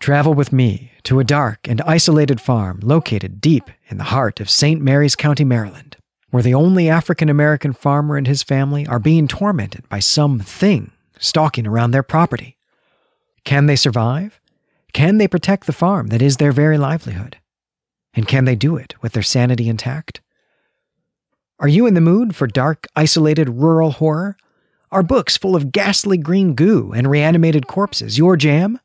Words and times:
Travel 0.00 0.32
with 0.34 0.52
me 0.52 0.92
to 1.02 1.18
a 1.18 1.24
dark 1.24 1.66
and 1.68 1.80
isolated 1.82 2.40
farm 2.40 2.80
located 2.82 3.40
deep 3.40 3.70
in 3.88 3.98
the 3.98 4.04
heart 4.04 4.40
of 4.40 4.48
St. 4.48 4.80
Mary's 4.80 5.16
County, 5.16 5.44
Maryland, 5.44 5.96
where 6.30 6.42
the 6.42 6.54
only 6.54 6.88
African 6.88 7.28
American 7.28 7.72
farmer 7.72 8.16
and 8.16 8.26
his 8.26 8.42
family 8.42 8.86
are 8.86 9.00
being 9.00 9.26
tormented 9.26 9.88
by 9.88 9.98
some 9.98 10.38
thing 10.38 10.92
stalking 11.18 11.66
around 11.66 11.90
their 11.90 12.04
property. 12.04 12.56
Can 13.44 13.66
they 13.66 13.76
survive? 13.76 14.40
Can 14.92 15.18
they 15.18 15.28
protect 15.28 15.66
the 15.66 15.72
farm 15.72 16.08
that 16.08 16.22
is 16.22 16.36
their 16.36 16.52
very 16.52 16.78
livelihood? 16.78 17.38
And 18.14 18.28
can 18.28 18.44
they 18.44 18.56
do 18.56 18.76
it 18.76 18.94
with 19.02 19.12
their 19.12 19.22
sanity 19.22 19.68
intact? 19.68 20.20
Are 21.58 21.68
you 21.68 21.86
in 21.86 21.94
the 21.94 22.00
mood 22.00 22.36
for 22.36 22.46
dark, 22.46 22.86
isolated 22.94 23.48
rural 23.48 23.90
horror? 23.90 24.36
Are 24.92 25.02
books 25.02 25.36
full 25.36 25.56
of 25.56 25.72
ghastly 25.72 26.16
green 26.16 26.54
goo 26.54 26.92
and 26.92 27.10
reanimated 27.10 27.66
corpses 27.66 28.16
your 28.16 28.36
jam? 28.36 28.78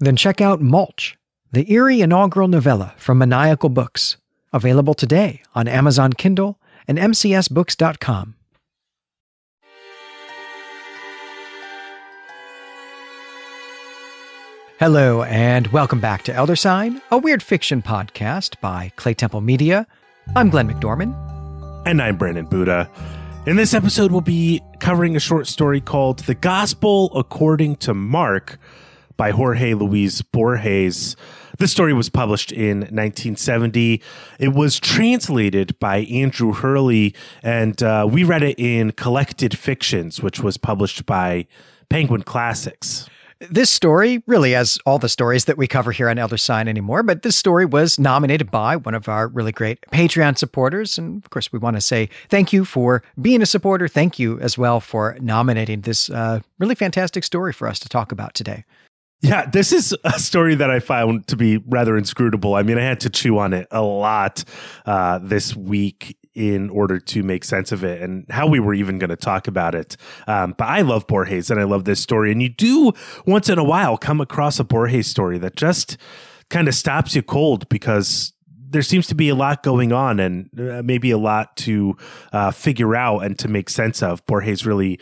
Then 0.00 0.16
check 0.16 0.40
out 0.40 0.60
Mulch, 0.60 1.18
the 1.50 1.70
eerie 1.72 2.00
inaugural 2.00 2.46
novella 2.46 2.94
from 2.96 3.18
Maniacal 3.18 3.70
Books, 3.70 4.16
available 4.52 4.94
today 4.94 5.42
on 5.54 5.66
Amazon 5.66 6.12
Kindle 6.12 6.58
and 6.86 6.98
MCSBooks.com. 6.98 8.34
Hello, 14.78 15.24
and 15.24 15.66
welcome 15.68 15.98
back 15.98 16.22
to 16.22 16.32
Elder 16.32 16.54
Sign, 16.54 17.02
a 17.10 17.18
weird 17.18 17.42
fiction 17.42 17.82
podcast 17.82 18.60
by 18.60 18.92
Clay 18.94 19.14
Temple 19.14 19.40
Media. 19.40 19.88
I'm 20.36 20.50
Glenn 20.50 20.72
McDorman. 20.72 21.12
And 21.84 22.00
I'm 22.00 22.16
Brandon 22.16 22.46
Buddha. 22.46 22.88
In 23.46 23.56
this 23.56 23.74
episode, 23.74 24.12
we'll 24.12 24.20
be 24.20 24.62
covering 24.78 25.16
a 25.16 25.20
short 25.20 25.48
story 25.48 25.80
called 25.80 26.20
The 26.20 26.34
Gospel 26.36 27.10
According 27.16 27.76
to 27.76 27.94
Mark 27.94 28.60
by 29.18 29.32
Jorge 29.32 29.74
Luis 29.74 30.22
Borges. 30.22 31.16
This 31.58 31.72
story 31.72 31.92
was 31.92 32.08
published 32.08 32.52
in 32.52 32.78
1970. 32.78 34.00
It 34.38 34.54
was 34.54 34.78
translated 34.78 35.78
by 35.80 35.98
Andrew 35.98 36.52
Hurley, 36.52 37.14
and 37.42 37.82
uh, 37.82 38.08
we 38.10 38.22
read 38.24 38.44
it 38.44 38.58
in 38.58 38.92
Collected 38.92 39.58
Fictions, 39.58 40.22
which 40.22 40.40
was 40.40 40.56
published 40.56 41.04
by 41.04 41.46
Penguin 41.90 42.22
Classics. 42.22 43.10
This 43.40 43.70
story, 43.70 44.22
really, 44.26 44.54
as 44.54 44.78
all 44.84 44.98
the 44.98 45.08
stories 45.08 45.44
that 45.44 45.56
we 45.56 45.68
cover 45.68 45.92
here 45.92 46.08
on 46.08 46.18
Elder 46.18 46.36
Sign 46.36 46.66
anymore, 46.66 47.04
but 47.04 47.22
this 47.22 47.36
story 47.36 47.64
was 47.64 47.98
nominated 47.98 48.50
by 48.50 48.76
one 48.76 48.94
of 48.94 49.08
our 49.08 49.28
really 49.28 49.52
great 49.52 49.80
Patreon 49.92 50.36
supporters. 50.36 50.98
And 50.98 51.24
of 51.24 51.30
course, 51.30 51.52
we 51.52 51.58
want 51.60 51.76
to 51.76 51.80
say 51.80 52.08
thank 52.30 52.52
you 52.52 52.64
for 52.64 53.02
being 53.20 53.40
a 53.40 53.46
supporter. 53.46 53.86
Thank 53.86 54.18
you 54.18 54.40
as 54.40 54.58
well 54.58 54.80
for 54.80 55.16
nominating 55.20 55.82
this 55.82 56.10
uh, 56.10 56.40
really 56.58 56.74
fantastic 56.74 57.22
story 57.22 57.52
for 57.52 57.68
us 57.68 57.78
to 57.80 57.88
talk 57.88 58.10
about 58.10 58.34
today. 58.34 58.64
Yeah, 59.20 59.46
this 59.46 59.72
is 59.72 59.96
a 60.04 60.18
story 60.18 60.54
that 60.54 60.70
I 60.70 60.78
found 60.78 61.26
to 61.26 61.36
be 61.36 61.56
rather 61.56 61.96
inscrutable. 61.96 62.54
I 62.54 62.62
mean, 62.62 62.78
I 62.78 62.82
had 62.82 63.00
to 63.00 63.10
chew 63.10 63.38
on 63.38 63.52
it 63.52 63.66
a 63.70 63.82
lot 63.82 64.44
uh, 64.86 65.18
this 65.18 65.56
week 65.56 66.16
in 66.34 66.70
order 66.70 67.00
to 67.00 67.24
make 67.24 67.42
sense 67.42 67.72
of 67.72 67.82
it 67.82 68.00
and 68.00 68.24
how 68.30 68.46
we 68.46 68.60
were 68.60 68.74
even 68.74 68.96
going 68.98 69.10
to 69.10 69.16
talk 69.16 69.48
about 69.48 69.74
it. 69.74 69.96
Um, 70.28 70.54
but 70.56 70.68
I 70.68 70.82
love 70.82 71.08
Borges 71.08 71.50
and 71.50 71.58
I 71.58 71.64
love 71.64 71.84
this 71.84 71.98
story. 71.98 72.30
And 72.30 72.40
you 72.40 72.48
do 72.48 72.92
once 73.26 73.48
in 73.48 73.58
a 73.58 73.64
while 73.64 73.96
come 73.96 74.20
across 74.20 74.60
a 74.60 74.64
Borges 74.64 75.08
story 75.08 75.36
that 75.38 75.56
just 75.56 75.96
kind 76.48 76.68
of 76.68 76.74
stops 76.76 77.16
you 77.16 77.22
cold 77.22 77.68
because 77.68 78.32
there 78.70 78.82
seems 78.82 79.08
to 79.08 79.16
be 79.16 79.28
a 79.28 79.34
lot 79.34 79.64
going 79.64 79.92
on 79.92 80.20
and 80.20 80.48
uh, 80.60 80.80
maybe 80.84 81.10
a 81.10 81.18
lot 81.18 81.56
to 81.56 81.96
uh, 82.32 82.52
figure 82.52 82.94
out 82.94 83.24
and 83.24 83.36
to 83.40 83.48
make 83.48 83.68
sense 83.68 84.00
of. 84.00 84.24
Borges 84.26 84.64
really 84.64 85.00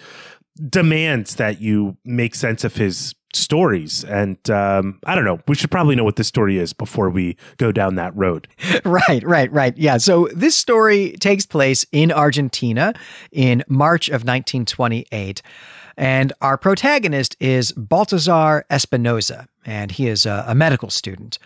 demands 0.71 1.35
that 1.35 1.61
you 1.61 1.99
make 2.07 2.35
sense 2.35 2.65
of 2.65 2.77
his 2.77 3.15
stories. 3.37 4.05
And 4.05 4.39
um, 4.51 4.99
I 5.05 5.15
don't 5.15 5.25
know. 5.25 5.41
We 5.47 5.55
should 5.55 5.71
probably 5.71 5.97
know 5.97 6.05
what 6.05 6.17
this 6.17 6.29
story 6.29 6.59
is 6.59 6.73
before 6.73 7.11
we 7.11 7.37
go 7.57 7.73
down 7.73 7.95
that 7.97 8.17
road. 8.17 8.49
right, 8.85 9.23
right, 9.25 9.51
right. 9.53 9.77
Yeah. 9.77 9.99
So 9.99 10.29
this 10.35 10.57
story 10.57 11.13
takes 11.21 11.47
place 11.47 11.87
in 11.93 12.13
Argentina 12.13 12.95
in 13.33 13.63
March 13.69 14.09
of 14.09 14.23
1928. 14.25 15.43
And 15.97 16.33
our 16.41 16.59
protagonist 16.59 17.37
is 17.41 17.73
Baltasar 17.73 18.65
Espinosa, 18.69 19.49
and 19.65 19.93
he 19.93 20.09
is 20.09 20.27
a, 20.27 20.45
a 20.47 20.55
medical 20.55 20.91
student. 20.91 21.39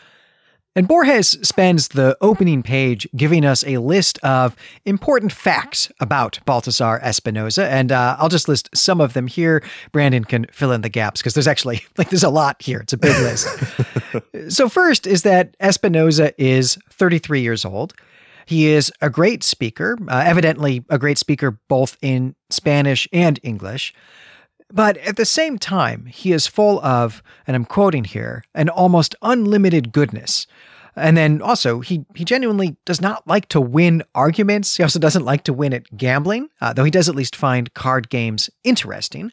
And 0.77 0.87
Borges 0.87 1.37
spends 1.43 1.89
the 1.89 2.17
opening 2.21 2.63
page 2.63 3.09
giving 3.17 3.45
us 3.45 3.65
a 3.67 3.79
list 3.79 4.19
of 4.19 4.55
important 4.85 5.33
facts 5.33 5.91
about 5.99 6.39
Baltasar 6.47 7.03
Espinosa. 7.03 7.69
And 7.69 7.91
uh, 7.91 8.17
I'll 8.21 8.29
just 8.29 8.47
list 8.47 8.71
some 8.73 9.01
of 9.01 9.13
them 9.13 9.27
here. 9.27 9.65
Brandon 9.91 10.25
can 10.25 10.47
fill 10.53 10.71
in 10.71 10.83
the 10.83 10.89
gaps 10.89 11.21
because 11.21 11.35
there's 11.35 11.49
actually, 11.49 11.83
like, 11.99 12.11
there's 12.11 12.23
a 12.23 12.31
lot 12.31 12.63
here. 12.63 12.79
It's 12.81 12.93
a 12.93 12.99
big 12.99 13.19
list. 13.19 13.49
so, 14.49 14.69
first 14.69 15.09
is 15.09 15.23
that 15.23 15.57
Espinosa 15.59 16.41
is 16.41 16.79
33 16.91 17.41
years 17.41 17.65
old. 17.65 17.95
He 18.47 18.69
is 18.69 18.93
a 19.01 19.11
great 19.11 19.43
speaker, 19.43 19.99
uh, 20.09 20.23
evidently 20.25 20.85
a 20.89 20.99
great 20.99 21.19
speaker 21.19 21.59
both 21.69 21.97
in 22.01 22.37
Spanish 22.49 23.09
and 23.13 23.41
English. 23.43 23.93
But 24.73 24.97
at 24.99 25.17
the 25.17 25.25
same 25.25 25.59
time, 25.59 26.07
he 26.07 26.33
is 26.33 26.47
full 26.47 26.81
of, 26.85 27.23
and 27.47 27.57
I'm 27.57 27.65
quoting 27.65 28.05
here, 28.05 28.45
an 28.55 28.69
almost 28.69 29.15
unlimited 29.23 29.93
goodness. 29.93 30.47
And 30.97 31.17
then 31.17 31.41
also, 31.41 31.81
he, 31.81 32.05
he 32.15 32.25
genuinely 32.25 32.77
does 32.85 33.01
not 33.01 33.27
like 33.27 33.49
to 33.49 33.61
win 33.61 34.03
arguments. 34.15 34.77
He 34.77 34.83
also 34.83 34.99
doesn't 34.99 35.25
like 35.25 35.45
to 35.45 35.53
win 35.53 35.73
at 35.73 35.97
gambling, 35.97 36.51
uh, 36.61 36.73
though 36.73 36.85
he 36.85 36.91
does 36.91 37.09
at 37.09 37.15
least 37.15 37.37
find 37.37 37.73
card 37.75 38.11
games 38.11 38.51
interesting. 38.65 39.33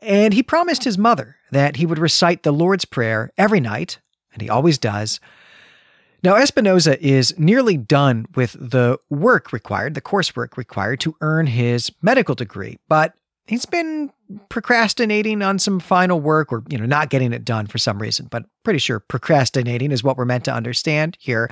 And 0.00 0.32
he 0.32 0.42
promised 0.42 0.84
his 0.84 0.96
mother 0.96 1.36
that 1.50 1.76
he 1.76 1.86
would 1.86 1.98
recite 1.98 2.42
the 2.42 2.52
Lord's 2.52 2.84
Prayer 2.84 3.32
every 3.36 3.60
night, 3.60 3.98
and 4.32 4.40
he 4.40 4.48
always 4.48 4.78
does. 4.78 5.20
Now, 6.22 6.36
Espinosa 6.36 7.00
is 7.04 7.36
nearly 7.38 7.76
done 7.76 8.26
with 8.34 8.56
the 8.58 8.98
work 9.08 9.52
required, 9.52 9.94
the 9.94 10.00
coursework 10.00 10.56
required 10.56 11.00
to 11.00 11.16
earn 11.20 11.46
his 11.46 11.92
medical 12.02 12.34
degree, 12.34 12.78
but 12.88 13.14
he's 13.46 13.66
been 13.66 14.12
procrastinating 14.48 15.42
on 15.42 15.58
some 15.58 15.80
final 15.80 16.20
work 16.20 16.52
or 16.52 16.62
you 16.68 16.76
know 16.76 16.84
not 16.84 17.08
getting 17.08 17.32
it 17.32 17.44
done 17.44 17.66
for 17.66 17.78
some 17.78 17.98
reason 17.98 18.26
but 18.30 18.44
pretty 18.62 18.78
sure 18.78 19.00
procrastinating 19.00 19.90
is 19.90 20.04
what 20.04 20.16
we're 20.16 20.26
meant 20.26 20.44
to 20.44 20.52
understand 20.52 21.16
here. 21.18 21.50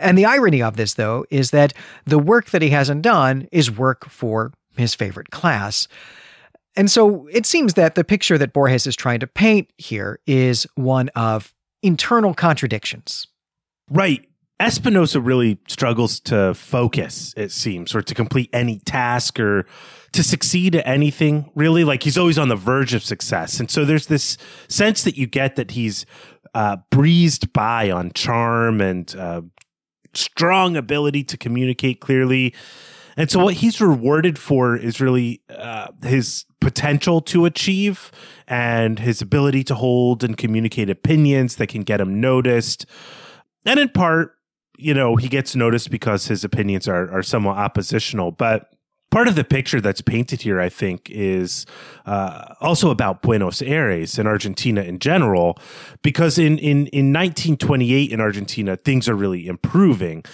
And 0.00 0.18
the 0.18 0.24
irony 0.24 0.62
of 0.62 0.76
this 0.76 0.94
though 0.94 1.24
is 1.30 1.50
that 1.52 1.72
the 2.04 2.18
work 2.18 2.50
that 2.50 2.62
he 2.62 2.70
hasn't 2.70 3.02
done 3.02 3.48
is 3.52 3.70
work 3.70 4.08
for 4.08 4.52
his 4.76 4.94
favorite 4.94 5.30
class. 5.30 5.86
And 6.74 6.90
so 6.90 7.26
it 7.32 7.46
seems 7.46 7.74
that 7.74 7.94
the 7.94 8.04
picture 8.04 8.36
that 8.36 8.52
Borges 8.52 8.86
is 8.86 8.96
trying 8.96 9.20
to 9.20 9.26
paint 9.26 9.70
here 9.78 10.18
is 10.26 10.66
one 10.74 11.08
of 11.10 11.54
internal 11.82 12.34
contradictions. 12.34 13.28
Right 13.90 14.28
Espinosa 14.58 15.20
really 15.20 15.58
struggles 15.68 16.18
to 16.20 16.54
focus, 16.54 17.34
it 17.36 17.52
seems, 17.52 17.94
or 17.94 18.00
to 18.00 18.14
complete 18.14 18.48
any 18.52 18.78
task 18.80 19.38
or 19.38 19.66
to 20.12 20.22
succeed 20.22 20.74
at 20.74 20.86
anything, 20.86 21.50
really. 21.54 21.84
Like 21.84 22.02
he's 22.02 22.16
always 22.16 22.38
on 22.38 22.48
the 22.48 22.56
verge 22.56 22.94
of 22.94 23.04
success. 23.04 23.60
And 23.60 23.70
so 23.70 23.84
there's 23.84 24.06
this 24.06 24.38
sense 24.68 25.02
that 25.02 25.16
you 25.16 25.26
get 25.26 25.56
that 25.56 25.72
he's 25.72 26.06
uh, 26.54 26.78
breezed 26.90 27.52
by 27.52 27.90
on 27.90 28.12
charm 28.12 28.80
and 28.80 29.14
uh, 29.16 29.42
strong 30.14 30.74
ability 30.74 31.22
to 31.24 31.36
communicate 31.36 32.00
clearly. 32.00 32.54
And 33.18 33.30
so 33.30 33.44
what 33.44 33.54
he's 33.54 33.80
rewarded 33.80 34.38
for 34.38 34.74
is 34.76 35.00
really 35.00 35.42
uh, 35.50 35.88
his 36.02 36.46
potential 36.60 37.20
to 37.22 37.44
achieve 37.44 38.10
and 38.46 38.98
his 38.98 39.20
ability 39.20 39.64
to 39.64 39.74
hold 39.74 40.24
and 40.24 40.36
communicate 40.36 40.88
opinions 40.88 41.56
that 41.56 41.68
can 41.68 41.82
get 41.82 42.00
him 42.00 42.20
noticed. 42.20 42.86
And 43.66 43.80
in 43.80 43.88
part, 43.90 44.35
you 44.76 44.94
know, 44.94 45.16
he 45.16 45.28
gets 45.28 45.56
noticed 45.56 45.90
because 45.90 46.26
his 46.26 46.44
opinions 46.44 46.88
are, 46.88 47.10
are 47.10 47.22
somewhat 47.22 47.56
oppositional. 47.56 48.30
But 48.30 48.72
part 49.10 49.28
of 49.28 49.34
the 49.34 49.44
picture 49.44 49.80
that's 49.80 50.00
painted 50.00 50.42
here, 50.42 50.60
I 50.60 50.68
think, 50.68 51.08
is 51.10 51.66
uh, 52.04 52.54
also 52.60 52.90
about 52.90 53.22
Buenos 53.22 53.62
Aires 53.62 54.18
and 54.18 54.28
Argentina 54.28 54.82
in 54.82 54.98
general, 54.98 55.58
because 56.02 56.38
in, 56.38 56.58
in, 56.58 56.86
in 56.88 57.12
1928 57.12 58.12
in 58.12 58.20
Argentina, 58.20 58.76
things 58.76 59.08
are 59.08 59.14
really 59.14 59.46
improving. 59.46 60.24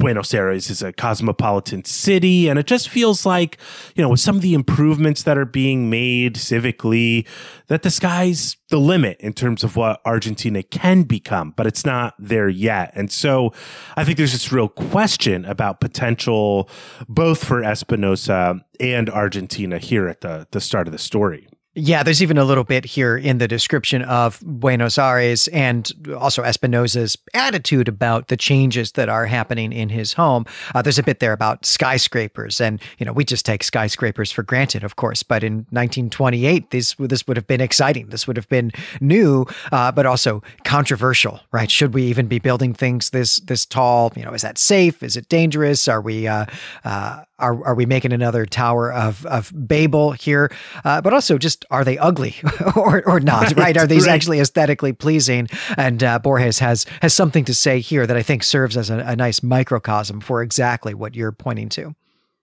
Buenos 0.00 0.32
Aires 0.32 0.70
is 0.70 0.80
a 0.82 0.94
cosmopolitan 0.94 1.84
city, 1.84 2.48
and 2.48 2.58
it 2.58 2.66
just 2.66 2.88
feels 2.88 3.26
like, 3.26 3.58
you 3.94 4.02
know, 4.02 4.08
with 4.08 4.20
some 4.20 4.34
of 4.34 4.40
the 4.40 4.54
improvements 4.54 5.24
that 5.24 5.36
are 5.36 5.44
being 5.44 5.90
made 5.90 6.36
civically, 6.36 7.28
that 7.66 7.82
the 7.82 7.90
sky's 7.90 8.56
the 8.70 8.80
limit 8.80 9.20
in 9.20 9.34
terms 9.34 9.62
of 9.62 9.76
what 9.76 10.00
Argentina 10.06 10.62
can 10.62 11.02
become, 11.02 11.52
but 11.54 11.66
it's 11.66 11.84
not 11.84 12.14
there 12.18 12.48
yet. 12.48 12.92
And 12.94 13.12
so 13.12 13.52
I 13.94 14.04
think 14.04 14.16
there's 14.16 14.32
this 14.32 14.50
real 14.50 14.68
question 14.68 15.44
about 15.44 15.80
potential 15.80 16.70
both 17.06 17.44
for 17.44 17.62
Espinosa 17.62 18.64
and 18.80 19.10
Argentina 19.10 19.76
here 19.76 20.08
at 20.08 20.22
the, 20.22 20.46
the 20.50 20.62
start 20.62 20.88
of 20.88 20.92
the 20.92 20.98
story. 20.98 21.46
Yeah, 21.76 22.02
there's 22.02 22.20
even 22.20 22.36
a 22.36 22.44
little 22.44 22.64
bit 22.64 22.84
here 22.84 23.16
in 23.16 23.38
the 23.38 23.46
description 23.46 24.02
of 24.02 24.40
Buenos 24.44 24.98
Aires 24.98 25.46
and 25.48 25.88
also 26.18 26.42
Espinosa's 26.42 27.16
attitude 27.32 27.86
about 27.86 28.26
the 28.26 28.36
changes 28.36 28.92
that 28.92 29.08
are 29.08 29.26
happening 29.26 29.72
in 29.72 29.88
his 29.88 30.14
home. 30.14 30.46
Uh, 30.74 30.82
there's 30.82 30.98
a 30.98 31.04
bit 31.04 31.20
there 31.20 31.32
about 31.32 31.64
skyscrapers, 31.64 32.60
and 32.60 32.82
you 32.98 33.06
know 33.06 33.12
we 33.12 33.24
just 33.24 33.46
take 33.46 33.62
skyscrapers 33.62 34.32
for 34.32 34.42
granted, 34.42 34.82
of 34.82 34.96
course. 34.96 35.22
But 35.22 35.44
in 35.44 35.58
1928, 35.70 36.72
this 36.72 36.96
this 36.98 37.28
would 37.28 37.36
have 37.36 37.46
been 37.46 37.60
exciting. 37.60 38.08
This 38.08 38.26
would 38.26 38.36
have 38.36 38.48
been 38.48 38.72
new, 39.00 39.46
uh, 39.70 39.92
but 39.92 40.06
also 40.06 40.42
controversial, 40.64 41.38
right? 41.52 41.70
Should 41.70 41.94
we 41.94 42.02
even 42.02 42.26
be 42.26 42.40
building 42.40 42.74
things 42.74 43.10
this 43.10 43.36
this 43.36 43.64
tall? 43.64 44.12
You 44.16 44.24
know, 44.24 44.32
is 44.32 44.42
that 44.42 44.58
safe? 44.58 45.04
Is 45.04 45.16
it 45.16 45.28
dangerous? 45.28 45.86
Are 45.86 46.00
we 46.00 46.26
uh, 46.26 46.46
uh 46.84 47.22
are, 47.40 47.64
are 47.64 47.74
we 47.74 47.86
making 47.86 48.12
another 48.12 48.46
Tower 48.46 48.92
of, 48.92 49.24
of 49.26 49.52
Babel 49.54 50.12
here? 50.12 50.50
Uh, 50.84 51.00
but 51.00 51.12
also, 51.12 51.38
just 51.38 51.64
are 51.70 51.84
they 51.84 51.98
ugly 51.98 52.36
or, 52.76 53.06
or 53.08 53.20
not? 53.20 53.42
Right? 53.42 53.56
right? 53.56 53.76
Are 53.76 53.86
these 53.86 54.06
right. 54.06 54.14
actually 54.14 54.40
aesthetically 54.40 54.92
pleasing? 54.92 55.48
And 55.76 56.02
uh, 56.02 56.18
Borges 56.18 56.58
has 56.60 56.86
has 57.02 57.14
something 57.14 57.44
to 57.44 57.54
say 57.54 57.80
here 57.80 58.06
that 58.06 58.16
I 58.16 58.22
think 58.22 58.42
serves 58.42 58.76
as 58.76 58.90
a, 58.90 58.98
a 58.98 59.16
nice 59.16 59.42
microcosm 59.42 60.20
for 60.20 60.42
exactly 60.42 60.94
what 60.94 61.14
you're 61.14 61.32
pointing 61.32 61.68
to. 61.70 61.94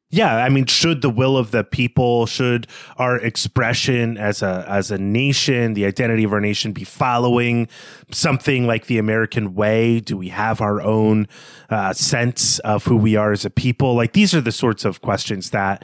Yeah, 0.10 0.38
I 0.38 0.48
mean, 0.48 0.66
should 0.68 1.02
the 1.02 1.10
will 1.10 1.36
of 1.36 1.52
the 1.52 1.66
people, 1.66 2.28
should 2.28 2.66
our 2.96 3.18
expression 3.18 4.18
as 4.18 4.42
a 4.42 4.64
as 4.66 4.90
a 4.90 4.98
nation, 4.98 5.74
the 5.74 5.86
identity 5.86 6.24
of 6.24 6.32
our 6.32 6.40
nation, 6.40 6.72
be 6.72 6.86
following 6.86 7.68
something 8.12 8.66
like 8.66 8.86
the 8.86 9.00
American 9.00 9.54
way? 9.54 10.00
Do 10.00 10.16
we 10.16 10.30
have 10.30 10.62
our 10.62 10.82
own 10.82 11.28
uh, 11.70 11.92
sense 11.92 12.60
of 12.60 12.86
who 12.86 12.96
we 12.96 13.18
are 13.18 13.34
as 13.34 13.44
a 13.44 13.50
people? 13.50 13.96
Like 13.96 14.14
these 14.14 14.34
are 14.34 14.40
the 14.40 14.54
sorts 14.54 14.86
of 14.86 15.02
questions 15.02 15.50
that 15.50 15.84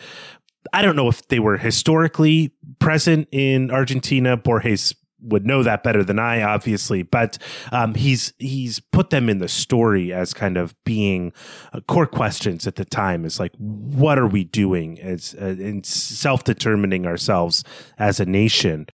I 0.71 0.81
don't 0.81 0.95
know 0.95 1.09
if 1.09 1.27
they 1.27 1.39
were 1.39 1.57
historically 1.57 2.53
present 2.79 3.27
in 3.33 3.71
Argentina. 3.71 4.37
Borges 4.37 4.95
would 5.23 5.45
know 5.45 5.63
that 5.63 5.83
better 5.83 6.03
than 6.03 6.19
I, 6.19 6.41
obviously. 6.41 7.03
But 7.03 7.37
um, 7.71 7.95
he's 7.95 8.33
he's 8.37 8.79
put 8.79 9.09
them 9.09 9.29
in 9.29 9.39
the 9.39 9.47
story 9.47 10.13
as 10.13 10.33
kind 10.33 10.57
of 10.57 10.75
being 10.83 11.33
uh, 11.73 11.81
core 11.81 12.07
questions 12.07 12.67
at 12.67 12.75
the 12.75 12.85
time. 12.85 13.25
Is 13.25 13.39
like, 13.39 13.53
what 13.57 14.19
are 14.19 14.27
we 14.27 14.43
doing 14.43 14.99
as 14.99 15.35
uh, 15.41 15.45
in 15.45 15.83
self 15.83 16.43
determining 16.43 17.05
ourselves 17.05 17.63
as 17.97 18.19
a 18.19 18.25
nation? 18.25 18.87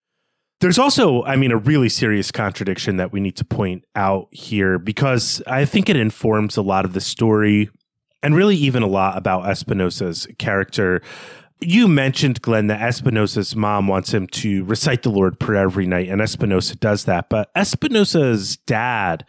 There's 0.61 0.79
also, 0.79 1.23
I 1.23 1.37
mean, 1.37 1.53
a 1.53 1.57
really 1.57 1.89
serious 1.89 2.33
contradiction 2.33 2.97
that 2.97 3.13
we 3.13 3.21
need 3.21 3.37
to 3.37 3.45
point 3.45 3.85
out 3.95 4.27
here 4.33 4.79
because 4.79 5.41
I 5.47 5.65
think 5.65 5.89
it 5.89 5.95
informs 5.95 6.57
a 6.57 6.63
lot 6.63 6.85
of 6.85 6.95
the 6.95 7.01
story 7.01 7.71
and 8.25 8.35
really 8.35 8.57
even 8.57 8.83
a 8.83 8.89
lot 8.89 9.17
about 9.17 9.49
Espinosa's 9.49 10.27
character. 10.39 11.01
You 11.61 11.89
mentioned, 11.89 12.41
Glenn, 12.41 12.69
that 12.69 12.81
Espinosa's 12.81 13.57
mom 13.57 13.89
wants 13.89 14.15
him 14.15 14.29
to 14.29 14.65
recite 14.65 15.03
the 15.03 15.11
Lord 15.11 15.41
Prayer 15.41 15.63
every 15.63 15.87
night, 15.87 16.09
and 16.09 16.21
Espinosa 16.21 16.77
does 16.77 17.05
that. 17.05 17.29
But 17.29 17.51
Espinosa's 17.57 18.59
dad 18.59 19.25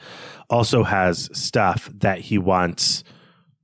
also 0.50 0.84
has 0.84 1.30
stuff 1.34 1.90
that 1.94 2.20
he 2.20 2.38
wants 2.38 3.04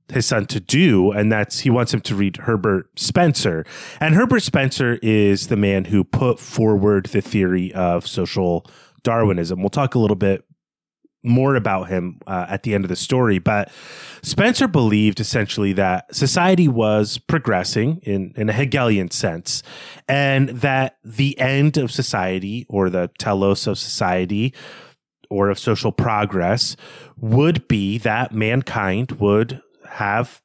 his 0.08 0.26
son 0.26 0.46
to 0.46 0.60
do, 0.60 1.12
and 1.12 1.30
that's 1.30 1.60
he 1.60 1.70
wants 1.70 1.94
him 1.94 2.00
to 2.02 2.14
read 2.14 2.38
Herbert 2.38 2.88
Spencer. 2.98 3.64
And 4.00 4.14
Herbert 4.14 4.42
Spencer 4.42 4.98
is 5.02 5.48
the 5.48 5.56
man 5.56 5.86
who 5.86 6.02
put 6.02 6.40
forward 6.40 7.06
the 7.06 7.20
theory 7.20 7.72
of 7.72 8.06
social 8.06 8.66
Darwinism. 9.02 9.60
We'll 9.60 9.70
talk 9.70 9.94
a 9.94 10.00
little 10.00 10.16
bit 10.16 10.44
more 11.26 11.56
about 11.56 11.88
him 11.88 12.20
uh, 12.26 12.46
at 12.48 12.62
the 12.62 12.74
end 12.74 12.84
of 12.84 12.88
the 12.88 12.96
story. 12.96 13.38
But 13.38 13.70
Spencer 14.22 14.68
believed 14.68 15.20
essentially 15.20 15.72
that 15.74 16.14
society 16.14 16.68
was 16.68 17.18
progressing 17.18 18.00
in, 18.02 18.32
in 18.36 18.48
a 18.48 18.52
Hegelian 18.52 19.10
sense, 19.10 19.62
and 20.08 20.48
that 20.50 20.96
the 21.04 21.38
end 21.38 21.76
of 21.76 21.90
society 21.90 22.66
or 22.68 22.88
the 22.88 23.10
telos 23.18 23.66
of 23.66 23.78
society 23.78 24.54
or 25.28 25.50
of 25.50 25.58
social 25.58 25.92
progress 25.92 26.76
would 27.16 27.66
be 27.68 27.98
that 27.98 28.32
mankind 28.32 29.12
would 29.12 29.60
have 29.90 30.40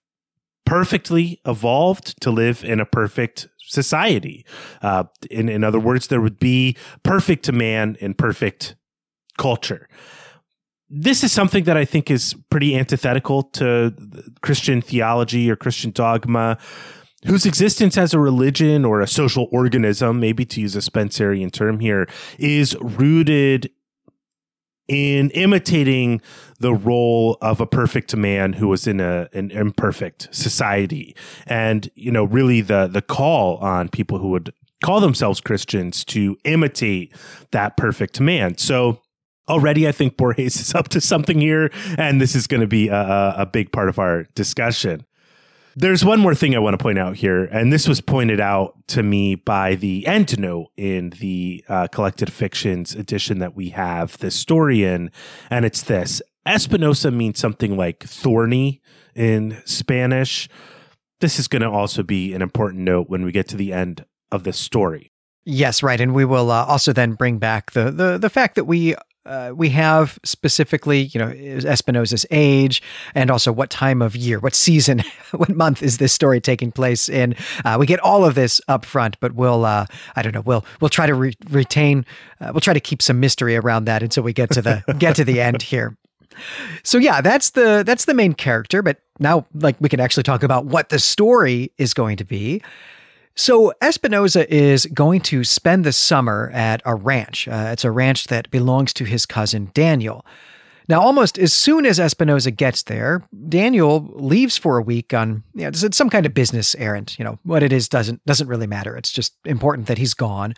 perfectly 0.65 1.39
evolved 1.45 2.19
to 2.21 2.31
live 2.31 2.63
in 2.63 2.79
a 2.79 2.85
perfect 2.85 3.47
society. 3.59 4.45
Uh, 4.81 5.03
in, 5.29 5.49
in 5.49 5.63
other 5.63 5.79
words, 5.79 6.07
there 6.07 6.21
would 6.21 6.39
be 6.39 6.75
perfect 7.03 7.45
to 7.45 7.51
man 7.51 7.97
and 8.01 8.17
perfect 8.17 8.75
culture 9.37 9.87
this 10.93 11.23
is 11.23 11.31
something 11.31 11.63
that 11.63 11.77
I 11.77 11.85
think 11.85 12.11
is 12.11 12.35
pretty 12.49 12.77
antithetical 12.77 13.43
to 13.43 13.93
Christian 14.41 14.81
theology 14.81 15.49
or 15.49 15.55
Christian 15.55 15.91
dogma, 15.91 16.57
whose 17.25 17.45
existence 17.45 17.97
as 17.97 18.13
a 18.13 18.19
religion 18.19 18.83
or 18.83 18.99
a 18.99 19.07
social 19.07 19.47
organism, 19.51 20.19
maybe 20.19 20.43
to 20.45 20.59
use 20.59 20.75
a 20.75 20.81
Spencerian 20.81 21.49
term 21.49 21.79
here, 21.79 22.09
is 22.37 22.75
rooted 22.81 23.71
in 24.89 25.29
imitating 25.29 26.21
the 26.59 26.73
role 26.73 27.37
of 27.41 27.61
a 27.61 27.65
perfect 27.65 28.13
man 28.15 28.51
who 28.51 28.67
was 28.67 28.85
in 28.85 28.99
a, 28.99 29.29
an 29.31 29.49
imperfect 29.51 30.27
society. 30.35 31.15
And, 31.45 31.89
you 31.95 32.11
know, 32.11 32.25
really 32.25 32.59
the, 32.59 32.87
the 32.87 33.01
call 33.01 33.57
on 33.57 33.87
people 33.87 34.17
who 34.17 34.29
would 34.31 34.51
call 34.83 34.99
themselves 34.99 35.39
Christians 35.39 36.03
to 36.05 36.35
imitate 36.43 37.15
that 37.51 37.77
perfect 37.77 38.19
man. 38.19 38.57
So, 38.57 39.01
already 39.51 39.87
I 39.87 39.91
think 39.91 40.17
Borges 40.17 40.55
is 40.59 40.73
up 40.73 40.89
to 40.89 41.01
something 41.01 41.39
here, 41.39 41.69
and 41.97 42.19
this 42.19 42.35
is 42.35 42.47
going 42.47 42.61
to 42.61 42.67
be 42.67 42.87
a, 42.87 43.35
a 43.37 43.45
big 43.45 43.71
part 43.71 43.89
of 43.89 43.99
our 43.99 44.23
discussion. 44.33 45.05
There's 45.75 46.03
one 46.03 46.19
more 46.19 46.35
thing 46.35 46.53
I 46.53 46.59
want 46.59 46.77
to 46.77 46.83
point 46.83 46.99
out 46.99 47.15
here, 47.15 47.45
and 47.45 47.71
this 47.71 47.87
was 47.87 48.01
pointed 48.01 48.41
out 48.41 48.75
to 48.87 49.03
me 49.03 49.35
by 49.35 49.75
the 49.75 50.03
endnote 50.05 50.67
in 50.75 51.11
the 51.11 51.63
uh, 51.69 51.87
collected 51.87 52.31
fictions 52.31 52.93
edition 52.93 53.39
that 53.39 53.55
we 53.55 53.69
have 53.69 54.17
the 54.17 54.31
story 54.31 54.83
in, 54.83 55.11
and 55.49 55.63
it's 55.63 55.81
this: 55.83 56.21
Espinosa 56.45 57.09
means 57.09 57.39
something 57.39 57.77
like 57.77 58.03
thorny 58.03 58.81
in 59.15 59.61
Spanish. 59.63 60.49
This 61.21 61.39
is 61.39 61.47
going 61.47 61.61
to 61.61 61.69
also 61.69 62.03
be 62.03 62.33
an 62.33 62.41
important 62.41 62.83
note 62.83 63.09
when 63.09 63.23
we 63.23 63.31
get 63.31 63.47
to 63.49 63.55
the 63.55 63.71
end 63.71 64.05
of 64.29 64.43
the 64.43 64.51
story. 64.53 65.11
Yes, 65.45 65.81
right, 65.81 65.99
and 65.99 66.13
we 66.13 66.25
will 66.25 66.51
uh, 66.51 66.65
also 66.65 66.93
then 66.93 67.13
bring 67.13 67.37
back 67.37 67.71
the 67.71 67.91
the 67.91 68.17
the 68.17 68.29
fact 68.29 68.55
that 68.55 68.65
we 68.65 68.95
uh, 69.25 69.51
we 69.55 69.69
have 69.69 70.19
specifically, 70.23 71.01
you 71.01 71.19
know, 71.19 71.29
Espinosa's 71.65 72.25
age 72.31 72.81
and 73.13 73.29
also 73.29 73.51
what 73.51 73.69
time 73.69 74.01
of 74.01 74.15
year, 74.15 74.39
what 74.39 74.55
season, 74.55 75.03
what 75.31 75.49
month 75.49 75.83
is 75.83 75.97
this 75.97 76.13
story 76.13 76.41
taking 76.41 76.71
place 76.71 77.07
in. 77.07 77.35
Uh, 77.63 77.77
we 77.79 77.85
get 77.85 77.99
all 77.99 78.25
of 78.25 78.35
this 78.35 78.59
up 78.67 78.85
front, 78.85 79.19
but 79.19 79.33
we'll, 79.33 79.65
uh, 79.65 79.85
I 80.15 80.21
don't 80.21 80.33
know, 80.33 80.41
we'll 80.41 80.65
we'll 80.79 80.89
try 80.89 81.05
to 81.05 81.13
re- 81.13 81.35
retain, 81.49 82.05
uh, 82.39 82.49
we'll 82.53 82.61
try 82.61 82.73
to 82.73 82.79
keep 82.79 83.01
some 83.01 83.19
mystery 83.19 83.55
around 83.55 83.85
that 83.85 84.01
until 84.01 84.23
we 84.23 84.33
get 84.33 84.49
to 84.51 84.61
the 84.61 84.83
get 84.97 85.15
to 85.17 85.23
the 85.23 85.39
end 85.39 85.61
here. 85.61 85.95
So 86.83 86.97
yeah, 86.97 87.21
that's 87.21 87.51
the 87.51 87.83
that's 87.85 88.05
the 88.05 88.13
main 88.13 88.33
character. 88.33 88.81
But 88.81 89.01
now, 89.19 89.45
like, 89.53 89.75
we 89.79 89.89
can 89.89 89.99
actually 89.99 90.23
talk 90.23 90.43
about 90.43 90.65
what 90.65 90.89
the 90.89 90.99
story 90.99 91.71
is 91.77 91.93
going 91.93 92.17
to 92.17 92.25
be. 92.25 92.61
So 93.35 93.73
Espinosa 93.81 94.51
is 94.53 94.85
going 94.87 95.21
to 95.21 95.43
spend 95.43 95.83
the 95.85 95.93
summer 95.93 96.51
at 96.53 96.81
a 96.85 96.95
ranch. 96.95 97.47
Uh, 97.47 97.69
it's 97.71 97.85
a 97.85 97.91
ranch 97.91 98.27
that 98.27 98.51
belongs 98.51 98.93
to 98.93 99.05
his 99.05 99.25
cousin 99.25 99.71
Daniel. 99.73 100.25
Now, 100.87 100.99
almost 100.99 101.39
as 101.39 101.53
soon 101.53 101.85
as 101.85 102.01
Espinosa 102.01 102.51
gets 102.51 102.83
there, 102.83 103.23
Daniel 103.47 104.11
leaves 104.13 104.57
for 104.57 104.77
a 104.77 104.81
week 104.81 105.13
on 105.13 105.43
you 105.53 105.63
know, 105.63 105.71
some 105.71 106.09
kind 106.09 106.25
of 106.25 106.33
business 106.33 106.75
errand. 106.75 107.15
You 107.17 107.23
know 107.23 107.39
what 107.43 107.63
it 107.63 107.71
is 107.71 107.87
doesn't 107.87 108.25
doesn't 108.25 108.47
really 108.47 108.67
matter. 108.67 108.97
It's 108.97 109.11
just 109.11 109.33
important 109.45 109.87
that 109.87 109.97
he's 109.97 110.13
gone. 110.13 110.53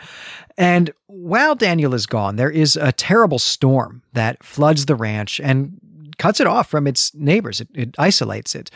And 0.58 0.92
while 1.06 1.54
Daniel 1.54 1.94
is 1.94 2.08
gone, 2.08 2.38
there 2.38 2.50
is 2.50 2.76
a 2.76 2.92
terrible 2.92 3.38
storm 3.38 4.02
that 4.14 4.44
floods 4.44 4.88
the 4.88 4.96
ranch 4.96 5.40
and 5.40 5.80
cuts 6.18 6.40
it 6.40 6.48
off 6.48 6.68
from 6.68 6.88
its 6.88 7.14
neighbors. 7.14 7.62
It, 7.62 7.68
it 7.76 7.96
isolates 8.00 8.56
it. 8.56 8.72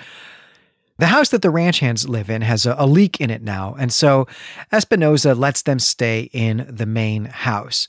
The 0.98 1.08
house 1.08 1.30
that 1.30 1.42
the 1.42 1.50
ranch 1.50 1.80
hands 1.80 2.10
live 2.10 2.30
in 2.30 2.42
has 2.42 2.66
a, 2.66 2.76
a 2.78 2.88
leak 2.88 3.22
in 3.22 3.30
it 3.30 3.42
now, 3.42 3.76
and 3.78 3.94
so 3.94 4.28
Espinosa 4.72 5.36
lets 5.36 5.62
them 5.62 5.80
stay 5.80 6.30
in 6.34 6.66
the 6.70 6.86
main 6.86 7.26
house. 7.26 7.88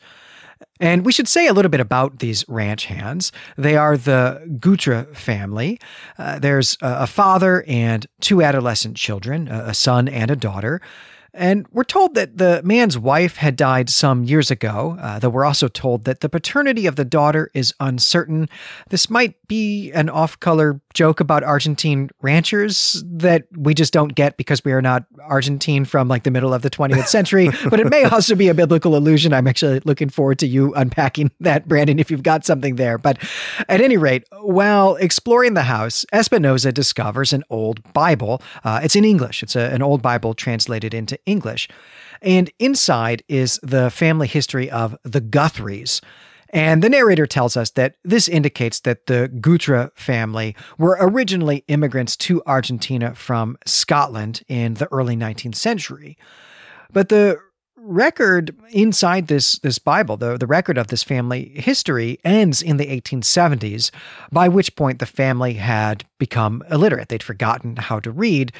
And 0.80 1.04
we 1.04 1.12
should 1.12 1.28
say 1.28 1.46
a 1.46 1.52
little 1.52 1.70
bit 1.70 1.80
about 1.80 2.20
these 2.20 2.44
ranch 2.48 2.86
hands. 2.86 3.32
They 3.56 3.76
are 3.76 3.96
the 3.96 4.42
Gutra 4.58 5.14
family. 5.16 5.80
Uh, 6.18 6.38
there's 6.38 6.76
a, 6.80 7.00
a, 7.00 7.06
father 7.06 7.64
and 7.66 8.06
two 8.20 8.42
adolescent 8.42 8.96
children, 8.96 9.48
a, 9.48 9.66
a 9.68 9.74
son 9.74 10.08
and 10.08 10.30
a 10.30 10.36
daughter. 10.36 10.80
And 11.34 11.66
we're 11.72 11.84
told 11.84 12.14
that 12.14 12.38
the 12.38 12.60
man's 12.64 12.98
wife 12.98 13.36
had 13.36 13.56
died 13.56 13.90
some 13.90 14.24
years 14.24 14.50
ago, 14.50 14.96
uh, 15.00 15.18
though 15.18 15.28
we're 15.28 15.44
also 15.44 15.68
told 15.68 16.04
that 16.04 16.20
the 16.20 16.28
paternity 16.28 16.86
of 16.86 16.96
the 16.96 17.04
daughter 17.04 17.50
is 17.54 17.74
uncertain. 17.80 18.48
This 18.88 19.10
might 19.10 19.34
be 19.46 19.92
an 19.92 20.08
off 20.08 20.38
color 20.40 20.80
joke 20.94 21.20
about 21.20 21.44
Argentine 21.44 22.10
ranchers 22.22 23.02
that 23.06 23.44
we 23.56 23.74
just 23.74 23.92
don't 23.92 24.14
get 24.14 24.36
because 24.36 24.64
we 24.64 24.72
are 24.72 24.82
not 24.82 25.04
Argentine 25.22 25.84
from 25.84 26.08
like 26.08 26.24
the 26.24 26.30
middle 26.30 26.54
of 26.54 26.62
the 26.62 26.70
20th 26.70 27.06
century, 27.08 27.50
but 27.68 27.78
it 27.78 27.88
may 27.88 28.04
also 28.04 28.34
be 28.34 28.48
a 28.48 28.54
biblical 28.54 28.96
allusion. 28.96 29.32
I'm 29.32 29.46
actually 29.46 29.80
looking 29.80 30.08
forward 30.08 30.38
to 30.40 30.46
you 30.46 30.74
unpacking 30.74 31.30
that, 31.40 31.68
Brandon, 31.68 31.98
if 31.98 32.10
you've 32.10 32.22
got 32.22 32.44
something 32.44 32.76
there. 32.76 32.98
But 32.98 33.18
at 33.68 33.80
any 33.80 33.96
rate, 33.96 34.24
while 34.32 34.96
exploring 34.96 35.54
the 35.54 35.62
house, 35.62 36.06
Espinosa 36.12 36.72
discovers 36.72 37.32
an 37.32 37.44
old 37.50 37.92
Bible. 37.92 38.42
Uh, 38.64 38.80
it's 38.82 38.96
in 38.96 39.04
English, 39.04 39.42
it's 39.42 39.56
a, 39.56 39.70
an 39.72 39.82
old 39.82 40.02
Bible 40.02 40.34
translated 40.34 40.94
into 40.94 41.17
English. 41.26 41.68
And 42.20 42.50
inside 42.58 43.22
is 43.28 43.60
the 43.62 43.90
family 43.90 44.26
history 44.26 44.70
of 44.70 44.96
the 45.02 45.20
Guthries. 45.20 46.00
And 46.50 46.82
the 46.82 46.88
narrator 46.88 47.26
tells 47.26 47.56
us 47.56 47.70
that 47.70 47.96
this 48.04 48.26
indicates 48.26 48.80
that 48.80 49.06
the 49.06 49.28
Gutre 49.28 49.92
family 49.94 50.56
were 50.78 50.96
originally 50.98 51.64
immigrants 51.68 52.16
to 52.16 52.42
Argentina 52.46 53.14
from 53.14 53.58
Scotland 53.66 54.42
in 54.48 54.74
the 54.74 54.88
early 54.90 55.16
19th 55.16 55.56
century. 55.56 56.16
But 56.90 57.10
the 57.10 57.38
record 57.76 58.54
inside 58.70 59.28
this 59.28 59.58
this 59.60 59.78
Bible, 59.78 60.16
the, 60.16 60.36
the 60.36 60.46
record 60.46 60.78
of 60.78 60.88
this 60.88 61.02
family 61.02 61.52
history 61.54 62.18
ends 62.24 62.62
in 62.62 62.76
the 62.76 62.86
1870s, 62.86 63.90
by 64.32 64.48
which 64.48 64.74
point 64.76 64.98
the 64.98 65.06
family 65.06 65.54
had 65.54 66.04
become 66.18 66.62
illiterate. 66.70 67.08
They'd 67.08 67.22
forgotten 67.22 67.76
how 67.76 68.00
to 68.00 68.10
read. 68.10 68.52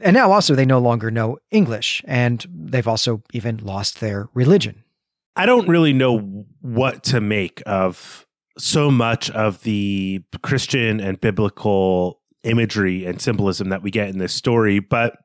And 0.00 0.14
now 0.14 0.32
also 0.32 0.54
they 0.54 0.64
no 0.64 0.78
longer 0.78 1.10
know 1.10 1.38
English, 1.50 2.02
and 2.06 2.44
they've 2.52 2.88
also 2.88 3.22
even 3.32 3.58
lost 3.58 4.00
their 4.00 4.28
religion. 4.34 4.84
I 5.36 5.46
don't 5.46 5.68
really 5.68 5.92
know 5.92 6.46
what 6.60 7.04
to 7.04 7.20
make 7.20 7.62
of 7.66 8.26
so 8.58 8.90
much 8.90 9.30
of 9.30 9.62
the 9.62 10.22
Christian 10.42 11.00
and 11.00 11.20
biblical 11.20 12.20
imagery 12.42 13.04
and 13.04 13.20
symbolism 13.20 13.68
that 13.68 13.82
we 13.82 13.90
get 13.90 14.08
in 14.08 14.18
this 14.18 14.32
story, 14.32 14.78
but 14.78 15.16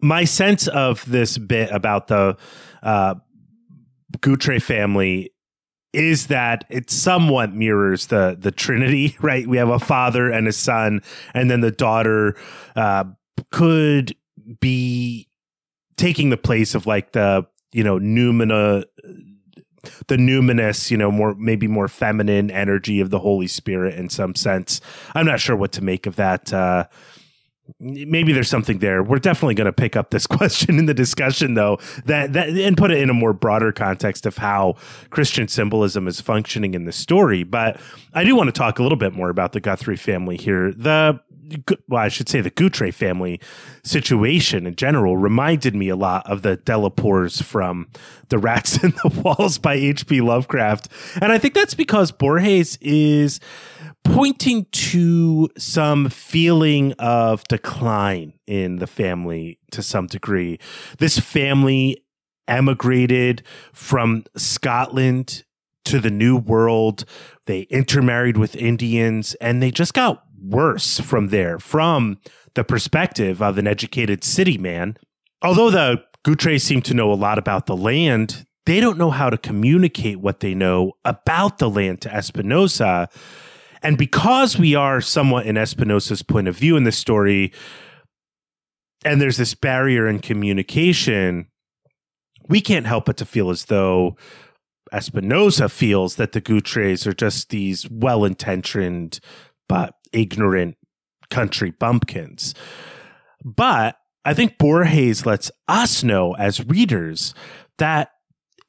my 0.00 0.24
sense 0.24 0.68
of 0.68 1.08
this 1.10 1.38
bit 1.38 1.70
about 1.70 2.08
the 2.08 2.36
uh, 2.82 3.14
Gutre 4.20 4.60
family 4.60 5.32
is 5.92 6.26
that 6.26 6.64
it 6.68 6.90
somewhat 6.90 7.54
mirrors 7.54 8.08
the 8.08 8.36
the 8.38 8.50
Trinity, 8.50 9.16
right? 9.22 9.46
We 9.46 9.56
have 9.56 9.68
a 9.68 9.78
father 9.78 10.30
and 10.30 10.46
a 10.46 10.52
son, 10.52 11.02
and 11.34 11.50
then 11.50 11.60
the 11.60 11.70
daughter 11.70 12.36
uh, 12.76 13.04
could 13.50 14.16
be 14.60 15.28
taking 15.96 16.30
the 16.30 16.36
place 16.36 16.74
of 16.74 16.86
like 16.86 17.12
the 17.12 17.46
you 17.72 17.82
know 17.82 17.98
numina 17.98 18.84
the 20.08 20.16
numinous, 20.16 20.90
you 20.90 20.96
know, 20.96 21.10
more 21.10 21.34
maybe 21.34 21.66
more 21.66 21.88
feminine 21.88 22.50
energy 22.50 23.00
of 23.00 23.10
the 23.10 23.20
Holy 23.20 23.46
Spirit 23.46 23.94
in 23.94 24.08
some 24.08 24.34
sense. 24.34 24.80
I'm 25.14 25.26
not 25.26 25.40
sure 25.40 25.56
what 25.56 25.72
to 25.72 25.82
make 25.82 26.06
of 26.06 26.16
that. 26.16 26.52
Uh, 26.52 26.86
maybe 27.80 28.32
there's 28.32 28.48
something 28.48 28.78
there. 28.78 29.02
We're 29.02 29.18
definitely 29.18 29.54
going 29.54 29.66
to 29.66 29.72
pick 29.72 29.96
up 29.96 30.10
this 30.10 30.26
question 30.26 30.78
in 30.78 30.86
the 30.86 30.94
discussion, 30.94 31.54
though, 31.54 31.78
that 32.04 32.32
that 32.34 32.48
and 32.50 32.76
put 32.76 32.90
it 32.90 32.98
in 32.98 33.10
a 33.10 33.14
more 33.14 33.32
broader 33.32 33.72
context 33.72 34.26
of 34.26 34.36
how 34.38 34.76
Christian 35.10 35.48
symbolism 35.48 36.06
is 36.06 36.20
functioning 36.20 36.74
in 36.74 36.84
the 36.84 36.92
story. 36.92 37.42
But 37.42 37.80
I 38.14 38.24
do 38.24 38.36
want 38.36 38.48
to 38.48 38.52
talk 38.52 38.78
a 38.78 38.82
little 38.82 38.98
bit 38.98 39.12
more 39.12 39.30
about 39.30 39.52
the 39.52 39.60
Guthrie 39.60 39.96
family 39.96 40.36
here. 40.36 40.72
The 40.72 41.20
well, 41.88 42.02
I 42.02 42.08
should 42.08 42.28
say 42.28 42.40
the 42.40 42.50
Gutre 42.50 42.92
family 42.92 43.40
situation 43.84 44.66
in 44.66 44.76
general 44.76 45.16
reminded 45.16 45.74
me 45.74 45.88
a 45.88 45.96
lot 45.96 46.28
of 46.30 46.42
the 46.42 46.56
de 46.56 46.76
la 46.76 46.88
Poers 46.88 47.40
from 47.40 47.88
The 48.28 48.38
Rats 48.38 48.76
in 48.84 48.90
the 49.02 49.22
Walls 49.22 49.58
by 49.58 49.74
H.P. 49.74 50.20
Lovecraft. 50.20 50.88
And 51.20 51.32
I 51.32 51.38
think 51.38 51.54
that's 51.54 51.74
because 51.74 52.12
Borges 52.12 52.78
is 52.80 53.40
pointing 54.04 54.66
to 54.70 55.48
some 55.58 56.08
feeling 56.08 56.92
of 56.94 57.44
decline 57.44 58.34
in 58.46 58.76
the 58.76 58.86
family 58.86 59.58
to 59.72 59.82
some 59.82 60.06
degree. 60.06 60.58
This 60.98 61.18
family 61.18 62.04
emigrated 62.48 63.42
from 63.72 64.24
Scotland 64.36 65.44
to 65.86 66.00
the 66.00 66.10
New 66.10 66.36
World. 66.36 67.04
They 67.46 67.62
intermarried 67.62 68.36
with 68.36 68.56
Indians 68.56 69.34
and 69.36 69.62
they 69.62 69.70
just 69.70 69.94
got 69.94 70.25
worse 70.40 71.00
from 71.00 71.28
there, 71.28 71.58
from 71.58 72.18
the 72.54 72.64
perspective 72.64 73.42
of 73.42 73.58
an 73.58 73.66
educated 73.66 74.24
city 74.24 74.58
man. 74.58 74.96
Although 75.42 75.70
the 75.70 76.02
Gutres 76.24 76.62
seem 76.62 76.82
to 76.82 76.94
know 76.94 77.12
a 77.12 77.14
lot 77.14 77.38
about 77.38 77.66
the 77.66 77.76
land, 77.76 78.46
they 78.64 78.80
don't 78.80 78.98
know 78.98 79.10
how 79.10 79.30
to 79.30 79.38
communicate 79.38 80.20
what 80.20 80.40
they 80.40 80.54
know 80.54 80.92
about 81.04 81.58
the 81.58 81.70
land 81.70 82.00
to 82.02 82.14
Espinosa 82.14 83.08
and 83.86 83.96
because 83.96 84.58
we 84.58 84.74
are 84.74 85.00
somewhat 85.00 85.46
in 85.46 85.56
Espinosa's 85.56 86.22
point 86.22 86.48
of 86.48 86.56
view 86.56 86.76
in 86.76 86.82
this 86.82 86.98
story, 86.98 87.52
and 89.04 89.20
there's 89.20 89.36
this 89.36 89.54
barrier 89.54 90.08
in 90.08 90.18
communication, 90.18 91.46
we 92.48 92.60
can't 92.60 92.86
help 92.86 93.04
but 93.04 93.16
to 93.18 93.24
feel 93.24 93.50
as 93.50 93.66
though 93.66 94.16
Espinosa 94.92 95.68
feels 95.68 96.16
that 96.16 96.32
the 96.32 96.40
Gutres 96.40 97.06
are 97.06 97.12
just 97.12 97.50
these 97.50 97.88
well 97.88 98.24
intentioned 98.24 99.20
but 99.68 99.95
ignorant 100.12 100.76
country 101.30 101.70
bumpkins. 101.70 102.54
But 103.44 103.98
I 104.24 104.34
think 104.34 104.58
Borges 104.58 105.24
lets 105.24 105.50
us 105.68 106.02
know 106.02 106.34
as 106.34 106.64
readers 106.66 107.34
that 107.78 108.10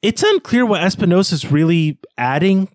it's 0.02 0.22
unclear 0.22 0.64
what 0.64 0.82
Espinosa 0.82 1.34
is 1.34 1.50
really 1.50 1.98
adding 2.16 2.68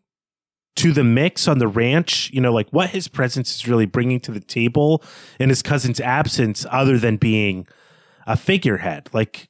to 0.75 0.91
the 0.91 1.03
mix 1.03 1.47
on 1.47 1.59
the 1.59 1.67
ranch, 1.67 2.31
you 2.33 2.41
know, 2.41 2.51
like 2.51 2.69
what 2.71 2.89
his 2.89 3.07
presence 3.07 3.55
is 3.55 3.67
really 3.67 3.85
bringing 3.85 4.19
to 4.21 4.31
the 4.31 4.39
table 4.39 5.03
in 5.39 5.49
his 5.49 5.61
cousin's 5.61 5.99
absence, 5.99 6.65
other 6.71 6.97
than 6.97 7.17
being 7.17 7.67
a 8.25 8.35
figurehead. 8.35 9.07
Like, 9.13 9.49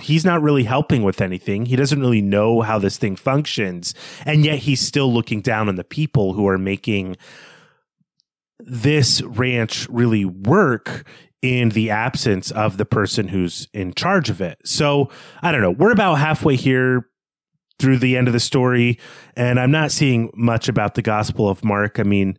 he's 0.00 0.26
not 0.26 0.42
really 0.42 0.64
helping 0.64 1.02
with 1.02 1.22
anything. 1.22 1.66
He 1.66 1.74
doesn't 1.74 2.00
really 2.00 2.20
know 2.20 2.60
how 2.60 2.78
this 2.78 2.98
thing 2.98 3.16
functions. 3.16 3.94
And 4.26 4.44
yet 4.44 4.58
he's 4.58 4.80
still 4.80 5.12
looking 5.12 5.40
down 5.40 5.68
on 5.68 5.76
the 5.76 5.84
people 5.84 6.34
who 6.34 6.46
are 6.46 6.58
making 6.58 7.16
this 8.58 9.22
ranch 9.22 9.88
really 9.88 10.24
work 10.24 11.06
in 11.42 11.70
the 11.70 11.90
absence 11.90 12.50
of 12.50 12.76
the 12.76 12.84
person 12.84 13.28
who's 13.28 13.68
in 13.72 13.94
charge 13.94 14.30
of 14.30 14.40
it. 14.40 14.58
So 14.64 15.10
I 15.42 15.52
don't 15.52 15.60
know. 15.60 15.70
We're 15.70 15.92
about 15.92 16.14
halfway 16.14 16.56
here 16.56 17.08
through 17.78 17.98
the 17.98 18.16
end 18.16 18.26
of 18.26 18.32
the 18.32 18.40
story, 18.40 18.98
and 19.36 19.60
I'm 19.60 19.70
not 19.70 19.92
seeing 19.92 20.30
much 20.34 20.68
about 20.68 20.94
the 20.94 21.02
Gospel 21.02 21.48
of 21.48 21.62
Mark. 21.62 22.00
I 22.00 22.04
mean, 22.04 22.38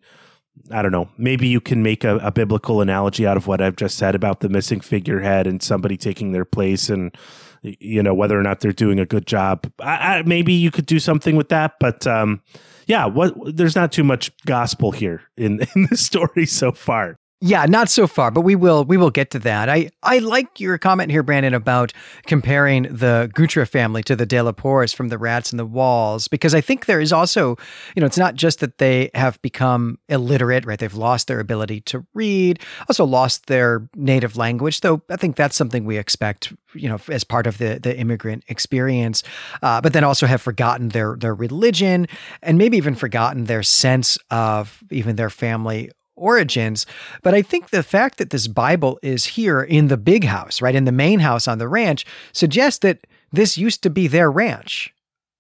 I 0.72 0.82
don't 0.82 0.92
know. 0.92 1.10
Maybe 1.18 1.48
you 1.48 1.62
can 1.62 1.84
make 1.84 2.04
a, 2.04 2.18
a, 2.18 2.32
biblical 2.32 2.82
analogy 2.82 3.28
out 3.28 3.38
of 3.38 3.46
what 3.46 3.62
I've 3.62 3.76
just 3.76 3.98
said 3.98 4.16
about 4.16 4.40
the 4.40 4.50
missing 4.50 4.82
figurehead 4.82 5.46
and 5.46 5.62
somebody 5.62 5.96
taking 5.96 6.32
their 6.32 6.46
place, 6.46 6.90
and 6.90 7.16
you 7.62 8.02
know 8.02 8.14
whether 8.14 8.38
or 8.38 8.44
not 8.44 8.60
they're 8.60 8.72
doing 8.72 9.00
a 9.00 9.06
good 9.06 9.28
job. 9.28 9.72
I, 9.80 10.18
I, 10.18 10.24
maybe 10.24 10.54
you 10.54 10.72
could 10.72 10.88
do 10.88 11.00
something 11.00 11.36
with 11.36 11.50
that, 11.50 11.74
but 11.80 12.08
um, 12.08 12.42
yeah, 12.88 13.06
what 13.06 13.36
there's 13.56 13.76
not 13.76 13.92
too 13.92 14.04
much 14.04 14.32
gospel 14.46 14.92
here 14.92 15.22
in 15.36 15.60
in 15.76 15.88
the 15.90 15.98
story 15.98 16.46
so 16.46 16.72
far. 16.72 17.18
Yeah, 17.40 17.66
not 17.68 17.88
so 17.88 18.08
far, 18.08 18.32
but 18.32 18.42
we 18.42 18.56
will 18.56 18.84
we 18.84 18.98
will 18.98 19.12
get 19.12 19.30
to 19.32 19.40
that. 19.40 19.70
I 19.70 19.92
I 20.02 20.18
like 20.18 20.60
your 20.60 20.80
comment 20.80 21.12
here, 21.12 21.22
Brandon, 21.22 21.54
about 21.54 21.94
comparing 22.26 22.84
the 22.84 23.30
Gutra 23.36 23.68
family 23.68 24.02
to 24.04 24.16
the 24.16 24.26
De 24.26 24.42
La 24.42 24.52
Poers 24.54 24.92
from 24.92 25.10
the 25.10 25.20
Rats 25.20 25.52
and 25.52 25.60
the 25.60 25.66
Walls, 25.66 26.28
because 26.28 26.56
I 26.56 26.62
think 26.62 26.88
there 26.88 27.00
is 27.00 27.14
also, 27.14 27.56
you 27.96 28.00
know, 28.00 28.08
it's 28.08 28.18
not 28.18 28.34
just 28.34 28.60
that 28.62 28.80
they 28.80 29.12
have 29.14 29.40
become 29.44 30.00
illiterate, 30.10 30.66
right? 30.66 30.80
They've 30.80 30.92
lost 30.96 31.28
their 31.28 31.40
ability 31.40 31.82
to 31.82 32.04
read, 32.16 32.60
also 32.90 33.06
lost 33.06 33.46
their 33.46 33.88
native 33.96 34.36
language. 34.36 34.82
Though 34.82 35.04
I 35.08 35.16
think 35.16 35.36
that's 35.36 35.56
something 35.56 35.86
we 35.86 35.98
expect, 35.98 36.52
you 36.74 36.90
know, 36.90 36.98
as 37.08 37.24
part 37.24 37.46
of 37.46 37.60
the 37.60 37.80
the 37.80 37.96
immigrant 37.96 38.46
experience. 38.48 39.22
Uh, 39.62 39.80
but 39.80 39.94
then 39.94 40.04
also 40.04 40.26
have 40.26 40.42
forgotten 40.42 40.90
their 40.90 41.16
their 41.16 41.36
religion 41.36 42.08
and 42.42 42.58
maybe 42.58 42.78
even 42.78 42.96
forgotten 42.96 43.44
their 43.44 43.62
sense 43.62 44.18
of 44.32 44.84
even 44.90 45.18
their 45.18 45.30
family 45.30 45.92
origins. 46.18 46.86
But 47.22 47.34
I 47.34 47.42
think 47.42 47.70
the 47.70 47.84
fact 47.84 48.18
that 48.18 48.32
this 48.32 48.48
Bible 48.48 49.00
is 49.02 49.26
here 49.26 49.62
in 49.62 49.88
the 49.88 49.98
big 49.98 50.26
house, 50.26 50.62
right, 50.62 50.76
in 50.76 50.86
the 50.86 50.92
main 50.92 51.20
house 51.20 51.48
on 51.48 51.58
the 51.58 51.68
ranch, 51.68 52.06
suggests 52.34 52.80
that 52.80 53.08
this 53.32 53.58
used 53.58 53.84
to 53.84 53.90
be 53.90 54.08
their 54.08 54.32
ranch 54.32 54.94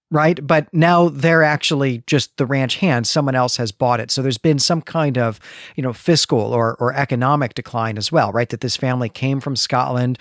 right? 0.09 0.45
But 0.45 0.73
now 0.73 1.09
they're 1.09 1.43
actually 1.43 2.03
just 2.07 2.37
the 2.37 2.45
ranch 2.45 2.77
hands. 2.77 3.09
Someone 3.09 3.35
else 3.35 3.57
has 3.57 3.73
bought 3.73 3.99
it. 3.99 4.09
So 4.09 4.21
there's 4.21 4.37
been 4.37 4.59
some 4.59 4.81
kind 4.81 5.17
of, 5.17 5.39
you 5.75 5.83
know, 5.83 5.91
fiscal 5.91 6.39
or, 6.39 6.75
or 6.75 6.93
economic 6.93 7.55
decline 7.55 7.97
as 7.97 8.11
well, 8.11 8.31
right? 8.31 8.47
That 8.47 8.61
this 8.61 8.77
family 8.77 9.09
came 9.09 9.41
from 9.41 9.57
Scotland 9.57 10.17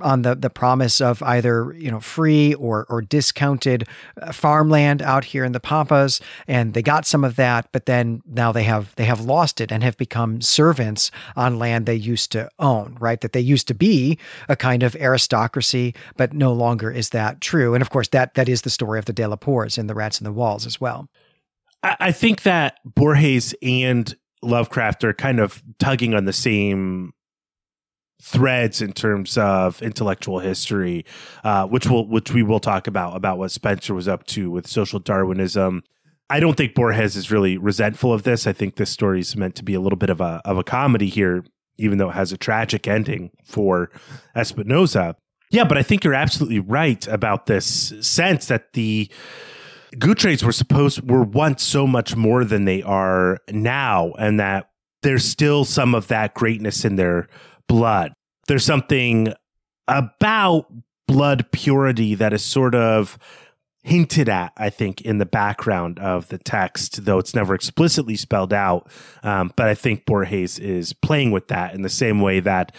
on 0.00 0.22
the, 0.22 0.34
the 0.34 0.50
promise 0.50 1.00
of 1.00 1.22
either, 1.22 1.72
you 1.74 1.90
know, 1.90 2.00
free 2.00 2.54
or, 2.54 2.86
or 2.88 3.00
discounted 3.00 3.86
uh, 4.20 4.32
farmland 4.32 5.02
out 5.02 5.24
here 5.24 5.44
in 5.44 5.52
the 5.52 5.60
Pampas. 5.60 6.20
And 6.48 6.74
they 6.74 6.82
got 6.82 7.06
some 7.06 7.24
of 7.24 7.36
that, 7.36 7.68
but 7.70 7.86
then 7.86 8.22
now 8.26 8.50
they 8.50 8.64
have, 8.64 8.94
they 8.96 9.04
have 9.04 9.20
lost 9.20 9.60
it 9.60 9.70
and 9.70 9.84
have 9.84 9.96
become 9.96 10.40
servants 10.40 11.12
on 11.36 11.58
land 11.58 11.86
they 11.86 11.94
used 11.94 12.32
to 12.32 12.50
own, 12.58 12.96
right? 12.98 13.20
That 13.20 13.32
they 13.32 13.40
used 13.40 13.68
to 13.68 13.74
be 13.74 14.18
a 14.48 14.56
kind 14.56 14.82
of 14.82 14.96
aristocracy, 14.96 15.94
but 16.16 16.32
no 16.32 16.52
longer 16.52 16.90
is 16.90 17.10
that 17.10 17.40
true. 17.40 17.74
And 17.74 17.82
of 17.82 17.90
course, 17.90 18.08
that, 18.08 18.34
that 18.34 18.48
is 18.48 18.62
the 18.62 18.70
story 18.70 18.98
of 18.98 19.04
the 19.04 19.12
De 19.28 19.30
La 19.30 19.36
Poers 19.36 19.78
in 19.78 19.86
The 19.86 19.94
Rats 19.94 20.20
in 20.20 20.24
the 20.24 20.32
Walls 20.32 20.66
as 20.66 20.80
well. 20.80 21.08
I 21.82 22.10
think 22.10 22.42
that 22.42 22.78
Borges 22.84 23.54
and 23.62 24.12
Lovecraft 24.42 25.04
are 25.04 25.12
kind 25.12 25.38
of 25.38 25.62
tugging 25.78 26.14
on 26.14 26.24
the 26.24 26.32
same 26.32 27.12
threads 28.20 28.82
in 28.82 28.92
terms 28.92 29.38
of 29.38 29.80
intellectual 29.80 30.40
history, 30.40 31.04
uh, 31.44 31.66
which 31.66 31.86
will 31.86 32.08
which 32.08 32.32
we 32.32 32.42
will 32.42 32.58
talk 32.58 32.88
about 32.88 33.16
about 33.16 33.38
what 33.38 33.52
Spencer 33.52 33.94
was 33.94 34.08
up 34.08 34.26
to 34.26 34.50
with 34.50 34.66
social 34.66 34.98
Darwinism. 34.98 35.84
I 36.30 36.40
don't 36.40 36.56
think 36.56 36.74
Borges 36.74 37.16
is 37.16 37.30
really 37.30 37.56
resentful 37.56 38.12
of 38.12 38.24
this. 38.24 38.46
I 38.46 38.52
think 38.52 38.76
this 38.76 38.90
story 38.90 39.20
is 39.20 39.36
meant 39.36 39.54
to 39.56 39.64
be 39.64 39.74
a 39.74 39.80
little 39.80 39.96
bit 39.98 40.10
of 40.10 40.20
a 40.20 40.40
of 40.44 40.58
a 40.58 40.64
comedy 40.64 41.08
here, 41.08 41.44
even 41.76 41.98
though 41.98 42.10
it 42.10 42.14
has 42.14 42.32
a 42.32 42.36
tragic 42.36 42.88
ending 42.88 43.30
for 43.44 43.90
Espinosa. 44.34 45.16
Yeah, 45.50 45.64
but 45.64 45.78
I 45.78 45.82
think 45.82 46.04
you're 46.04 46.14
absolutely 46.14 46.58
right 46.60 47.06
about 47.06 47.46
this 47.46 47.94
sense 48.00 48.46
that 48.46 48.72
the 48.74 49.10
Gutres 49.94 50.42
were 50.42 50.52
supposed 50.52 51.08
were 51.08 51.22
once 51.22 51.62
so 51.62 51.86
much 51.86 52.14
more 52.14 52.44
than 52.44 52.66
they 52.66 52.82
are 52.82 53.38
now, 53.50 54.12
and 54.18 54.38
that 54.38 54.70
there's 55.02 55.24
still 55.24 55.64
some 55.64 55.94
of 55.94 56.08
that 56.08 56.34
greatness 56.34 56.84
in 56.84 56.96
their 56.96 57.28
blood. 57.68 58.12
There's 58.46 58.64
something 58.64 59.32
about 59.86 60.66
blood 61.06 61.50
purity 61.52 62.14
that 62.14 62.34
is 62.34 62.44
sort 62.44 62.74
of 62.74 63.18
hinted 63.82 64.28
at, 64.28 64.52
I 64.58 64.68
think, 64.68 65.00
in 65.00 65.16
the 65.16 65.24
background 65.24 65.98
of 65.98 66.28
the 66.28 66.36
text, 66.36 67.06
though 67.06 67.18
it's 67.18 67.34
never 67.34 67.54
explicitly 67.54 68.16
spelled 68.16 68.52
out. 68.52 68.90
Um, 69.22 69.52
but 69.56 69.68
I 69.68 69.74
think 69.74 70.04
Borges 70.04 70.58
is 70.58 70.92
playing 70.92 71.30
with 71.30 71.48
that 71.48 71.74
in 71.74 71.80
the 71.80 71.88
same 71.88 72.20
way 72.20 72.40
that 72.40 72.74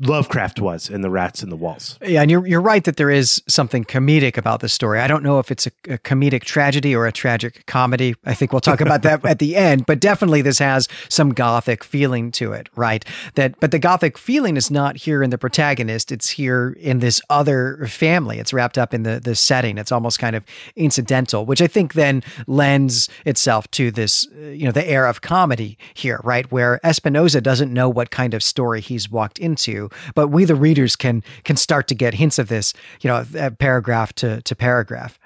Lovecraft 0.00 0.60
was 0.60 0.88
in 0.88 1.00
The 1.00 1.10
Rats 1.10 1.42
in 1.42 1.50
the 1.50 1.56
Walls. 1.56 1.98
Yeah, 2.00 2.22
and 2.22 2.30
you're, 2.30 2.46
you're 2.46 2.60
right 2.60 2.84
that 2.84 2.96
there 2.96 3.10
is 3.10 3.42
something 3.48 3.84
comedic 3.84 4.36
about 4.36 4.60
the 4.60 4.68
story. 4.68 5.00
I 5.00 5.08
don't 5.08 5.24
know 5.24 5.40
if 5.40 5.50
it's 5.50 5.66
a, 5.66 5.72
a 5.88 5.98
comedic 5.98 6.44
tragedy 6.44 6.94
or 6.94 7.06
a 7.06 7.12
tragic 7.12 7.66
comedy. 7.66 8.14
I 8.24 8.34
think 8.34 8.52
we'll 8.52 8.60
talk 8.60 8.80
about 8.80 9.02
that 9.02 9.24
at 9.26 9.40
the 9.40 9.56
end, 9.56 9.86
but 9.86 9.98
definitely 9.98 10.40
this 10.40 10.60
has 10.60 10.88
some 11.08 11.30
gothic 11.30 11.82
feeling 11.82 12.30
to 12.32 12.52
it, 12.52 12.68
right? 12.76 13.04
That 13.34 13.58
but 13.58 13.72
the 13.72 13.80
gothic 13.80 14.16
feeling 14.16 14.56
is 14.56 14.70
not 14.70 14.98
here 14.98 15.20
in 15.20 15.30
the 15.30 15.38
protagonist, 15.38 16.12
it's 16.12 16.30
here 16.30 16.76
in 16.78 17.00
this 17.00 17.20
other 17.28 17.84
family. 17.88 18.38
It's 18.38 18.52
wrapped 18.52 18.78
up 18.78 18.94
in 18.94 19.02
the 19.02 19.18
the 19.18 19.34
setting. 19.34 19.78
It's 19.78 19.90
almost 19.90 20.20
kind 20.20 20.36
of 20.36 20.44
incidental, 20.76 21.44
which 21.44 21.60
I 21.60 21.66
think 21.66 21.94
then 21.94 22.22
lends 22.46 23.08
itself 23.26 23.68
to 23.72 23.90
this, 23.90 24.28
you 24.32 24.64
know, 24.64 24.72
the 24.72 24.88
air 24.88 25.06
of 25.06 25.22
comedy 25.22 25.76
here, 25.94 26.20
right? 26.22 26.50
Where 26.52 26.78
Espinosa 26.86 27.40
doesn't 27.40 27.72
know 27.72 27.88
what 27.88 28.12
kind 28.12 28.32
of 28.32 28.44
story 28.44 28.80
he's 28.80 29.10
walked 29.10 29.40
into 29.40 29.87
but 30.14 30.28
we 30.28 30.44
the 30.44 30.54
readers 30.54 30.96
can 30.96 31.22
can 31.44 31.56
start 31.56 31.88
to 31.88 31.94
get 31.94 32.14
hints 32.14 32.38
of 32.38 32.48
this, 32.48 32.74
you 33.00 33.08
know, 33.08 33.24
paragraph 33.58 34.12
to 34.14 34.40
to 34.42 34.56
paragraph. 34.56 35.18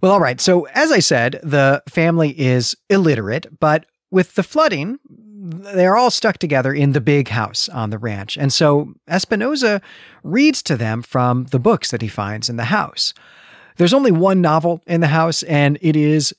Well, 0.00 0.12
all 0.12 0.20
right. 0.20 0.40
So 0.40 0.66
as 0.74 0.92
I 0.92 1.00
said, 1.00 1.40
the 1.42 1.82
family 1.88 2.38
is 2.38 2.76
illiterate, 2.88 3.60
but 3.60 3.86
with 4.10 4.34
the 4.34 4.42
flooding, 4.42 4.98
they're 5.06 5.96
all 5.96 6.10
stuck 6.10 6.38
together 6.38 6.72
in 6.72 6.92
the 6.92 7.00
big 7.00 7.28
house 7.28 7.68
on 7.68 7.90
the 7.90 7.98
ranch. 7.98 8.36
And 8.36 8.52
so 8.52 8.94
Espinosa 9.08 9.80
reads 10.22 10.62
to 10.64 10.76
them 10.76 11.02
from 11.02 11.44
the 11.46 11.58
books 11.58 11.90
that 11.90 12.02
he 12.02 12.08
finds 12.08 12.48
in 12.48 12.56
the 12.56 12.64
house. 12.64 13.14
There's 13.76 13.94
only 13.94 14.10
one 14.10 14.42
novel 14.42 14.82
in 14.86 15.00
the 15.00 15.06
house, 15.06 15.42
and 15.44 15.78
it 15.80 15.96
is 15.96 16.34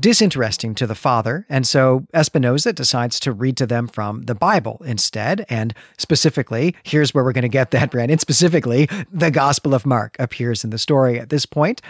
disinteresting 0.00 0.74
to 0.74 0.86
the 0.86 0.94
father, 0.94 1.46
and 1.48 1.66
so 1.66 2.06
Espinosa 2.12 2.72
decides 2.72 3.20
to 3.20 3.32
read 3.32 3.56
to 3.58 3.66
them 3.66 3.86
from 3.86 4.22
the 4.22 4.34
Bible 4.34 4.82
instead. 4.84 5.46
And 5.48 5.74
specifically, 5.96 6.74
here's 6.82 7.14
where 7.14 7.22
we're 7.22 7.32
going 7.32 7.42
to 7.42 7.48
get 7.48 7.70
that, 7.70 7.90
Brandon. 7.90 8.18
Specifically, 8.18 8.88
the 9.12 9.30
Gospel 9.30 9.74
of 9.74 9.86
Mark 9.86 10.16
appears 10.18 10.64
in 10.64 10.70
the 10.70 10.78
story 10.78 11.20
at 11.20 11.28
this 11.28 11.46
point. 11.46 11.82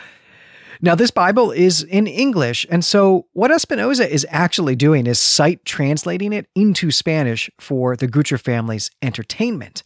Now, 0.83 0.95
this 0.95 1.11
Bible 1.11 1.51
is 1.51 1.83
in 1.83 2.07
English, 2.07 2.67
and 2.71 2.85
so 2.85 3.27
what 3.33 3.51
Espinosa 3.51 4.11
is 4.11 4.27
actually 4.31 4.77
doing 4.77 5.07
is 5.07 5.19
sight 5.19 5.65
translating 5.65 6.33
it 6.33 6.47
into 6.55 6.91
Spanish 6.91 7.51
for 7.59 7.97
the 7.97 8.07
Gutre 8.07 8.39
family's 8.39 8.91
entertainment. 9.03 9.83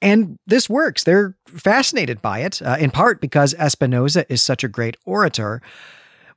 And 0.00 0.38
this 0.46 0.70
works. 0.70 1.04
They're 1.04 1.36
fascinated 1.46 2.22
by 2.22 2.40
it, 2.40 2.62
uh, 2.62 2.76
in 2.78 2.90
part 2.90 3.20
because 3.20 3.52
Espinosa 3.54 4.30
is 4.32 4.40
such 4.40 4.64
a 4.64 4.68
great 4.68 4.96
orator. 5.04 5.60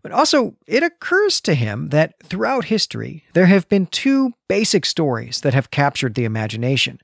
But 0.02 0.12
also, 0.12 0.56
it 0.66 0.82
occurs 0.82 1.40
to 1.42 1.54
him 1.54 1.90
that 1.90 2.16
throughout 2.24 2.66
history, 2.66 3.24
there 3.34 3.46
have 3.46 3.70
been 3.70 3.86
two 3.86 4.34
basic 4.48 4.86
stories 4.86 5.42
that 5.42 5.54
have 5.54 5.72
captured 5.72 6.16
the 6.16 6.26
imagination. 6.26 7.00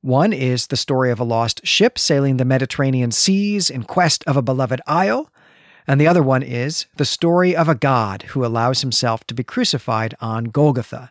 One 0.00 0.32
is 0.32 0.68
the 0.68 0.76
story 0.76 1.10
of 1.10 1.20
a 1.20 1.24
lost 1.24 1.66
ship 1.66 1.98
sailing 1.98 2.36
the 2.36 2.44
Mediterranean 2.44 3.10
seas 3.10 3.68
in 3.68 3.82
quest 3.82 4.24
of 4.26 4.36
a 4.36 4.42
beloved 4.42 4.80
isle, 4.86 5.30
and 5.86 6.00
the 6.00 6.06
other 6.06 6.22
one 6.22 6.42
is 6.42 6.86
the 6.96 7.04
story 7.04 7.54
of 7.54 7.68
a 7.68 7.74
god 7.74 8.22
who 8.22 8.44
allows 8.44 8.80
himself 8.80 9.24
to 9.26 9.34
be 9.34 9.44
crucified 9.44 10.14
on 10.20 10.44
Golgotha. 10.44 11.10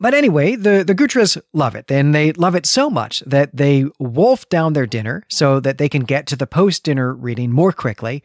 But 0.00 0.14
anyway, 0.14 0.56
the, 0.56 0.82
the 0.82 0.94
Gutres 0.94 1.38
love 1.52 1.74
it, 1.74 1.90
and 1.90 2.14
they 2.14 2.32
love 2.32 2.54
it 2.54 2.64
so 2.64 2.88
much 2.88 3.20
that 3.26 3.54
they 3.54 3.84
wolf 3.98 4.48
down 4.48 4.72
their 4.72 4.86
dinner 4.86 5.24
so 5.28 5.60
that 5.60 5.76
they 5.76 5.90
can 5.90 6.04
get 6.04 6.26
to 6.28 6.36
the 6.36 6.46
post 6.46 6.84
dinner 6.84 7.12
reading 7.12 7.52
more 7.52 7.72
quickly. 7.72 8.22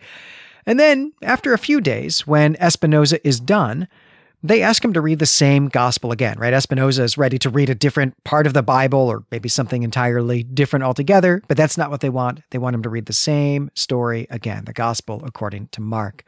And 0.66 0.80
then, 0.80 1.14
after 1.22 1.54
a 1.54 1.60
few 1.60 1.80
days, 1.80 2.26
when 2.26 2.56
Espinosa 2.58 3.26
is 3.28 3.40
done, 3.40 3.88
they 4.48 4.62
ask 4.62 4.84
him 4.84 4.94
to 4.94 5.02
read 5.02 5.20
the 5.20 5.26
same 5.26 5.70
gospel 5.70 6.12
again, 6.12 6.38
right? 6.38 6.54
Espinosa 6.54 7.04
is 7.04 7.18
ready 7.18 7.40
to 7.40 7.50
read 7.50 7.70
a 7.70 7.76
different 7.76 8.24
part 8.24 8.46
of 8.46 8.54
the 8.54 8.62
Bible 8.62 9.00
or 9.00 9.24
maybe 9.32 9.50
something 9.50 9.82
entirely 9.82 10.44
different 10.44 10.84
altogether, 10.84 11.42
but 11.48 11.58
that's 11.58 11.78
not 11.78 11.90
what 11.90 12.02
they 12.02 12.10
want. 12.10 12.42
They 12.52 12.60
want 12.60 12.76
him 12.76 12.84
to 12.84 12.90
read 12.90 13.08
the 13.08 13.14
same 13.14 13.72
story 13.74 14.28
again, 14.30 14.66
the 14.66 14.74
gospel 14.74 15.24
according 15.26 15.70
to 15.70 15.82
Mark. 15.82 16.24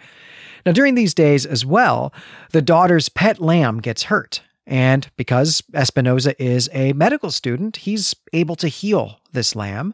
Now, 0.66 0.72
during 0.72 0.96
these 0.96 1.14
days 1.14 1.46
as 1.46 1.66
well, 1.66 2.12
the 2.52 2.62
daughter's 2.62 3.08
pet 3.08 3.40
lamb 3.40 3.82
gets 3.82 4.04
hurt. 4.04 4.42
And 4.66 5.10
because 5.16 5.64
Espinosa 5.74 6.42
is 6.44 6.70
a 6.74 6.94
medical 6.94 7.32
student, 7.32 7.78
he's 7.78 8.16
able 8.34 8.56
to 8.58 8.68
heal 8.68 9.20
this 9.32 9.56
lamb. 9.56 9.94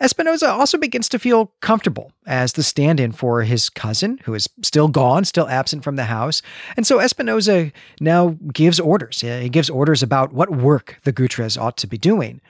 Espinosa 0.00 0.48
also 0.50 0.76
begins 0.76 1.08
to 1.08 1.18
feel 1.18 1.52
comfortable 1.60 2.12
as 2.26 2.54
the 2.54 2.62
stand 2.62 2.98
in 2.98 3.12
for 3.12 3.42
his 3.42 3.70
cousin, 3.70 4.18
who 4.24 4.34
is 4.34 4.48
still 4.62 4.88
gone, 4.88 5.24
still 5.24 5.48
absent 5.48 5.84
from 5.84 5.96
the 5.96 6.04
house. 6.04 6.42
And 6.76 6.86
so 6.86 6.98
Espinosa 6.98 7.70
now 8.00 8.36
gives 8.52 8.80
orders. 8.80 9.22
Uh, 9.22 9.38
he 9.40 9.48
gives 9.48 9.70
orders 9.70 10.02
about 10.02 10.32
what 10.32 10.50
work 10.50 10.98
the 11.04 11.12
Gutres 11.12 11.60
ought 11.60 11.76
to 11.78 11.86
be 11.86 11.96
doing. 11.96 12.40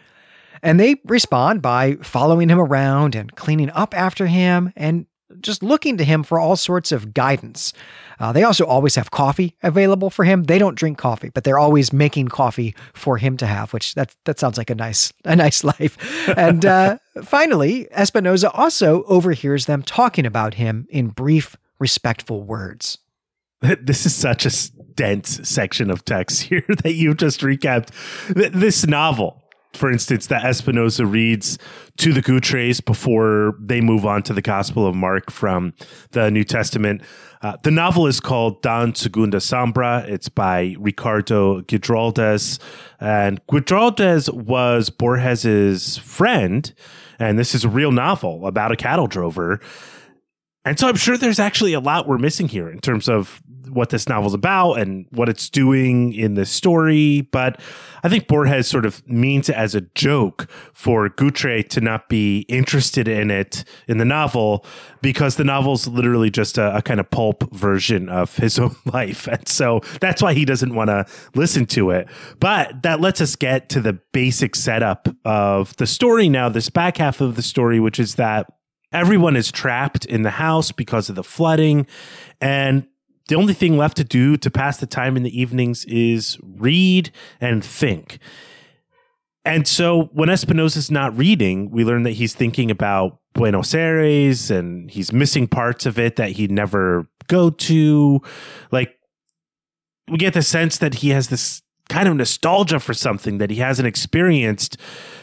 And 0.62 0.80
they 0.80 0.96
respond 1.04 1.60
by 1.60 1.96
following 1.96 2.48
him 2.48 2.58
around 2.58 3.14
and 3.14 3.34
cleaning 3.36 3.70
up 3.70 3.94
after 3.94 4.26
him 4.26 4.72
and 4.74 5.06
just 5.44 5.62
looking 5.62 5.96
to 5.98 6.04
him 6.04 6.24
for 6.24 6.40
all 6.40 6.56
sorts 6.56 6.90
of 6.90 7.14
guidance. 7.14 7.72
Uh, 8.18 8.32
they 8.32 8.42
also 8.42 8.64
always 8.64 8.96
have 8.96 9.10
coffee 9.10 9.54
available 9.62 10.10
for 10.10 10.24
him. 10.24 10.44
They 10.44 10.58
don't 10.58 10.74
drink 10.74 10.98
coffee, 10.98 11.30
but 11.30 11.44
they're 11.44 11.58
always 11.58 11.92
making 11.92 12.28
coffee 12.28 12.74
for 12.92 13.18
him 13.18 13.36
to 13.36 13.46
have, 13.46 13.72
which 13.72 13.94
that 13.94 14.14
that 14.24 14.38
sounds 14.38 14.58
like 14.58 14.70
a 14.70 14.74
nice 14.74 15.12
a 15.24 15.36
nice 15.36 15.62
life. 15.62 15.96
And 16.36 16.64
uh, 16.64 16.98
finally, 17.22 17.86
Espinosa 17.92 18.50
also 18.50 19.04
overhears 19.04 19.66
them 19.66 19.82
talking 19.82 20.26
about 20.26 20.54
him 20.54 20.86
in 20.90 21.08
brief, 21.08 21.56
respectful 21.78 22.42
words. 22.42 22.98
This 23.80 24.04
is 24.04 24.14
such 24.14 24.44
a 24.44 24.52
dense 24.94 25.48
section 25.48 25.90
of 25.90 26.04
text 26.04 26.42
here 26.42 26.64
that 26.82 26.94
you 26.94 27.14
just 27.14 27.40
recapped. 27.40 27.90
This 28.28 28.86
novel 28.86 29.43
for 29.76 29.90
instance, 29.90 30.26
that 30.28 30.44
Espinosa 30.44 31.06
reads 31.06 31.58
to 31.98 32.12
the 32.12 32.22
Gutres 32.22 32.84
before 32.84 33.54
they 33.60 33.80
move 33.80 34.06
on 34.06 34.22
to 34.24 34.32
the 34.32 34.42
Gospel 34.42 34.86
of 34.86 34.94
Mark 34.94 35.30
from 35.30 35.74
the 36.12 36.30
New 36.30 36.44
Testament. 36.44 37.02
Uh, 37.42 37.56
the 37.62 37.70
novel 37.70 38.06
is 38.06 38.20
called 38.20 38.62
Don 38.62 38.94
Segundo 38.94 39.38
Sombra. 39.38 40.08
It's 40.08 40.28
by 40.28 40.76
Ricardo 40.78 41.60
Guijaraldes. 41.62 42.58
And 43.00 43.44
Guijaraldes 43.46 44.32
was 44.32 44.88
Borges's 44.90 45.98
friend. 45.98 46.72
And 47.18 47.38
this 47.38 47.54
is 47.54 47.64
a 47.64 47.68
real 47.68 47.92
novel 47.92 48.46
about 48.46 48.72
a 48.72 48.76
cattle 48.76 49.06
drover. 49.06 49.60
And 50.64 50.78
so 50.78 50.88
I'm 50.88 50.96
sure 50.96 51.18
there's 51.18 51.38
actually 51.38 51.74
a 51.74 51.80
lot 51.80 52.08
we're 52.08 52.16
missing 52.16 52.48
here 52.48 52.70
in 52.70 52.80
terms 52.80 53.08
of 53.08 53.42
what 53.74 53.90
this 53.90 54.08
novel's 54.08 54.34
about 54.34 54.74
and 54.74 55.06
what 55.10 55.28
it's 55.28 55.50
doing 55.50 56.12
in 56.12 56.34
the 56.34 56.46
story. 56.46 57.22
But 57.32 57.60
I 58.02 58.08
think 58.08 58.28
Borges 58.28 58.68
sort 58.68 58.86
of 58.86 59.06
means 59.08 59.48
it 59.48 59.56
as 59.56 59.74
a 59.74 59.82
joke 59.82 60.48
for 60.72 61.08
Gutre 61.08 61.62
to 61.62 61.80
not 61.80 62.08
be 62.08 62.40
interested 62.48 63.08
in 63.08 63.30
it 63.30 63.64
in 63.88 63.98
the 63.98 64.04
novel 64.04 64.64
because 65.02 65.36
the 65.36 65.44
novel's 65.44 65.86
literally 65.86 66.30
just 66.30 66.56
a, 66.56 66.76
a 66.76 66.82
kind 66.82 67.00
of 67.00 67.10
pulp 67.10 67.52
version 67.52 68.08
of 68.08 68.36
his 68.36 68.58
own 68.58 68.76
life. 68.86 69.26
And 69.26 69.46
so 69.48 69.80
that's 70.00 70.22
why 70.22 70.34
he 70.34 70.44
doesn't 70.44 70.74
want 70.74 70.88
to 70.88 71.06
listen 71.34 71.66
to 71.66 71.90
it. 71.90 72.08
But 72.40 72.82
that 72.82 73.00
lets 73.00 73.20
us 73.20 73.36
get 73.36 73.68
to 73.70 73.80
the 73.80 73.94
basic 74.12 74.54
setup 74.56 75.08
of 75.24 75.76
the 75.76 75.86
story 75.86 76.28
now, 76.28 76.48
this 76.48 76.70
back 76.70 76.98
half 76.98 77.20
of 77.20 77.36
the 77.36 77.42
story, 77.42 77.80
which 77.80 77.98
is 77.98 78.14
that 78.14 78.46
everyone 78.94 79.36
is 79.36 79.50
trapped 79.50 80.04
in 80.06 80.22
the 80.22 80.30
house 80.30 80.72
because 80.72 81.08
of 81.08 81.16
the 81.16 81.24
flooding. 81.24 81.86
And 82.40 82.86
the 83.28 83.36
only 83.36 83.54
thing 83.54 83.76
left 83.78 83.96
to 83.96 84.04
do 84.04 84.36
to 84.36 84.50
pass 84.50 84.78
the 84.78 84.86
time 84.86 85.16
in 85.16 85.22
the 85.22 85.40
evenings 85.40 85.84
is 85.86 86.38
read 86.42 87.10
and 87.40 87.64
think. 87.64 88.18
And 89.44 89.68
so 89.68 90.04
when 90.12 90.30
Espinosa's 90.30 90.90
not 90.90 91.16
reading, 91.16 91.70
we 91.70 91.84
learn 91.84 92.02
that 92.04 92.12
he's 92.12 92.34
thinking 92.34 92.70
about 92.70 93.18
Buenos 93.34 93.74
Aires 93.74 94.50
and 94.50 94.90
he's 94.90 95.12
missing 95.12 95.46
parts 95.46 95.86
of 95.86 95.98
it 95.98 96.16
that 96.16 96.32
he'd 96.32 96.50
never 96.50 97.08
go 97.28 97.50
to. 97.50 98.22
Like, 98.70 98.94
we 100.08 100.18
get 100.18 100.34
the 100.34 100.42
sense 100.42 100.78
that 100.78 100.96
he 100.96 101.10
has 101.10 101.28
this 101.28 101.62
kind 101.88 102.08
of 102.08 102.16
nostalgia 102.16 102.80
for 102.80 102.94
something 102.94 103.38
that 103.38 103.50
he 103.50 103.56
hasn't 103.56 103.86
experienced, 103.86 104.76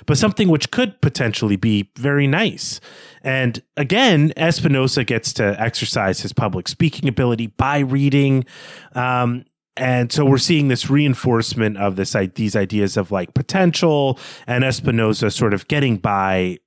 but 0.06 0.18
something 0.18 0.48
which 0.48 0.72
could 0.72 1.00
potentially 1.02 1.56
be 1.56 1.90
very 1.98 2.28
nice. 2.28 2.80
And 3.24 3.62
again, 3.78 4.34
Espinosa 4.38 5.04
gets 5.04 5.34
to 5.34 5.60
exercise 5.60 6.22
his 6.22 6.34
public 6.34 6.68
speaking 6.68 7.10
ability 7.10 7.48
by 7.48 7.80
reading. 7.80 8.46
Um, 8.94 9.46
and 9.78 10.12
so 10.12 10.26
we're 10.26 10.38
seeing 10.38 10.68
this 10.68 10.90
reinforcement 10.90 11.78
of 11.78 11.96
this 11.96 12.16
these 12.36 12.56
ideas 12.56 12.98
of 12.98 13.12
like 13.12 13.34
potential 13.34 14.20
and 14.46 14.64
Espinosa 14.64 15.32
sort 15.32 15.54
of 15.54 15.68
getting 15.68 15.98
by 15.98 16.58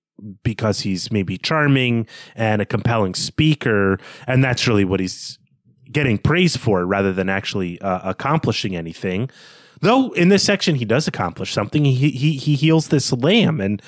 because 0.43 0.81
he's 0.81 1.11
maybe 1.13 1.37
charming 1.37 2.07
and 2.35 2.63
a 2.63 2.65
compelling 2.67 3.15
speaker. 3.15 3.99
And 4.27 4.43
that's 4.43 4.67
really 4.67 4.85
what 4.85 5.01
he's 5.01 5.39
getting 5.91 6.19
praise 6.19 6.57
for 6.57 6.85
rather 6.87 7.13
than 7.13 7.29
actually 7.29 7.81
uh, 7.81 8.09
accomplishing 8.09 8.75
anything. 8.75 9.31
Though 9.85 10.13
in 10.13 10.31
this 10.31 10.43
section, 10.43 10.77
he 10.77 10.87
does 10.87 11.07
accomplish 11.07 11.53
something. 11.53 11.85
He, 11.85 12.09
he, 12.09 12.33
he 12.33 12.55
heals 12.55 12.89
this 12.89 13.13
lamb. 13.13 13.61
And 13.61 13.83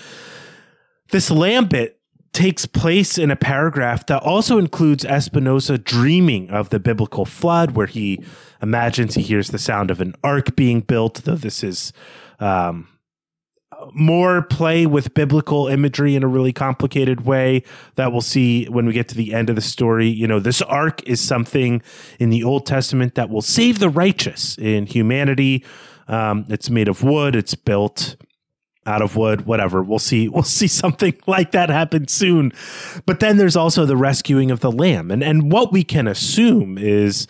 this 1.10 1.30
lamb 1.30 1.68
bit 1.68 1.98
takes 2.34 2.66
place 2.66 3.16
in 3.16 3.30
a 3.30 3.36
paragraph 3.36 4.04
that 4.08 4.22
also 4.22 4.58
includes 4.58 5.06
Espinosa 5.06 5.78
dreaming 5.78 6.50
of 6.50 6.68
the 6.68 6.78
biblical 6.78 7.24
flood, 7.24 7.70
where 7.70 7.86
he 7.86 8.22
imagines 8.60 9.14
he 9.14 9.22
hears 9.22 9.48
the 9.48 9.58
sound 9.58 9.90
of 9.90 10.02
an 10.02 10.14
ark 10.22 10.54
being 10.54 10.82
built, 10.82 11.22
though 11.24 11.34
this 11.34 11.64
is 11.64 11.94
um, 12.40 12.88
more 13.92 14.42
play 14.42 14.86
with 14.86 15.14
biblical 15.14 15.68
imagery 15.68 16.16
in 16.16 16.22
a 16.22 16.28
really 16.28 16.52
complicated 16.52 17.26
way 17.26 17.62
that 17.96 18.12
we'll 18.12 18.20
see 18.20 18.66
when 18.66 18.86
we 18.86 18.92
get 18.92 19.08
to 19.08 19.14
the 19.14 19.34
end 19.34 19.50
of 19.50 19.56
the 19.56 19.62
story. 19.62 20.08
You 20.08 20.26
know, 20.26 20.40
this 20.40 20.62
ark 20.62 21.02
is 21.06 21.20
something 21.20 21.82
in 22.18 22.30
the 22.30 22.44
Old 22.44 22.66
Testament 22.66 23.14
that 23.14 23.30
will 23.30 23.42
save 23.42 23.78
the 23.78 23.88
righteous 23.88 24.56
in 24.58 24.86
humanity. 24.86 25.64
Um, 26.08 26.46
it's 26.48 26.70
made 26.70 26.88
of 26.88 27.02
wood, 27.02 27.34
it's 27.34 27.54
built 27.54 28.16
out 28.86 29.02
of 29.02 29.16
wood, 29.16 29.46
whatever. 29.46 29.82
We'll 29.82 29.98
see. 29.98 30.28
We'll 30.36 30.42
see 30.42 30.68
something 30.68 31.14
like 31.26 31.52
that 31.52 31.70
happen 31.70 32.08
soon. 32.08 32.52
But 33.06 33.20
then 33.20 33.38
there's 33.38 33.56
also 33.56 33.86
the 33.86 33.96
rescuing 33.96 34.50
of 34.50 34.60
the 34.60 34.70
lamb, 34.70 35.10
and 35.10 35.24
and 35.24 35.50
what 35.50 35.72
we 35.72 35.82
can 35.82 36.06
assume 36.06 36.76
is, 36.76 37.26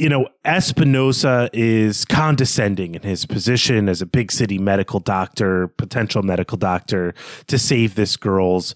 you 0.00 0.08
know, 0.08 0.28
Espinosa 0.46 1.50
is 1.52 2.06
condescending 2.06 2.94
in 2.94 3.02
his 3.02 3.26
position 3.26 3.86
as 3.86 4.00
a 4.00 4.06
big 4.06 4.32
city 4.32 4.58
medical 4.58 4.98
doctor, 4.98 5.68
potential 5.68 6.22
medical 6.22 6.56
doctor, 6.56 7.12
to 7.48 7.58
save 7.58 7.96
this 7.96 8.16
girl's 8.16 8.74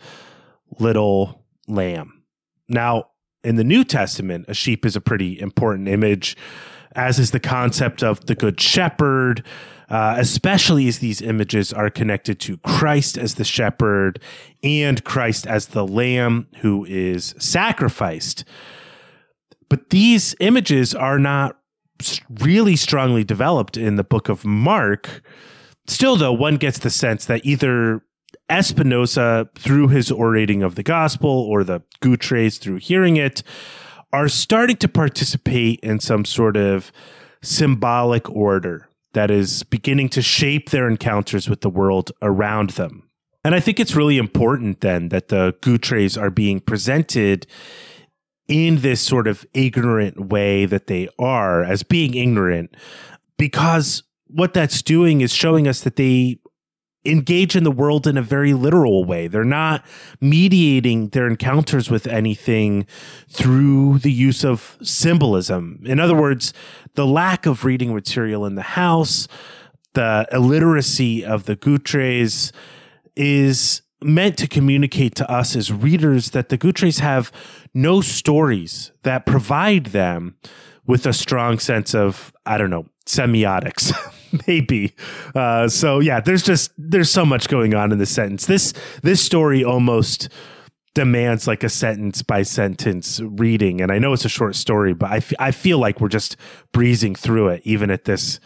little 0.79 1.43
lamb. 1.67 2.23
Now, 2.69 3.09
in 3.43 3.57
the 3.57 3.65
New 3.65 3.85
Testament, 3.85 4.45
a 4.49 4.55
sheep 4.55 4.85
is 4.85 4.97
a 4.97 5.01
pretty 5.01 5.41
important 5.41 5.89
image, 5.89 6.37
as 6.93 7.19
is 7.19 7.31
the 7.31 7.41
concept 7.41 8.03
of 8.03 8.27
the 8.27 8.35
good 8.35 8.61
shepherd 8.61 9.43
uh, 9.89 10.17
especially 10.19 10.89
as 10.89 11.01
these 11.01 11.21
images 11.21 11.73
are 11.73 11.91
connected 11.91 12.41
to 12.41 12.57
Christ 12.59 13.19
as 13.19 13.35
the 13.35 13.45
shepherd 13.45 14.19
and 14.63 15.05
Christ 15.05 15.47
as 15.47 15.69
the 15.69 15.87
lamb 15.87 16.49
who 16.61 16.85
is 16.87 17.35
sacrificed. 17.39 18.45
But 19.69 19.91
these 19.91 20.35
images 20.41 20.95
are 20.95 21.19
not 21.19 21.59
really 22.41 22.77
strongly 22.77 23.25
developed 23.25 23.77
in 23.77 23.97
the 23.97 24.05
book 24.05 24.29
of 24.29 24.45
Mark. 24.45 25.23
Still, 25.87 26.17
though, 26.17 26.33
one 26.33 26.57
gets 26.57 26.79
the 26.79 26.91
sense 26.91 27.25
that 27.27 27.45
either 27.45 28.03
Espinosa, 28.51 29.49
through 29.55 29.89
his 29.89 30.11
orating 30.11 30.63
of 30.63 30.75
the 30.75 30.83
gospel, 30.83 31.31
or 31.31 31.65
the 31.65 31.83
Gutres 32.03 32.59
through 32.59 32.77
hearing 32.77 33.17
it, 33.17 33.43
are 34.13 34.29
starting 34.29 34.77
to 34.77 34.89
participate 34.89 35.81
in 35.81 35.99
some 36.01 36.25
sort 36.25 36.57
of 36.57 36.93
symbolic 37.43 38.29
order 38.31 38.89
that 39.13 39.31
is 39.31 39.63
beginning 39.63 40.09
to 40.11 40.23
shape 40.23 40.71
their 40.71 40.89
encounters 40.89 41.49
with 41.49 41.61
the 41.61 41.71
world 41.71 42.11
around 42.21 42.71
them. 42.71 43.09
And 43.45 43.55
I 43.55 43.61
think 43.61 43.79
it's 43.79 43.95
really 43.95 44.19
important 44.19 44.81
then 44.81 45.11
that 45.11 45.29
the 45.29 45.55
Gutres 45.61 46.21
are 46.21 46.31
being 46.31 46.61
presented 46.61 47.47
in 48.49 48.81
this 48.81 49.01
sort 49.01 49.27
of 49.27 49.47
ignorant 49.55 50.29
way 50.29 50.67
that 50.67 50.87
they 50.87 51.09
are, 51.19 51.63
as 51.63 51.83
being 51.83 52.15
ignorant, 52.15 52.77
because 53.39 54.03
what 54.27 54.55
that's 54.55 54.83
doing 54.83 55.21
is 55.21 55.33
showing 55.33 55.67
us 55.67 55.81
that 55.81 55.97
they 55.97 56.39
engage 57.07 57.55
in 57.55 57.65
the 57.65 57.71
world 57.71 58.07
in 58.07 58.17
a 58.17 58.23
very 58.23 58.55
literal 58.55 59.05
way. 59.05 59.27
They're 59.27 59.45
not 59.45 59.85
mediating 60.21 61.09
their 61.09 61.27
encounters 61.27 61.91
with 61.91 62.07
anything 62.07 62.87
through 63.29 63.99
the 63.99 64.13
use 64.13 64.45
of 64.45 64.79
symbolism. 64.83 65.83
In 65.85 66.01
other 66.01 66.15
words, 66.15 66.55
the 66.95 67.07
lack 67.07 67.47
of 67.47 67.65
reading 67.65 67.95
material 67.95 68.47
in 68.47 68.55
the 68.55 68.63
house, 68.63 69.29
the 69.93 70.27
illiteracy 70.33 71.25
of 71.25 71.45
the 71.45 71.57
Gutres 71.57 72.53
is 73.17 73.83
meant 74.05 74.39
to 74.39 74.47
communicate 74.47 75.15
to 75.17 75.31
us 75.31 75.57
as 75.57 75.73
readers 75.73 76.31
that 76.31 76.49
the 76.49 76.59
Gutres 76.59 77.01
have 77.01 77.33
no 77.73 78.01
stories 78.01 78.93
that 79.03 79.27
provide 79.27 79.87
them 79.87 80.37
with 80.87 81.07
a 81.07 81.13
strong 81.13 81.59
sense 81.59 81.95
of, 81.95 82.33
I 82.45 82.59
don't 82.59 82.71
know, 82.71 82.87
semiotics. 83.07 83.93
maybe. 84.47 84.95
Uh, 85.35 85.69
so 85.69 86.01
yeah, 86.01 86.21
there's 86.21 86.43
just 86.43 86.73
there's 86.77 87.11
so 87.11 87.25
much 87.25 87.49
going 87.49 87.75
on 87.75 87.93
in 87.93 87.99
this 87.99 88.11
sentence. 88.11 88.47
This 88.47 88.73
this 89.03 89.23
story 89.23 89.65
almost 89.65 90.29
demands 90.95 91.47
like 91.47 91.65
a 91.65 91.69
sentence 91.69 92.23
by 92.23 92.43
sentence 92.43 93.21
reading, 93.21 93.81
and 93.81 93.91
I 93.91 93.99
know 93.99 94.13
it's 94.13 94.25
a 94.25 94.29
short 94.29 94.55
story, 94.55 94.95
but 94.95 95.11
I, 95.11 95.17
f- 95.17 95.33
I 95.39 95.51
feel 95.51 95.79
like 95.79 96.01
we're 96.01 96.09
just 96.09 96.37
breezing 96.73 97.15
through 97.15 97.49
it 97.49 97.63
even 97.65 97.91
at 97.91 98.05
this 98.05 98.39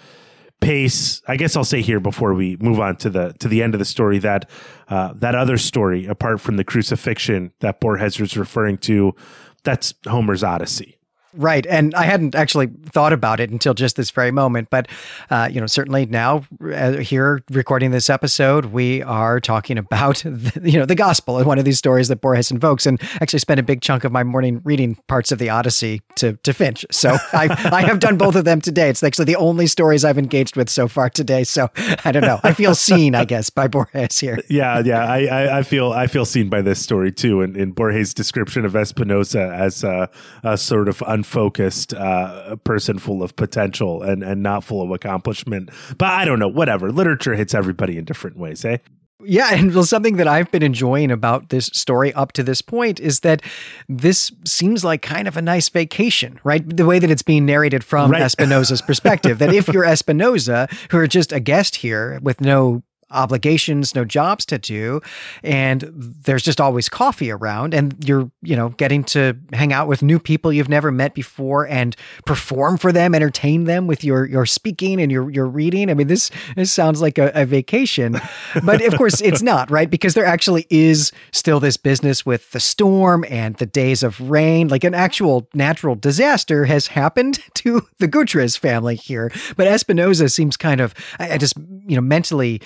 pace. 0.61 1.23
I 1.27 1.37
guess 1.37 1.57
I'll 1.57 1.65
say 1.65 1.83
here 1.83 2.01
before 2.01 2.35
we 2.35 2.57
move 2.57 2.81
on 2.81 2.97
to 2.97 3.11
the 3.11 3.35
to 3.39 3.49
the 3.49 3.63
end 3.63 3.75
of 3.75 3.79
the 3.79 3.85
story 3.85 4.19
that 4.19 4.49
uh, 4.89 5.13
that 5.17 5.35
other 5.35 5.59
story, 5.59 6.07
apart 6.07 6.41
from 6.41 6.57
the 6.57 6.65
crucifixion 6.65 7.53
that 7.61 7.81
Borges 7.81 8.21
was 8.21 8.37
referring 8.37 8.79
to, 8.79 9.15
that's 9.63 9.95
Homer's 10.07 10.43
Odyssey. 10.43 10.98
Right. 11.35 11.67
And 11.67 11.95
I 11.95 12.05
hadn't 12.05 12.35
actually 12.35 12.69
thought 12.87 13.13
about 13.13 13.39
it 13.41 13.51
until 13.51 13.75
just 13.75 13.97
this 13.97 14.11
very 14.11 14.31
moment. 14.31 14.71
But, 14.71 14.89
uh, 15.31 15.49
you 15.51 15.61
know, 15.61 15.67
certainly 15.67 16.07
now 16.07 16.45
uh, 16.73 16.93
here 16.93 17.43
recording 17.51 17.91
this 17.91 18.09
episode, 18.09 18.67
we 18.67 19.03
are 19.03 19.39
talking 19.41 19.79
about, 19.79 20.17
the, 20.25 20.61
you 20.65 20.79
know, 20.79 20.87
the 20.87 20.95
gospel, 20.95 21.39
and 21.39 21.47
one 21.47 21.59
of 21.59 21.65
these 21.65 21.79
stories 21.79 22.09
that 22.09 22.21
Borges 22.21 22.51
invokes, 22.51 22.87
and 22.87 23.01
actually 23.21 23.41
spent 23.41 23.61
a 23.61 23.63
big 23.63 23.83
chunk 23.83 24.05
of 24.05 24.13
my 24.13 24.25
morning 24.25 24.63
reading 24.65 24.97
parts 25.07 25.31
of 25.31 25.39
the 25.39 25.51
Odyssey 25.51 26.01
to, 26.17 26.35
to 26.45 26.53
Finch. 26.53 26.87
So 26.91 27.17
I, 27.33 27.49
I 27.73 27.83
have 27.83 28.01
done 28.01 28.17
both 28.17 28.35
of 28.35 28.45
them 28.45 28.61
today. 28.61 28.89
It's 28.89 29.03
actually 29.03 29.27
the 29.27 29.37
only 29.37 29.67
stories 29.67 30.05
I've 30.05 30.19
engaged 30.19 30.57
with 30.57 30.71
so 30.71 30.89
far 30.89 31.11
today. 31.11 31.45
So 31.45 31.71
I 32.05 32.13
don't 32.13 32.23
know. 32.23 32.41
I 32.43 32.53
feel 32.55 32.75
seen, 32.75 33.15
I 33.15 33.25
guess, 33.25 33.51
by 33.51 33.69
Borges 33.69 34.19
here. 34.19 34.39
Yeah. 34.49 34.81
Yeah. 34.81 35.05
I, 35.05 35.25
I, 35.27 35.59
I 35.59 35.63
feel 35.63 35.93
I 35.93 36.07
feel 36.07 36.25
seen 36.25 36.49
by 36.49 36.63
this 36.63 36.81
story 36.81 37.13
too. 37.13 37.43
And 37.43 37.55
in, 37.55 37.65
in 37.65 37.73
Borges' 37.73 38.15
description 38.15 38.65
of 38.65 38.75
Espinosa 38.75 39.53
as 39.55 39.85
a, 39.85 40.09
a 40.43 40.57
sort 40.57 40.89
of 40.89 41.03
unfocused 41.19 41.95
uh, 41.95 42.57
person 42.65 42.99
full 42.99 43.23
of 43.23 43.35
potential 43.37 44.03
and, 44.03 44.23
and 44.23 44.43
not 44.43 44.65
full 44.65 44.83
of 44.83 44.91
accomplishment. 44.91 45.71
But 45.97 46.11
I 46.11 46.25
don't 46.25 46.39
know, 46.39 46.49
whatever. 46.49 46.91
Literature 46.91 47.35
hits 47.35 47.55
everybody 47.55 47.99
in 47.99 48.05
different 48.05 48.37
ways, 48.37 48.65
eh? 48.65 48.79
Yeah, 49.25 49.53
and 49.53 49.75
well, 49.75 49.83
something 49.83 50.17
that 50.19 50.29
I've 50.29 50.51
been 50.53 50.63
enjoying 50.63 51.11
about 51.11 51.49
this 51.49 51.67
story 51.67 52.15
up 52.15 52.31
to 52.33 52.45
this 52.45 52.63
point 52.63 53.01
is 53.01 53.21
that 53.21 53.43
this 53.89 54.31
seems 54.45 54.85
like 54.85 55.03
kind 55.03 55.27
of 55.27 55.37
a 55.37 55.43
nice 55.43 55.69
vacation, 55.69 56.39
right? 56.45 56.65
The 56.65 56.87
way 56.87 57.01
that 57.01 57.11
it's 57.11 57.23
being 57.23 57.45
narrated 57.45 57.83
from 57.83 58.13
right. 58.13 58.23
Espinosa's 58.23 58.81
perspective. 58.81 59.41
that 59.41 59.53
if 59.53 59.67
you're 59.69 59.85
Espinosa, 59.95 60.69
who 60.93 60.99
are 60.99 61.09
just 61.09 61.33
a 61.33 61.41
guest 61.41 61.77
here 61.77 62.21
with 62.23 62.41
no 62.41 62.85
obligations, 63.11 63.95
no 63.95 64.05
jobs 64.05 64.45
to 64.47 64.59
do, 64.59 65.01
and 65.43 65.91
there's 65.95 66.43
just 66.43 66.61
always 66.61 66.89
coffee 66.89 67.31
around, 67.31 67.75
and 67.75 67.97
you're, 68.07 68.31
you 68.43 68.57
know, 68.57 68.71
getting 68.71 69.05
to 69.05 69.37
hang 69.53 69.73
out 69.73 69.89
with 69.89 70.03
new 70.03 70.19
people 70.19 70.53
you've 70.53 70.69
never 70.69 70.91
met 70.91 71.15
before 71.15 71.67
and 71.67 71.97
perform 72.27 72.77
for 72.77 72.93
them, 72.93 73.15
entertain 73.15 73.65
them 73.65 73.87
with 73.87 74.05
your 74.05 74.27
your 74.27 74.47
speaking 74.47 75.01
and 75.01 75.11
your 75.11 75.31
your 75.31 75.47
reading. 75.47 75.91
I 75.91 75.95
mean, 75.95 76.09
this 76.09 76.31
this 76.57 76.73
sounds 76.73 77.01
like 77.01 77.19
a, 77.19 77.31
a 77.35 77.45
vacation, 77.45 78.21
but 78.65 78.85
of 78.85 78.97
course 78.97 79.21
it's 79.21 79.43
not, 79.43 79.71
right? 79.71 79.91
Because 79.91 80.15
there 80.15 80.27
actually 80.27 80.67
is 80.71 81.13
still 81.33 81.61
this 81.61 81.77
business 81.77 82.25
with 82.27 82.51
the 82.53 82.61
storm 82.61 83.25
and 83.29 83.57
the 83.57 83.67
days 83.67 84.03
of 84.03 84.21
rain, 84.21 84.69
like 84.69 84.85
an 84.85 84.95
actual 84.95 85.49
natural 85.55 85.95
disaster 85.95 86.65
has 86.65 86.89
happened 86.89 87.41
to 87.55 87.87
the 87.99 88.09
Gutres 88.09 88.59
family 88.59 88.97
here. 88.97 89.33
But 89.57 89.67
Espinosa 89.67 90.29
seems 90.29 90.57
kind 90.57 90.81
of, 90.81 90.95
I, 91.19 91.33
I 91.33 91.39
just, 91.39 91.57
you 91.87 91.97
know, 91.97 92.01
mentally 92.01 92.61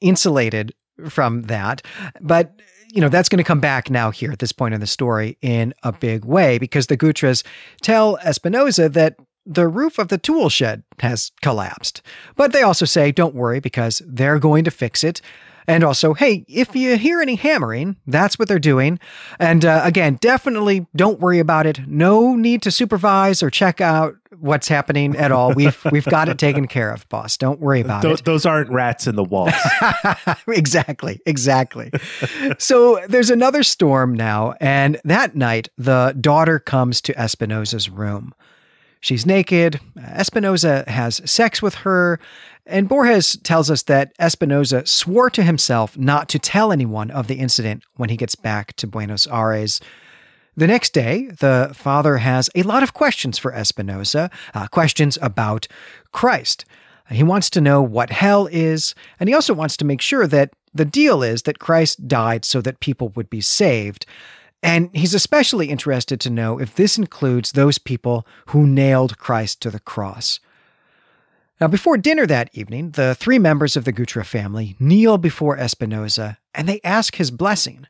insulated 0.00 0.74
from 1.08 1.42
that. 1.42 1.82
But 2.20 2.60
you 2.92 3.00
know, 3.00 3.08
that's 3.08 3.30
going 3.30 3.38
to 3.38 3.44
come 3.44 3.60
back 3.60 3.88
now 3.88 4.10
here 4.10 4.30
at 4.30 4.38
this 4.38 4.52
point 4.52 4.74
in 4.74 4.80
the 4.80 4.86
story 4.86 5.38
in 5.40 5.72
a 5.82 5.92
big 5.92 6.26
way 6.26 6.58
because 6.58 6.88
the 6.88 6.96
Gutras 6.96 7.42
tell 7.80 8.18
Espinosa 8.18 8.90
that 8.90 9.16
the 9.46 9.66
roof 9.66 9.98
of 9.98 10.08
the 10.08 10.18
tool 10.18 10.50
shed 10.50 10.82
has 11.00 11.32
collapsed. 11.40 12.02
But 12.36 12.52
they 12.52 12.62
also 12.62 12.84
say, 12.84 13.10
don't 13.10 13.34
worry 13.34 13.60
because 13.60 14.02
they're 14.06 14.38
going 14.38 14.64
to 14.64 14.70
fix 14.70 15.02
it. 15.02 15.22
And 15.66 15.84
also, 15.84 16.14
hey, 16.14 16.44
if 16.48 16.74
you 16.74 16.96
hear 16.96 17.20
any 17.20 17.36
hammering, 17.36 17.96
that's 18.06 18.38
what 18.38 18.48
they're 18.48 18.58
doing. 18.58 18.98
And 19.38 19.64
uh, 19.64 19.82
again, 19.84 20.18
definitely 20.20 20.86
don't 20.96 21.20
worry 21.20 21.38
about 21.38 21.66
it. 21.66 21.86
No 21.86 22.34
need 22.34 22.62
to 22.62 22.70
supervise 22.70 23.42
or 23.42 23.50
check 23.50 23.80
out 23.80 24.14
what's 24.38 24.68
happening 24.68 25.16
at 25.16 25.30
all. 25.30 25.52
We've 25.52 25.78
we've 25.92 26.04
got 26.04 26.28
it 26.28 26.38
taken 26.38 26.66
care 26.66 26.90
of, 26.90 27.08
boss. 27.08 27.36
Don't 27.36 27.60
worry 27.60 27.80
about 27.80 28.02
Th- 28.02 28.18
it. 28.20 28.24
Those 28.24 28.46
aren't 28.46 28.70
rats 28.70 29.06
in 29.06 29.16
the 29.16 29.24
walls. 29.24 29.52
exactly, 30.48 31.20
exactly. 31.26 31.90
so 32.58 33.00
there's 33.08 33.30
another 33.30 33.62
storm 33.62 34.14
now, 34.14 34.54
and 34.60 35.00
that 35.04 35.36
night 35.36 35.68
the 35.78 36.16
daughter 36.20 36.58
comes 36.58 37.00
to 37.02 37.12
Espinosa's 37.20 37.88
room. 37.88 38.34
She's 39.02 39.26
naked. 39.26 39.80
Espinosa 40.00 40.84
has 40.86 41.20
sex 41.28 41.60
with 41.60 41.74
her. 41.76 42.20
And 42.64 42.88
Borges 42.88 43.36
tells 43.42 43.68
us 43.68 43.82
that 43.82 44.12
Espinosa 44.20 44.86
swore 44.86 45.28
to 45.30 45.42
himself 45.42 45.98
not 45.98 46.28
to 46.28 46.38
tell 46.38 46.70
anyone 46.70 47.10
of 47.10 47.26
the 47.26 47.34
incident 47.34 47.82
when 47.96 48.10
he 48.10 48.16
gets 48.16 48.36
back 48.36 48.74
to 48.76 48.86
Buenos 48.86 49.26
Aires. 49.26 49.80
The 50.56 50.68
next 50.68 50.94
day, 50.94 51.30
the 51.40 51.72
father 51.74 52.18
has 52.18 52.48
a 52.54 52.62
lot 52.62 52.84
of 52.84 52.94
questions 52.94 53.38
for 53.38 53.52
Espinosa, 53.52 54.30
uh, 54.54 54.68
questions 54.68 55.18
about 55.20 55.66
Christ. 56.12 56.64
He 57.10 57.24
wants 57.24 57.50
to 57.50 57.60
know 57.60 57.82
what 57.82 58.10
hell 58.10 58.46
is, 58.52 58.94
and 59.18 59.28
he 59.28 59.34
also 59.34 59.52
wants 59.52 59.76
to 59.78 59.84
make 59.84 60.00
sure 60.00 60.28
that 60.28 60.52
the 60.72 60.84
deal 60.84 61.24
is 61.24 61.42
that 61.42 61.58
Christ 61.58 62.06
died 62.06 62.44
so 62.44 62.60
that 62.60 62.78
people 62.78 63.08
would 63.10 63.28
be 63.28 63.40
saved. 63.40 64.06
And 64.62 64.90
he's 64.94 65.14
especially 65.14 65.68
interested 65.68 66.20
to 66.20 66.30
know 66.30 66.60
if 66.60 66.74
this 66.74 66.96
includes 66.96 67.52
those 67.52 67.78
people 67.78 68.26
who 68.46 68.66
nailed 68.66 69.18
Christ 69.18 69.60
to 69.62 69.70
the 69.70 69.80
cross. 69.80 70.38
Now, 71.60 71.68
before 71.68 71.96
dinner 71.96 72.26
that 72.26 72.50
evening, 72.52 72.90
the 72.90 73.14
three 73.14 73.38
members 73.38 73.76
of 73.76 73.84
the 73.84 73.92
Gutra 73.92 74.24
family 74.24 74.76
kneel 74.78 75.18
before 75.18 75.58
Espinosa 75.58 76.38
and 76.54 76.68
they 76.68 76.80
ask 76.84 77.16
his 77.16 77.30
blessing. 77.30 77.86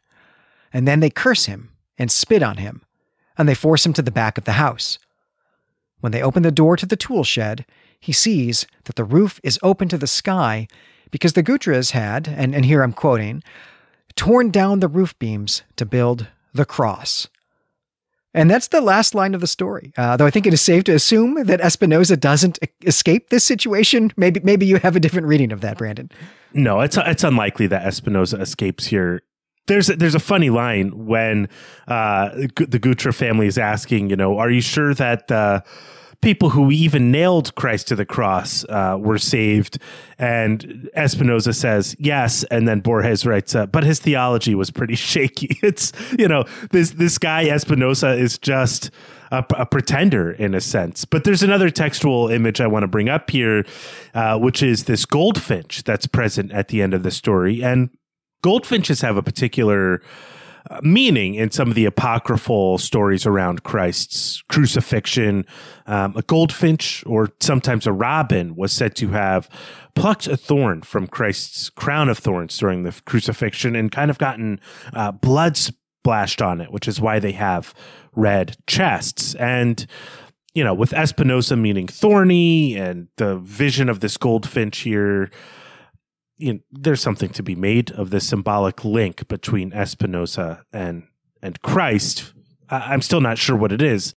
And 0.72 0.86
then 0.86 1.00
they 1.00 1.10
curse 1.10 1.46
him 1.46 1.70
and 1.98 2.10
spit 2.10 2.42
on 2.42 2.56
him, 2.56 2.82
and 3.36 3.48
they 3.48 3.54
force 3.54 3.84
him 3.84 3.92
to 3.94 4.02
the 4.02 4.10
back 4.10 4.38
of 4.38 4.44
the 4.44 4.52
house. 4.52 4.98
When 6.00 6.12
they 6.12 6.22
open 6.22 6.42
the 6.42 6.50
door 6.50 6.76
to 6.76 6.86
the 6.86 6.96
tool 6.96 7.24
shed, 7.24 7.64
he 8.00 8.12
sees 8.12 8.66
that 8.84 8.96
the 8.96 9.04
roof 9.04 9.38
is 9.42 9.58
open 9.62 9.88
to 9.88 9.98
the 9.98 10.06
sky 10.06 10.66
because 11.10 11.34
the 11.34 11.42
Gutras 11.42 11.90
had, 11.90 12.26
and, 12.26 12.54
and 12.54 12.64
here 12.64 12.82
I'm 12.82 12.92
quoting, 12.92 13.42
torn 14.16 14.50
down 14.50 14.80
the 14.80 14.88
roof 14.88 15.16
beams 15.18 15.62
to 15.76 15.84
build 15.84 16.26
the 16.52 16.64
cross. 16.64 17.28
And 18.34 18.50
that's 18.50 18.68
the 18.68 18.80
last 18.80 19.14
line 19.14 19.34
of 19.34 19.40
the 19.40 19.46
story. 19.46 19.92
Uh, 19.96 20.16
though 20.16 20.26
I 20.26 20.30
think 20.30 20.46
it 20.46 20.54
is 20.54 20.62
safe 20.62 20.84
to 20.84 20.94
assume 20.94 21.44
that 21.44 21.60
Espinosa 21.60 22.16
doesn't 22.16 22.58
escape 22.86 23.28
this 23.28 23.44
situation. 23.44 24.10
Maybe 24.16 24.40
maybe 24.42 24.64
you 24.64 24.76
have 24.76 24.96
a 24.96 25.00
different 25.00 25.26
reading 25.26 25.52
of 25.52 25.60
that, 25.60 25.76
Brandon. 25.76 26.10
No, 26.54 26.80
it's 26.80 26.96
it's 26.96 27.24
unlikely 27.24 27.66
that 27.68 27.86
Espinosa 27.86 28.40
escapes 28.40 28.86
here. 28.86 29.22
There's 29.66 29.90
a, 29.90 29.96
there's 29.96 30.14
a 30.14 30.20
funny 30.20 30.50
line 30.50 31.06
when 31.06 31.48
uh, 31.86 32.30
the 32.30 32.80
Gutra 32.80 33.14
family 33.14 33.46
is 33.46 33.58
asking, 33.58 34.10
you 34.10 34.16
know, 34.16 34.38
are 34.38 34.50
you 34.50 34.60
sure 34.60 34.92
that 34.94 35.30
uh, 35.30 35.60
people 36.22 36.50
who 36.50 36.70
even 36.70 37.10
nailed 37.10 37.54
Christ 37.56 37.88
to 37.88 37.96
the 37.96 38.06
cross 38.06 38.64
uh, 38.64 38.96
were 38.98 39.18
saved. 39.18 39.78
And 40.18 40.88
Espinosa 40.94 41.52
says 41.52 41.94
yes, 41.98 42.44
and 42.44 42.66
then 42.66 42.80
Borges 42.80 43.26
writes, 43.26 43.54
uh, 43.54 43.66
but 43.66 43.84
his 43.84 43.98
theology 43.98 44.54
was 44.54 44.70
pretty 44.70 44.94
shaky. 45.12 45.58
It's 45.62 45.92
you 46.18 46.28
know 46.28 46.44
this 46.70 46.92
this 46.92 47.18
guy 47.18 47.48
Espinosa 47.48 48.12
is 48.12 48.38
just. 48.38 48.90
A, 49.30 49.42
a, 49.56 49.64
pretender 49.64 50.30
in 50.30 50.54
a 50.54 50.60
sense. 50.60 51.06
But 51.06 51.24
there's 51.24 51.42
another 51.42 51.70
textual 51.70 52.28
image 52.28 52.60
I 52.60 52.66
want 52.66 52.82
to 52.82 52.86
bring 52.86 53.08
up 53.08 53.30
here, 53.30 53.64
uh, 54.12 54.38
which 54.38 54.62
is 54.62 54.84
this 54.84 55.06
goldfinch 55.06 55.84
that's 55.84 56.06
present 56.06 56.52
at 56.52 56.68
the 56.68 56.82
end 56.82 56.92
of 56.92 57.02
the 57.02 57.10
story. 57.10 57.64
And 57.64 57.88
goldfinches 58.42 59.00
have 59.00 59.16
a 59.16 59.22
particular 59.22 60.02
meaning 60.82 61.34
in 61.34 61.50
some 61.50 61.68
of 61.68 61.74
the 61.74 61.84
apocryphal 61.84 62.78
stories 62.78 63.26
around 63.26 63.62
Christ's 63.62 64.42
crucifixion. 64.48 65.44
Um, 65.86 66.14
a 66.16 66.22
goldfinch, 66.22 67.04
or 67.06 67.30
sometimes 67.40 67.86
a 67.86 67.92
robin, 67.92 68.54
was 68.54 68.72
said 68.72 68.94
to 68.96 69.08
have 69.08 69.48
plucked 69.94 70.26
a 70.26 70.36
thorn 70.36 70.82
from 70.82 71.06
Christ's 71.06 71.68
crown 71.70 72.08
of 72.08 72.18
thorns 72.18 72.56
during 72.56 72.84
the 72.84 72.98
crucifixion 73.04 73.74
and 73.76 73.90
kind 73.90 74.10
of 74.10 74.18
gotten 74.18 74.60
uh, 74.94 75.12
blood 75.12 75.56
splashed 75.56 76.40
on 76.40 76.60
it, 76.60 76.72
which 76.72 76.88
is 76.88 77.00
why 77.00 77.18
they 77.18 77.32
have 77.32 77.74
red 78.14 78.56
chests. 78.66 79.34
And 79.34 79.86
you 80.54 80.62
know, 80.62 80.74
with 80.74 80.92
Espinosa 80.92 81.56
meaning 81.56 81.88
thorny 81.88 82.76
and 82.76 83.08
the 83.16 83.38
vision 83.38 83.88
of 83.88 84.00
this 84.00 84.16
goldfinch 84.16 84.80
here, 84.80 85.30
you 86.42 86.54
know, 86.54 86.60
there's 86.72 87.00
something 87.00 87.30
to 87.30 87.42
be 87.42 87.54
made 87.54 87.92
of 87.92 88.10
this 88.10 88.28
symbolic 88.28 88.84
link 88.84 89.28
between 89.28 89.72
Espinosa 89.72 90.64
and 90.72 91.04
and 91.40 91.60
Christ. 91.62 92.32
I, 92.68 92.92
I'm 92.92 93.02
still 93.02 93.20
not 93.20 93.38
sure 93.38 93.56
what 93.56 93.72
it 93.72 93.80
is, 93.80 94.14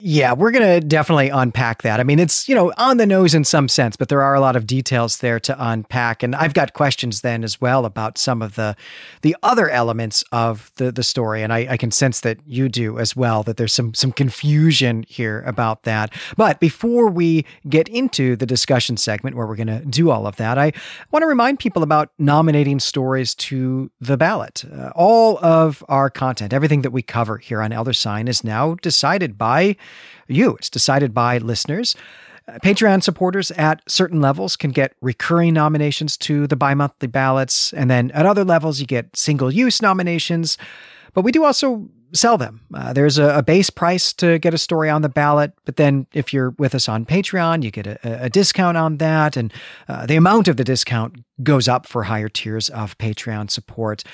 yeah, 0.00 0.32
we're 0.32 0.50
going 0.50 0.80
to 0.80 0.86
definitely 0.86 1.28
unpack 1.28 1.82
that. 1.82 2.00
I 2.00 2.02
mean, 2.02 2.18
it's, 2.18 2.48
you 2.48 2.54
know, 2.54 2.72
on 2.76 2.96
the 2.96 3.06
nose 3.06 3.32
in 3.32 3.44
some 3.44 3.68
sense, 3.68 3.94
but 3.94 4.08
there 4.08 4.22
are 4.22 4.34
a 4.34 4.40
lot 4.40 4.56
of 4.56 4.66
details 4.66 5.18
there 5.18 5.38
to 5.40 5.56
unpack. 5.56 6.24
And 6.24 6.34
I've 6.34 6.52
got 6.52 6.72
questions 6.72 7.20
then 7.20 7.44
as 7.44 7.60
well 7.60 7.84
about 7.84 8.18
some 8.18 8.42
of 8.42 8.56
the 8.56 8.74
the 9.22 9.36
other 9.44 9.70
elements 9.70 10.24
of 10.32 10.72
the 10.76 10.90
the 10.90 11.04
story. 11.04 11.44
And 11.44 11.52
I, 11.52 11.68
I 11.70 11.76
can 11.76 11.92
sense 11.92 12.20
that 12.20 12.38
you 12.44 12.68
do 12.68 12.98
as 12.98 13.14
well, 13.14 13.44
that 13.44 13.56
there's 13.56 13.72
some 13.72 13.94
some 13.94 14.10
confusion 14.10 15.04
here 15.08 15.42
about 15.46 15.84
that. 15.84 16.12
But 16.36 16.58
before 16.58 17.08
we 17.08 17.44
get 17.68 17.88
into 17.88 18.34
the 18.34 18.46
discussion 18.46 18.96
segment 18.96 19.36
where 19.36 19.46
we're 19.46 19.54
going 19.54 19.68
to 19.68 19.84
do 19.84 20.10
all 20.10 20.26
of 20.26 20.34
that, 20.36 20.58
I 20.58 20.72
want 21.12 21.22
to 21.22 21.28
remind 21.28 21.60
people 21.60 21.84
about 21.84 22.10
nominating 22.18 22.80
stories 22.80 23.32
to 23.36 23.92
the 24.00 24.16
ballot. 24.16 24.64
Uh, 24.64 24.90
all 24.96 25.38
of 25.38 25.84
our 25.88 26.10
content, 26.10 26.52
everything 26.52 26.82
that 26.82 26.90
we 26.90 27.00
cover 27.00 27.38
here 27.38 27.62
on 27.62 27.72
Elder 27.72 27.92
Sign 27.92 28.26
is 28.26 28.42
now 28.42 28.74
decided 28.82 29.38
by 29.38 29.76
you. 30.28 30.56
It's 30.56 30.70
decided 30.70 31.12
by 31.14 31.38
listeners. 31.38 31.96
Uh, 32.46 32.58
Patreon 32.62 33.02
supporters 33.02 33.50
at 33.52 33.82
certain 33.88 34.20
levels 34.20 34.56
can 34.56 34.70
get 34.70 34.94
recurring 35.00 35.54
nominations 35.54 36.16
to 36.18 36.46
the 36.46 36.56
bi 36.56 36.74
monthly 36.74 37.08
ballots. 37.08 37.72
And 37.72 37.90
then 37.90 38.10
at 38.10 38.26
other 38.26 38.44
levels, 38.44 38.80
you 38.80 38.86
get 38.86 39.16
single 39.16 39.52
use 39.52 39.80
nominations. 39.80 40.58
But 41.14 41.22
we 41.22 41.32
do 41.32 41.44
also 41.44 41.88
sell 42.12 42.38
them. 42.38 42.60
Uh, 42.72 42.92
there's 42.92 43.18
a, 43.18 43.38
a, 43.38 43.42
base 43.42 43.70
price 43.70 44.12
to 44.14 44.38
get 44.38 44.54
a 44.54 44.58
story 44.58 44.88
on 44.88 45.02
the 45.02 45.08
ballot, 45.08 45.52
but 45.64 45.76
then 45.76 46.06
if 46.12 46.32
you're 46.32 46.50
with 46.50 46.74
us 46.74 46.88
on 46.88 47.04
Patreon, 47.04 47.62
you 47.62 47.70
get 47.70 47.86
a, 47.86 48.24
a 48.24 48.30
discount 48.30 48.76
on 48.76 48.98
that, 48.98 49.36
and 49.36 49.52
uh, 49.88 50.06
the 50.06 50.16
amount 50.16 50.48
of 50.48 50.56
the 50.56 50.64
discount 50.64 51.24
goes 51.42 51.66
up 51.66 51.86
for 51.86 52.04
higher 52.04 52.28
tiers 52.28 52.68
of 52.70 52.96
Patreon 52.98 53.50
support. 53.50 54.04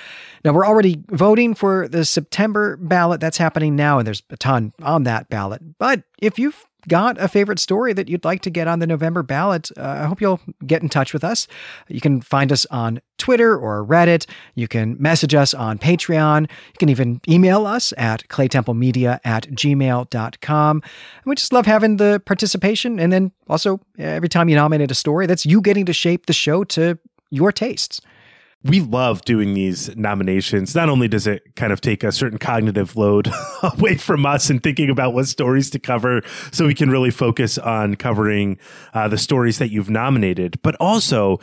Now, 0.45 0.53
we're 0.53 0.67
already 0.67 1.03
voting 1.09 1.55
for 1.55 1.89
the 1.89 2.05
September 2.05 2.77
ballot. 2.79 3.21
That's 3.21 3.39
happening 3.39 3.77
now, 3.77 3.99
and 3.99 4.07
there's 4.07 4.23
a 4.31 4.37
ton 4.37 4.73
on 4.83 5.05
that 5.05 5.29
ballot. 5.29 5.61
But 5.79 6.03
if 6.21 6.39
you've 6.39 6.65
got 6.89 7.21
a 7.21 7.29
favorite 7.29 7.59
story 7.59 7.93
that 7.93 8.09
you'd 8.09 8.25
like 8.25 8.43
to 8.43 8.51
get 8.51 8.69
on 8.69 8.79
the 8.79 8.87
November 8.87 9.23
ballot, 9.23 9.71
uh, 9.77 9.83
I 10.03 10.07
hope 10.07 10.21
you'll 10.21 10.41
get 10.67 10.83
in 10.83 10.89
touch 10.89 11.13
with 11.13 11.25
us. 11.25 11.47
You 11.89 12.01
can 12.01 12.21
find 12.21 12.53
us 12.53 12.67
on 12.67 13.01
Twitter 13.19 13.57
or 13.57 13.85
Reddit. 13.85 14.27
You 14.55 14.69
can 14.69 14.97
message 15.01 15.35
us 15.35 15.55
on 15.55 15.79
Patreon. 15.79 16.43
You 16.43 16.79
can 16.79 16.89
even 16.89 17.21
email 17.29 17.67
us 17.67 17.93
at 17.97 18.27
claytemplemedia 18.29 19.21
at 19.25 19.49
gmail.com. 19.51 20.77
And 20.77 21.27
we 21.27 21.35
just 21.35 21.53
love 21.53 21.67
having 21.67 21.99
the 21.99 22.23
participation. 22.25 22.99
And 22.99 23.13
then 23.13 23.33
also, 23.49 23.81
every 23.99 24.29
time 24.29 24.49
you 24.49 24.57
nominate 24.57 24.91
a 24.91 24.95
story, 24.95 25.27
that's 25.27 25.45
you 25.45 25.61
getting 25.61 25.87
to 25.87 25.93
shape 25.93 26.27
the 26.27 26.33
show 26.33 26.65
to 26.65 26.99
your 27.31 27.53
tastes 27.53 28.01
we 28.63 28.81
love 28.81 29.23
doing 29.23 29.55
these 29.55 29.95
nominations. 29.97 30.75
Not 30.75 30.91
only 30.91 31.09
does 31.09 31.27
it 31.27 31.57
kind 31.57 31.73
of 31.73 31.81
take 31.81 32.05
a 32.05 32.13
certain 32.13 32.39
cognitive 32.39 32.95
load 32.95 33.29
away 33.63 33.97
from 33.97 34.27
us 34.27 34.51
and 34.51 34.63
thinking 34.63 34.91
about 34.91 35.15
what 35.15 35.27
stories 35.27 35.71
to 35.71 35.79
cover 35.79 36.23
so 36.53 36.67
we 36.67 36.75
can 36.75 36.91
really 36.91 37.11
focus 37.11 37.57
on 37.57 37.95
covering 37.95 38.59
uh, 38.93 39.09
the 39.09 39.17
stories 39.19 39.59
that 39.59 39.71
you've 39.71 39.89
nominated, 39.89 40.61
but 40.63 40.75
also 40.77 41.39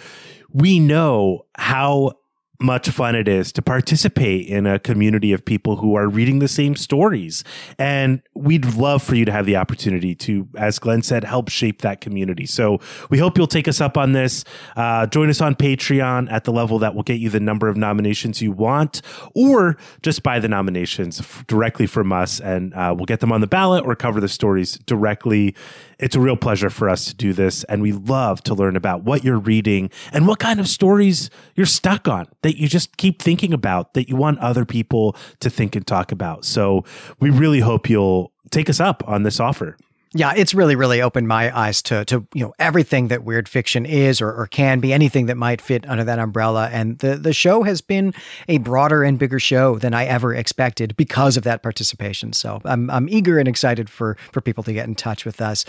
we 0.53 0.79
know 0.79 1.45
how 1.57 2.13
much 2.59 2.89
fun 2.89 3.15
it 3.15 3.27
is 3.27 3.51
to 3.51 3.61
participate 3.61 4.47
in 4.47 4.65
a 4.65 4.79
community 4.79 5.31
of 5.31 5.45
people 5.45 5.77
who 5.77 5.95
are 5.95 6.07
reading 6.07 6.39
the 6.39 6.47
same 6.47 6.75
stories. 6.75 7.43
And 7.77 8.21
we'd 8.33 8.65
love 8.75 9.03
for 9.03 9.15
you 9.15 9.25
to 9.25 9.31
have 9.31 9.45
the 9.45 9.55
opportunity 9.55 10.15
to, 10.15 10.47
as 10.57 10.79
Glenn 10.79 11.03
said, 11.03 11.23
help 11.23 11.49
shape 11.49 11.81
that 11.81 12.01
community. 12.01 12.45
So 12.45 12.79
we 13.09 13.19
hope 13.19 13.37
you'll 13.37 13.47
take 13.47 13.67
us 13.67 13.79
up 13.79 13.97
on 13.97 14.13
this. 14.13 14.43
Uh, 14.75 15.05
join 15.05 15.29
us 15.29 15.41
on 15.41 15.55
Patreon 15.55 16.31
at 16.31 16.45
the 16.45 16.51
level 16.51 16.79
that 16.79 16.95
will 16.95 17.03
get 17.03 17.19
you 17.19 17.29
the 17.29 17.39
number 17.39 17.67
of 17.67 17.77
nominations 17.77 18.41
you 18.41 18.51
want, 18.51 19.01
or 19.35 19.77
just 20.01 20.23
buy 20.23 20.39
the 20.39 20.47
nominations 20.47 21.19
f- 21.19 21.45
directly 21.47 21.85
from 21.85 22.11
us 22.11 22.39
and 22.39 22.73
uh, 22.73 22.93
we'll 22.95 23.05
get 23.05 23.19
them 23.19 23.31
on 23.31 23.41
the 23.41 23.47
ballot 23.47 23.85
or 23.85 23.95
cover 23.95 24.19
the 24.19 24.29
stories 24.29 24.77
directly. 24.79 25.55
It's 25.99 26.15
a 26.15 26.19
real 26.19 26.37
pleasure 26.37 26.69
for 26.69 26.89
us 26.89 27.05
to 27.05 27.15
do 27.15 27.33
this. 27.33 27.63
And 27.65 27.81
we 27.81 27.91
love 27.91 28.43
to 28.43 28.53
learn 28.53 28.75
about 28.75 29.03
what 29.03 29.23
you're 29.23 29.39
reading 29.39 29.89
and 30.11 30.27
what 30.27 30.39
kind 30.39 30.59
of 30.59 30.67
stories 30.67 31.29
you're 31.55 31.65
stuck 31.65 32.07
on 32.07 32.27
that 32.41 32.57
you 32.57 32.67
just 32.67 32.97
keep 32.97 33.21
thinking 33.21 33.53
about 33.53 33.93
that 33.93 34.09
you 34.09 34.15
want 34.15 34.39
other 34.39 34.65
people 34.65 35.15
to 35.39 35.49
think 35.49 35.75
and 35.75 35.85
talk 35.85 36.11
about. 36.11 36.45
So 36.45 36.83
we 37.19 37.29
really 37.29 37.59
hope 37.59 37.89
you'll 37.89 38.31
take 38.51 38.69
us 38.69 38.79
up 38.79 39.03
on 39.07 39.23
this 39.23 39.39
offer. 39.39 39.77
Yeah, 40.17 40.33
it's 40.35 40.55
really, 40.55 40.75
really 40.75 40.99
opened 40.99 41.27
my 41.27 41.55
eyes 41.55 41.83
to 41.83 42.03
to 42.05 42.27
you 42.33 42.43
know 42.43 42.53
everything 42.57 43.09
that 43.09 43.23
weird 43.23 43.47
fiction 43.47 43.85
is 43.85 44.19
or, 44.19 44.33
or 44.33 44.47
can 44.47 44.79
be, 44.79 44.91
anything 44.91 45.27
that 45.27 45.37
might 45.37 45.61
fit 45.61 45.87
under 45.87 46.03
that 46.05 46.17
umbrella. 46.17 46.69
And 46.71 46.97
the 46.99 47.17
the 47.17 47.33
show 47.33 47.61
has 47.61 47.81
been 47.81 48.15
a 48.47 48.57
broader 48.57 49.03
and 49.03 49.19
bigger 49.19 49.39
show 49.39 49.77
than 49.77 49.93
I 49.93 50.05
ever 50.05 50.33
expected 50.33 50.97
because 50.97 51.37
of 51.37 51.43
that 51.43 51.61
participation. 51.61 52.33
So 52.33 52.61
I'm 52.65 52.89
I'm 52.89 53.07
eager 53.09 53.37
and 53.37 53.47
excited 53.47 53.91
for 53.91 54.17
for 54.31 54.41
people 54.41 54.63
to 54.63 54.73
get 54.73 54.87
in 54.87 54.95
touch 54.95 55.23
with 55.23 55.39
us. 55.39 55.65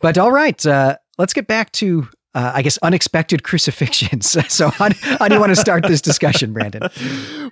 But 0.00 0.18
all 0.18 0.32
right, 0.32 0.66
uh, 0.66 0.96
let's 1.16 1.32
get 1.32 1.46
back 1.46 1.70
to 1.72 2.08
uh, 2.34 2.52
I 2.54 2.62
guess, 2.62 2.78
unexpected 2.82 3.42
crucifixions. 3.42 4.36
so, 4.48 4.68
how, 4.70 4.90
how 5.02 5.28
do 5.28 5.34
you 5.34 5.40
want 5.40 5.50
to 5.50 5.60
start 5.60 5.86
this 5.86 6.00
discussion, 6.00 6.52
Brandon? 6.52 6.82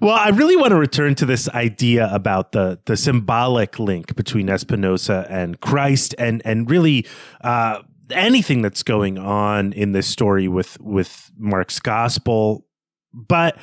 Well, 0.00 0.14
I 0.14 0.30
really 0.30 0.56
want 0.56 0.70
to 0.70 0.76
return 0.76 1.14
to 1.16 1.26
this 1.26 1.48
idea 1.50 2.08
about 2.12 2.52
the 2.52 2.80
the 2.86 2.96
symbolic 2.96 3.78
link 3.78 4.14
between 4.16 4.48
Espinosa 4.48 5.26
and 5.30 5.60
Christ, 5.60 6.14
and 6.18 6.42
and 6.44 6.70
really. 6.70 7.06
Uh, 7.40 7.82
anything 8.10 8.60
that's 8.60 8.82
going 8.82 9.16
on 9.16 9.72
in 9.72 9.92
this 9.92 10.06
story 10.06 10.46
with 10.46 10.78
with 10.80 11.30
Mark's 11.38 11.80
gospel 11.80 12.66
but 13.12 13.58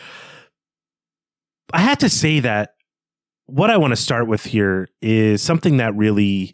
I 1.74 1.82
had 1.82 2.00
to 2.02 2.10
say 2.10 2.40
that 2.40 2.76
what 3.46 3.70
I 3.70 3.78
want 3.78 3.92
to 3.92 3.98
start 3.98 4.28
with 4.28 4.46
here 4.46 4.90
is 5.02 5.42
something 5.42 5.78
that 5.78 5.96
really 5.96 6.54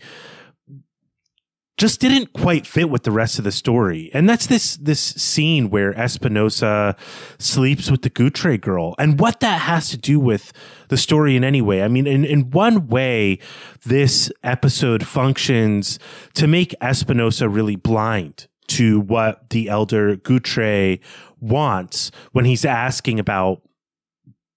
just 1.78 2.00
didn't 2.00 2.32
quite 2.32 2.66
fit 2.66 2.90
with 2.90 3.04
the 3.04 3.12
rest 3.12 3.38
of 3.38 3.44
the 3.44 3.52
story. 3.52 4.10
And 4.14 4.30
that's 4.30 4.48
this 4.48 4.78
this 4.78 5.00
scene 5.00 5.70
where 5.70 5.98
Espinosa 5.98 6.96
sleeps 7.38 7.92
with 7.92 8.02
the 8.02 8.10
Gutre 8.10 8.58
girl 8.58 8.96
and 8.98 9.20
what 9.20 9.42
that 9.42 9.62
has 9.62 9.90
to 9.90 9.98
do 9.98 10.20
with 10.20 10.54
the 10.88 10.98
story 10.98 11.36
in 11.36 11.44
any 11.44 11.62
way. 11.62 11.84
I 11.84 11.88
mean, 11.88 12.08
in, 12.08 12.24
in 12.24 12.52
one 12.52 12.88
way, 12.88 13.40
this 13.86 14.32
episode 14.44 15.06
functions 15.06 16.00
to 16.36 16.48
make 16.48 16.74
Espinosa 16.82 17.50
really 17.50 17.76
blind 17.76 18.48
to 18.68 19.02
what 19.02 19.50
the 19.50 19.70
elder 19.70 20.16
Gutre 20.16 20.98
wants 21.40 22.12
when 22.32 22.46
he's 22.46 22.66
asking 22.66 23.20
about 23.20 23.62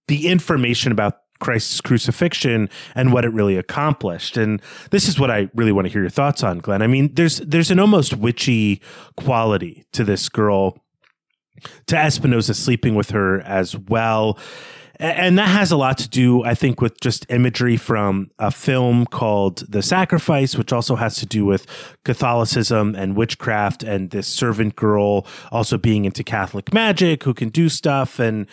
the 0.07 0.27
information 0.27 0.91
about 0.91 1.19
Christ's 1.39 1.81
crucifixion 1.81 2.69
and 2.95 3.13
what 3.13 3.25
it 3.25 3.29
really 3.29 3.57
accomplished. 3.57 4.37
And 4.37 4.61
this 4.91 5.07
is 5.07 5.19
what 5.19 5.31
I 5.31 5.49
really 5.55 5.71
want 5.71 5.87
to 5.87 5.91
hear 5.91 6.01
your 6.01 6.09
thoughts 6.09 6.43
on, 6.43 6.59
Glenn. 6.59 6.81
I 6.81 6.87
mean, 6.87 7.13
there's 7.13 7.39
there's 7.39 7.71
an 7.71 7.79
almost 7.79 8.15
witchy 8.15 8.81
quality 9.17 9.85
to 9.93 10.03
this 10.03 10.29
girl, 10.29 10.77
to 11.87 11.97
Espinosa 11.97 12.53
sleeping 12.53 12.95
with 12.95 13.11
her 13.11 13.41
as 13.41 13.77
well. 13.77 14.37
And 15.01 15.39
that 15.39 15.47
has 15.47 15.71
a 15.71 15.77
lot 15.77 15.97
to 15.99 16.09
do, 16.09 16.43
I 16.43 16.55
think, 16.55 16.81
with 16.81 16.99
just 16.99 17.25
imagery 17.29 17.77
from 17.77 18.31
a 18.37 18.51
film 18.51 19.05
called 19.05 19.63
The 19.71 19.81
Sacrifice, 19.81 20.57
which 20.57 20.73
also 20.73 20.97
has 20.97 21.15
to 21.17 21.25
do 21.25 21.45
with 21.45 21.65
Catholicism 22.03 22.95
and 22.95 23.15
witchcraft 23.15 23.81
and 23.81 24.09
this 24.09 24.27
servant 24.27 24.75
girl 24.75 25.25
also 25.53 25.77
being 25.77 26.03
into 26.03 26.21
Catholic 26.21 26.73
magic 26.73 27.23
who 27.23 27.33
can 27.33 27.47
do 27.47 27.69
stuff. 27.69 28.19
And 28.19 28.45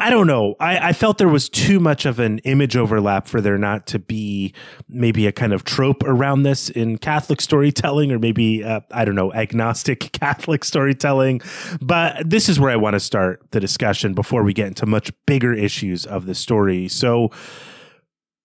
I 0.00 0.08
don't 0.08 0.26
know. 0.26 0.56
I, 0.58 0.88
I, 0.88 0.92
felt 0.94 1.18
there 1.18 1.28
was 1.28 1.50
too 1.50 1.78
much 1.78 2.06
of 2.06 2.18
an 2.18 2.38
image 2.38 2.74
overlap 2.74 3.28
for 3.28 3.42
there 3.42 3.58
not 3.58 3.86
to 3.88 3.98
be 3.98 4.54
maybe 4.88 5.26
a 5.26 5.32
kind 5.32 5.52
of 5.52 5.64
trope 5.64 6.02
around 6.04 6.42
this 6.42 6.70
in 6.70 6.96
Catholic 6.96 7.42
storytelling 7.42 8.10
or 8.10 8.18
maybe, 8.18 8.64
uh, 8.64 8.80
I 8.92 9.04
don't 9.04 9.14
know, 9.14 9.30
agnostic 9.34 10.10
Catholic 10.12 10.64
storytelling. 10.64 11.42
But 11.82 12.30
this 12.30 12.48
is 12.48 12.58
where 12.58 12.70
I 12.70 12.76
want 12.76 12.94
to 12.94 13.00
start 13.00 13.42
the 13.50 13.60
discussion 13.60 14.14
before 14.14 14.42
we 14.42 14.54
get 14.54 14.68
into 14.68 14.86
much 14.86 15.12
bigger 15.26 15.52
issues 15.52 16.06
of 16.06 16.24
the 16.24 16.34
story. 16.34 16.88
So, 16.88 17.30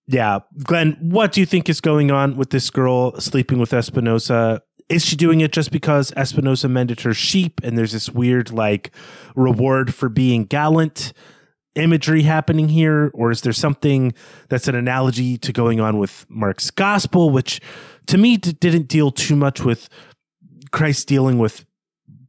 yeah, 0.08 0.40
Glenn, 0.62 0.98
what 1.00 1.32
do 1.32 1.40
you 1.40 1.46
think 1.46 1.70
is 1.70 1.80
going 1.80 2.12
on 2.12 2.36
with 2.36 2.50
this 2.50 2.70
girl 2.70 3.18
sleeping 3.22 3.60
with 3.60 3.74
Espinosa? 3.74 4.62
Is 4.90 5.06
she 5.06 5.16
doing 5.16 5.40
it 5.40 5.54
just 5.54 5.72
because 5.72 6.12
Espinosa 6.18 6.68
mended 6.68 7.00
her 7.02 7.14
sheep 7.14 7.62
and 7.64 7.78
there's 7.78 7.94
this 7.94 8.10
weird 8.10 8.52
like 8.52 8.92
reward 9.38 9.96
for 9.96 10.10
being 10.10 10.44
gallant? 10.44 11.14
Imagery 11.76 12.24
happening 12.24 12.70
here, 12.70 13.12
or 13.14 13.32
is 13.32 13.42
there 13.42 13.54
something 13.54 14.14
that's 14.50 14.68
an 14.68 14.76
analogy 14.76 15.38
to 15.38 15.52
going 15.52 15.80
on 15.80 15.98
with 15.98 16.26
Mark's 16.30 16.72
gospel, 16.72 17.30
which 17.30 17.62
to 18.08 18.18
me 18.18 18.38
d- 18.38 18.54
didn't 18.54 18.88
deal 18.88 19.12
too 19.12 19.36
much 19.36 19.62
with 19.62 19.90
Christ 20.72 21.08
dealing 21.08 21.38
with 21.38 21.66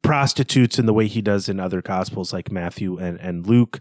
prostitutes 0.02 0.78
in 0.78 0.86
the 0.86 0.92
way 0.92 1.06
he 1.06 1.20
does 1.20 1.48
in 1.48 1.58
other 1.58 1.82
gospels 1.82 2.32
like 2.32 2.52
Matthew 2.52 2.98
and, 2.98 3.18
and 3.20 3.46
Luke. 3.46 3.80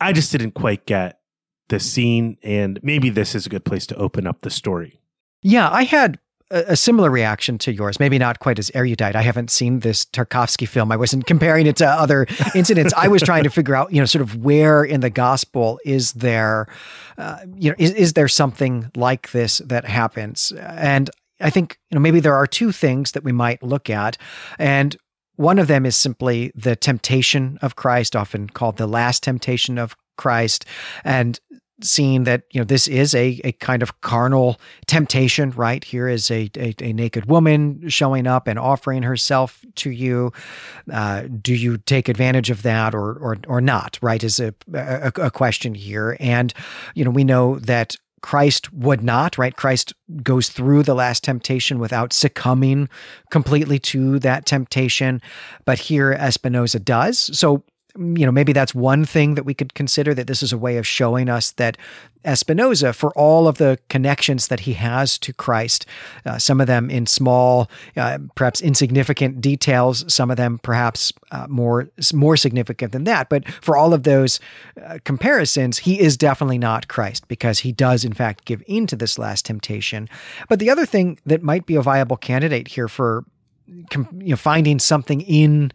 I 0.00 0.12
just 0.12 0.32
didn't 0.32 0.52
quite 0.52 0.86
get 0.86 1.20
the 1.68 1.80
scene, 1.80 2.38
and 2.42 2.78
maybe 2.82 3.10
this 3.10 3.34
is 3.34 3.46
a 3.46 3.48
good 3.48 3.64
place 3.64 3.86
to 3.86 3.96
open 3.96 4.26
up 4.26 4.42
the 4.42 4.50
story. 4.50 5.00
Yeah, 5.42 5.68
I 5.70 5.84
had 5.84 6.18
a, 6.50 6.76
similar 6.76 7.10
reaction 7.10 7.58
to 7.58 7.72
yours. 7.72 7.98
Maybe 7.98 8.18
not 8.18 8.38
quite 8.38 8.58
as 8.58 8.70
erudite. 8.74 9.16
I 9.16 9.22
haven't 9.22 9.50
seen 9.50 9.80
this 9.80 10.04
Tarkovsky 10.04 10.68
film. 10.68 10.92
I 10.92 10.96
wasn't 10.96 11.26
comparing 11.26 11.66
it 11.66 11.76
to 11.76 11.86
other 11.86 12.26
incidents. 12.54 12.92
I 12.96 13.08
was 13.08 13.22
trying 13.22 13.44
to 13.44 13.50
figure 13.50 13.74
out, 13.74 13.92
you 13.92 14.00
know, 14.00 14.06
sort 14.06 14.22
of 14.22 14.44
where 14.44 14.84
in 14.84 15.00
the 15.00 15.10
gospel 15.10 15.80
is 15.84 16.12
there, 16.12 16.66
uh, 17.18 17.38
you 17.56 17.70
know, 17.70 17.76
is, 17.78 17.92
is 17.92 18.12
there 18.12 18.28
something 18.28 18.90
like 18.94 19.32
this 19.32 19.58
that 19.58 19.84
happens? 19.84 20.52
And 20.52 21.10
I 21.40 21.50
think, 21.50 21.78
you 21.90 21.96
know, 21.96 22.00
maybe 22.00 22.20
there 22.20 22.34
are 22.34 22.46
two 22.46 22.72
things 22.72 23.12
that 23.12 23.24
we 23.24 23.32
might 23.32 23.62
look 23.62 23.90
at. 23.90 24.16
And 24.58 24.96
one 25.36 25.58
of 25.58 25.66
them 25.66 25.84
is 25.84 25.96
simply 25.96 26.52
the 26.54 26.76
temptation 26.76 27.58
of 27.60 27.76
Christ, 27.76 28.16
often 28.16 28.48
called 28.48 28.76
the 28.76 28.86
last 28.86 29.22
temptation 29.22 29.78
of 29.78 29.96
Christ. 30.16 30.64
And 31.04 31.38
seeing 31.82 32.24
that 32.24 32.42
you 32.52 32.60
know 32.60 32.64
this 32.64 32.88
is 32.88 33.14
a, 33.14 33.40
a 33.44 33.52
kind 33.52 33.82
of 33.82 34.00
carnal 34.00 34.58
temptation 34.86 35.50
right 35.50 35.84
here 35.84 36.08
is 36.08 36.30
a, 36.30 36.50
a, 36.56 36.74
a 36.80 36.92
naked 36.92 37.26
woman 37.26 37.88
showing 37.88 38.26
up 38.26 38.46
and 38.46 38.58
offering 38.58 39.02
herself 39.02 39.64
to 39.74 39.90
you 39.90 40.32
uh, 40.92 41.22
do 41.42 41.54
you 41.54 41.76
take 41.76 42.08
advantage 42.08 42.50
of 42.50 42.62
that 42.62 42.94
or 42.94 43.12
or, 43.18 43.36
or 43.46 43.60
not 43.60 43.98
right 44.00 44.24
is 44.24 44.40
a, 44.40 44.54
a, 44.72 45.12
a 45.16 45.30
question 45.30 45.74
here 45.74 46.16
and 46.18 46.54
you 46.94 47.04
know 47.04 47.10
we 47.10 47.24
know 47.24 47.58
that 47.58 47.96
Christ 48.22 48.72
would 48.72 49.04
not, 49.04 49.38
right? 49.38 49.54
Christ 49.54 49.92
goes 50.24 50.48
through 50.48 50.82
the 50.82 50.96
last 50.96 51.22
temptation 51.22 51.78
without 51.78 52.12
succumbing 52.12 52.88
completely 53.30 53.78
to 53.80 54.18
that 54.18 54.46
temptation. 54.46 55.22
But 55.64 55.78
here 55.78 56.12
Espinosa 56.12 56.80
does. 56.80 57.38
So 57.38 57.62
you 57.98 58.26
know, 58.26 58.32
maybe 58.32 58.52
that's 58.52 58.74
one 58.74 59.04
thing 59.04 59.34
that 59.34 59.44
we 59.44 59.54
could 59.54 59.74
consider 59.74 60.14
that 60.14 60.26
this 60.26 60.42
is 60.42 60.52
a 60.52 60.58
way 60.58 60.76
of 60.76 60.86
showing 60.86 61.28
us 61.28 61.52
that 61.52 61.76
Espinosa, 62.24 62.92
for 62.92 63.10
all 63.16 63.46
of 63.46 63.58
the 63.58 63.78
connections 63.88 64.48
that 64.48 64.60
he 64.60 64.74
has 64.74 65.16
to 65.18 65.32
Christ, 65.32 65.86
uh, 66.24 66.38
some 66.38 66.60
of 66.60 66.66
them 66.66 66.90
in 66.90 67.06
small, 67.06 67.70
uh, 67.96 68.18
perhaps 68.34 68.60
insignificant 68.60 69.40
details, 69.40 70.04
some 70.12 70.30
of 70.30 70.36
them 70.36 70.58
perhaps 70.58 71.12
uh, 71.30 71.46
more 71.48 71.88
more 72.12 72.36
significant 72.36 72.92
than 72.92 73.04
that. 73.04 73.28
But 73.28 73.48
for 73.62 73.76
all 73.76 73.94
of 73.94 74.02
those 74.02 74.40
uh, 74.84 74.98
comparisons, 75.04 75.78
he 75.78 76.00
is 76.00 76.16
definitely 76.16 76.58
not 76.58 76.88
Christ 76.88 77.28
because 77.28 77.60
he 77.60 77.72
does 77.72 78.04
in 78.04 78.12
fact 78.12 78.44
give 78.44 78.62
in 78.66 78.86
to 78.88 78.96
this 78.96 79.18
last 79.18 79.44
temptation. 79.44 80.08
But 80.48 80.58
the 80.58 80.70
other 80.70 80.86
thing 80.86 81.18
that 81.26 81.42
might 81.42 81.66
be 81.66 81.76
a 81.76 81.82
viable 81.82 82.16
candidate 82.16 82.68
here 82.68 82.88
for 82.88 83.24
you 83.66 84.06
know, 84.12 84.36
finding 84.36 84.78
something 84.78 85.20
in 85.22 85.72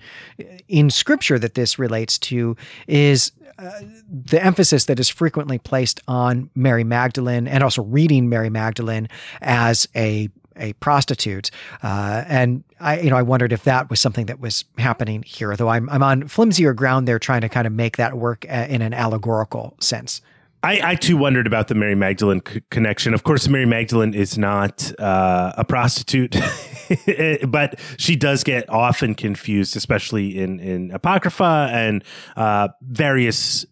in 0.67 0.89
scripture 0.89 1.37
that 1.39 1.55
this 1.55 1.77
relates 1.77 2.17
to 2.17 2.55
is 2.87 3.31
uh, 3.57 3.69
the 4.09 4.43
emphasis 4.43 4.85
that 4.85 4.99
is 4.99 5.09
frequently 5.09 5.57
placed 5.57 6.01
on 6.07 6.49
Mary 6.55 6.83
Magdalene 6.83 7.47
and 7.47 7.63
also 7.63 7.83
reading 7.83 8.29
Mary 8.29 8.49
Magdalene 8.49 9.07
as 9.41 9.87
a 9.95 10.29
a 10.57 10.73
prostitute, 10.73 11.49
uh, 11.81 12.23
and 12.27 12.63
I, 12.79 12.99
you 12.99 13.09
know, 13.09 13.15
I 13.15 13.21
wondered 13.21 13.53
if 13.53 13.63
that 13.63 13.89
was 13.89 13.99
something 13.99 14.25
that 14.25 14.39
was 14.39 14.65
happening 14.77 15.23
here. 15.23 15.55
Though 15.55 15.69
I'm, 15.69 15.89
I'm 15.89 16.03
on 16.03 16.23
flimsier 16.23 16.73
ground 16.75 17.07
there, 17.07 17.19
trying 17.19 17.41
to 17.41 17.49
kind 17.49 17.65
of 17.65 17.73
make 17.73 17.97
that 17.97 18.17
work 18.17 18.45
uh, 18.49 18.67
in 18.69 18.81
an 18.81 18.93
allegorical 18.93 19.75
sense. 19.79 20.21
I, 20.63 20.91
I, 20.91 20.95
too 20.95 21.17
wondered 21.17 21.47
about 21.47 21.69
the 21.69 21.75
Mary 21.75 21.95
Magdalene 21.95 22.41
c- 22.47 22.61
connection. 22.69 23.15
Of 23.15 23.23
course, 23.23 23.47
Mary 23.47 23.65
Magdalene 23.65 24.13
is 24.13 24.37
not 24.37 24.91
uh, 24.99 25.53
a 25.57 25.65
prostitute, 25.65 26.35
but 27.47 27.79
she 27.97 28.15
does 28.15 28.43
get 28.43 28.69
often 28.69 29.15
confused, 29.15 29.75
especially 29.75 30.37
in 30.37 30.59
in 30.59 30.91
apocrypha 30.91 31.69
and 31.71 32.03
uh, 32.35 32.69
various 32.81 33.65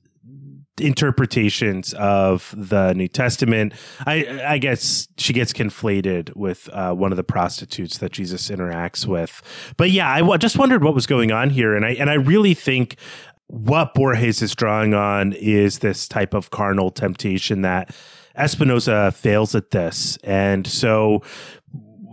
interpretations 0.80 1.94
of 1.96 2.54
the 2.58 2.94
New 2.94 3.08
Testament. 3.08 3.74
I, 4.06 4.42
I 4.46 4.58
guess 4.58 5.08
she 5.18 5.34
gets 5.34 5.54
conflated 5.54 6.36
with 6.36 6.70
uh, 6.72 6.94
one 6.94 7.12
of 7.12 7.18
the 7.18 7.24
prostitutes 7.24 7.98
that 8.00 8.12
Jesus 8.12 8.50
interacts 8.50 9.06
with. 9.06 9.42
But 9.78 9.92
yeah, 9.92 10.10
I 10.10 10.20
w- 10.20 10.38
just 10.38 10.58
wondered 10.58 10.84
what 10.84 10.96
was 10.96 11.06
going 11.06 11.32
on 11.32 11.50
here, 11.50 11.76
and 11.76 11.86
I 11.86 11.92
and 11.92 12.10
I 12.10 12.16
really 12.16 12.54
think 12.54 12.96
what 13.48 13.94
Borges 13.94 14.42
is 14.42 14.54
drawing 14.54 14.94
on 14.94 15.34
is 15.34 15.80
this 15.80 16.08
type 16.08 16.34
of 16.34 16.52
carnal 16.52 16.92
temptation 16.92 17.64
that 17.64 17.96
Espinosa 18.36 19.12
fails 19.12 19.56
at 19.56 19.72
this. 19.72 20.18
And 20.24 20.66
so 20.68 21.24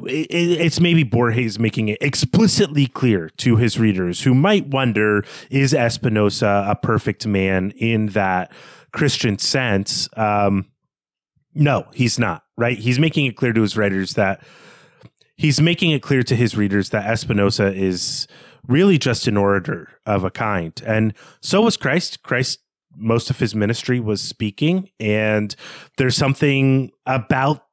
it's 0.09 0.81
maybe 0.81 1.03
Borges 1.03 1.59
making 1.59 1.89
it 1.89 1.99
explicitly 2.01 2.87
clear 2.87 3.31
to 3.39 3.57
his 3.57 3.79
readers 3.79 4.23
who 4.23 4.35
might 4.35 4.67
wonder 4.67 5.25
is 5.51 5.75
Espinosa 5.75 6.65
a 6.69 6.77
perfect 6.77 7.27
man 7.27 7.73
in 7.73 8.07
that 8.09 8.53
Christian 8.93 9.39
sense? 9.39 10.09
Um, 10.17 10.67
no, 11.55 11.87
he's 11.95 12.19
not, 12.19 12.45
right? 12.57 12.79
He's 12.79 12.99
making 12.99 13.27
it 13.27 13.37
clear 13.37 13.53
to 13.53 13.63
his 13.63 13.77
readers 13.77 14.15
that 14.15 14.43
he's 15.37 15.61
making 15.61 15.91
it 15.91 16.03
clear 16.03 16.23
to 16.23 16.37
his 16.37 16.57
readers 16.57 16.91
that 16.91 17.09
Espinosa 17.09 17.73
is 17.73 18.27
really 18.67 18.99
just 18.99 19.27
an 19.27 19.37
orator 19.37 19.89
of 20.05 20.25
a 20.25 20.31
kind. 20.31 20.81
And 20.87 21.15
so 21.41 21.63
was 21.63 21.77
Christ. 21.77 22.23
Christ, 22.23 22.61
most 22.97 23.31
of 23.31 23.39
his 23.39 23.55
ministry 23.55 24.01
was 24.01 24.21
speaking. 24.21 24.91
And 24.99 25.55
there's 25.99 26.17
something 26.17 26.91
about 27.07 27.66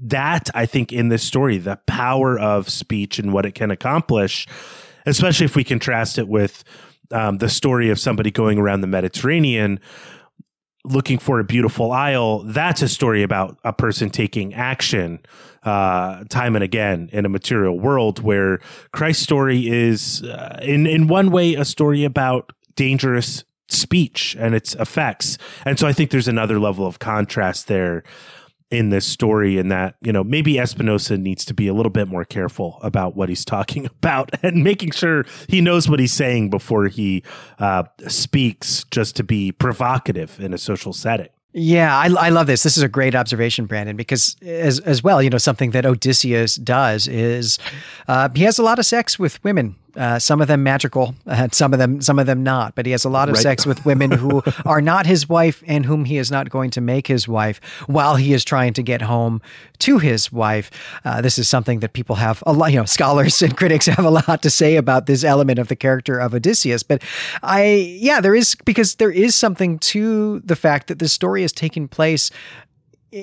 that, 0.00 0.50
I 0.54 0.66
think, 0.66 0.92
in 0.92 1.08
this 1.08 1.22
story, 1.22 1.58
the 1.58 1.78
power 1.86 2.38
of 2.38 2.68
speech 2.68 3.18
and 3.18 3.32
what 3.32 3.46
it 3.46 3.54
can 3.54 3.70
accomplish. 3.70 4.46
especially 5.06 5.46
if 5.46 5.56
we 5.56 5.64
contrast 5.64 6.18
it 6.18 6.28
with 6.28 6.64
um, 7.10 7.38
the 7.38 7.48
story 7.48 7.90
of 7.90 7.98
somebody 7.98 8.30
going 8.30 8.58
around 8.58 8.80
the 8.80 8.86
Mediterranean 8.86 9.80
looking 10.84 11.18
for 11.18 11.40
a 11.40 11.44
beautiful 11.44 11.92
isle. 11.92 12.44
That's 12.44 12.82
a 12.82 12.88
story 12.88 13.22
about 13.22 13.58
a 13.64 13.72
person 13.72 14.10
taking 14.10 14.54
action 14.54 15.20
uh, 15.64 16.24
time 16.24 16.54
and 16.54 16.62
again 16.62 17.10
in 17.12 17.26
a 17.26 17.28
material 17.28 17.78
world 17.78 18.20
where 18.22 18.60
Christ's 18.92 19.22
story 19.22 19.68
is, 19.68 20.22
uh, 20.22 20.60
in, 20.62 20.86
in 20.86 21.08
one 21.08 21.30
way, 21.30 21.54
a 21.54 21.64
story 21.64 22.04
about 22.04 22.52
dangerous 22.74 23.44
speech 23.68 24.36
and 24.38 24.54
its 24.54 24.74
effects. 24.76 25.36
And 25.66 25.78
so 25.78 25.86
I 25.86 25.92
think 25.92 26.10
there's 26.10 26.28
another 26.28 26.58
level 26.58 26.86
of 26.86 27.00
contrast 27.00 27.66
there 27.66 28.02
in 28.70 28.90
this 28.90 29.06
story 29.06 29.58
and 29.58 29.70
that 29.72 29.96
you 30.02 30.12
know 30.12 30.22
maybe 30.22 30.58
espinosa 30.58 31.16
needs 31.16 31.44
to 31.44 31.54
be 31.54 31.68
a 31.68 31.74
little 31.74 31.90
bit 31.90 32.06
more 32.06 32.24
careful 32.24 32.78
about 32.82 33.16
what 33.16 33.28
he's 33.28 33.44
talking 33.56 33.86
about 33.86 34.30
and 34.42 34.62
making 34.62 34.90
sure 34.90 35.24
he 35.48 35.60
knows 35.60 35.88
what 35.88 35.98
he's 36.00 36.12
saying 36.12 36.50
before 36.50 36.86
he 36.88 37.22
uh, 37.58 37.82
speaks 38.06 38.84
just 38.90 39.16
to 39.16 39.24
be 39.24 39.52
provocative 39.52 40.38
in 40.40 40.52
a 40.52 40.58
social 40.58 40.92
setting 40.92 41.28
yeah, 41.54 41.96
I, 41.96 42.08
I 42.08 42.28
love 42.28 42.46
this. 42.46 42.62
This 42.62 42.76
is 42.76 42.82
a 42.82 42.88
great 42.88 43.14
observation, 43.14 43.64
Brandon, 43.64 43.96
because 43.96 44.36
as 44.42 44.80
as 44.80 45.02
well, 45.02 45.22
you 45.22 45.30
know, 45.30 45.38
something 45.38 45.70
that 45.70 45.86
Odysseus 45.86 46.56
does 46.56 47.08
is 47.08 47.58
uh, 48.06 48.28
he 48.34 48.44
has 48.44 48.58
a 48.58 48.62
lot 48.62 48.78
of 48.78 48.84
sex 48.84 49.18
with 49.18 49.42
women 49.42 49.74
uh, 49.98 50.18
some 50.18 50.40
of 50.40 50.48
them 50.48 50.62
magical, 50.62 51.14
uh, 51.26 51.48
some 51.52 51.72
of 51.72 51.78
them 51.78 52.00
some 52.00 52.18
of 52.18 52.26
them 52.26 52.42
not. 52.42 52.74
But 52.74 52.86
he 52.86 52.92
has 52.92 53.04
a 53.04 53.08
lot 53.08 53.28
of 53.28 53.34
right. 53.34 53.42
sex 53.42 53.66
with 53.66 53.84
women 53.84 54.10
who 54.10 54.42
are 54.64 54.80
not 54.80 55.06
his 55.06 55.28
wife 55.28 55.62
and 55.66 55.84
whom 55.84 56.04
he 56.04 56.18
is 56.18 56.30
not 56.30 56.48
going 56.50 56.70
to 56.70 56.80
make 56.80 57.06
his 57.06 57.26
wife 57.28 57.60
while 57.86 58.16
he 58.16 58.32
is 58.32 58.44
trying 58.44 58.72
to 58.74 58.82
get 58.82 59.02
home 59.02 59.42
to 59.80 59.98
his 59.98 60.32
wife. 60.32 60.70
Uh, 61.04 61.20
this 61.20 61.38
is 61.38 61.48
something 61.48 61.80
that 61.80 61.92
people 61.92 62.16
have 62.16 62.42
a 62.46 62.52
lot. 62.52 62.72
You 62.72 62.78
know, 62.78 62.84
scholars 62.84 63.42
and 63.42 63.56
critics 63.56 63.86
have 63.86 64.04
a 64.04 64.10
lot 64.10 64.42
to 64.42 64.50
say 64.50 64.76
about 64.76 65.06
this 65.06 65.24
element 65.24 65.58
of 65.58 65.68
the 65.68 65.76
character 65.76 66.18
of 66.18 66.34
Odysseus. 66.34 66.82
But 66.82 67.02
I, 67.42 67.96
yeah, 67.98 68.20
there 68.20 68.34
is 68.34 68.54
because 68.64 68.96
there 68.96 69.10
is 69.10 69.34
something 69.34 69.78
to 69.78 70.40
the 70.40 70.56
fact 70.56 70.86
that 70.88 70.98
this 70.98 71.12
story 71.12 71.42
is 71.42 71.52
taking 71.52 71.88
place 71.88 72.30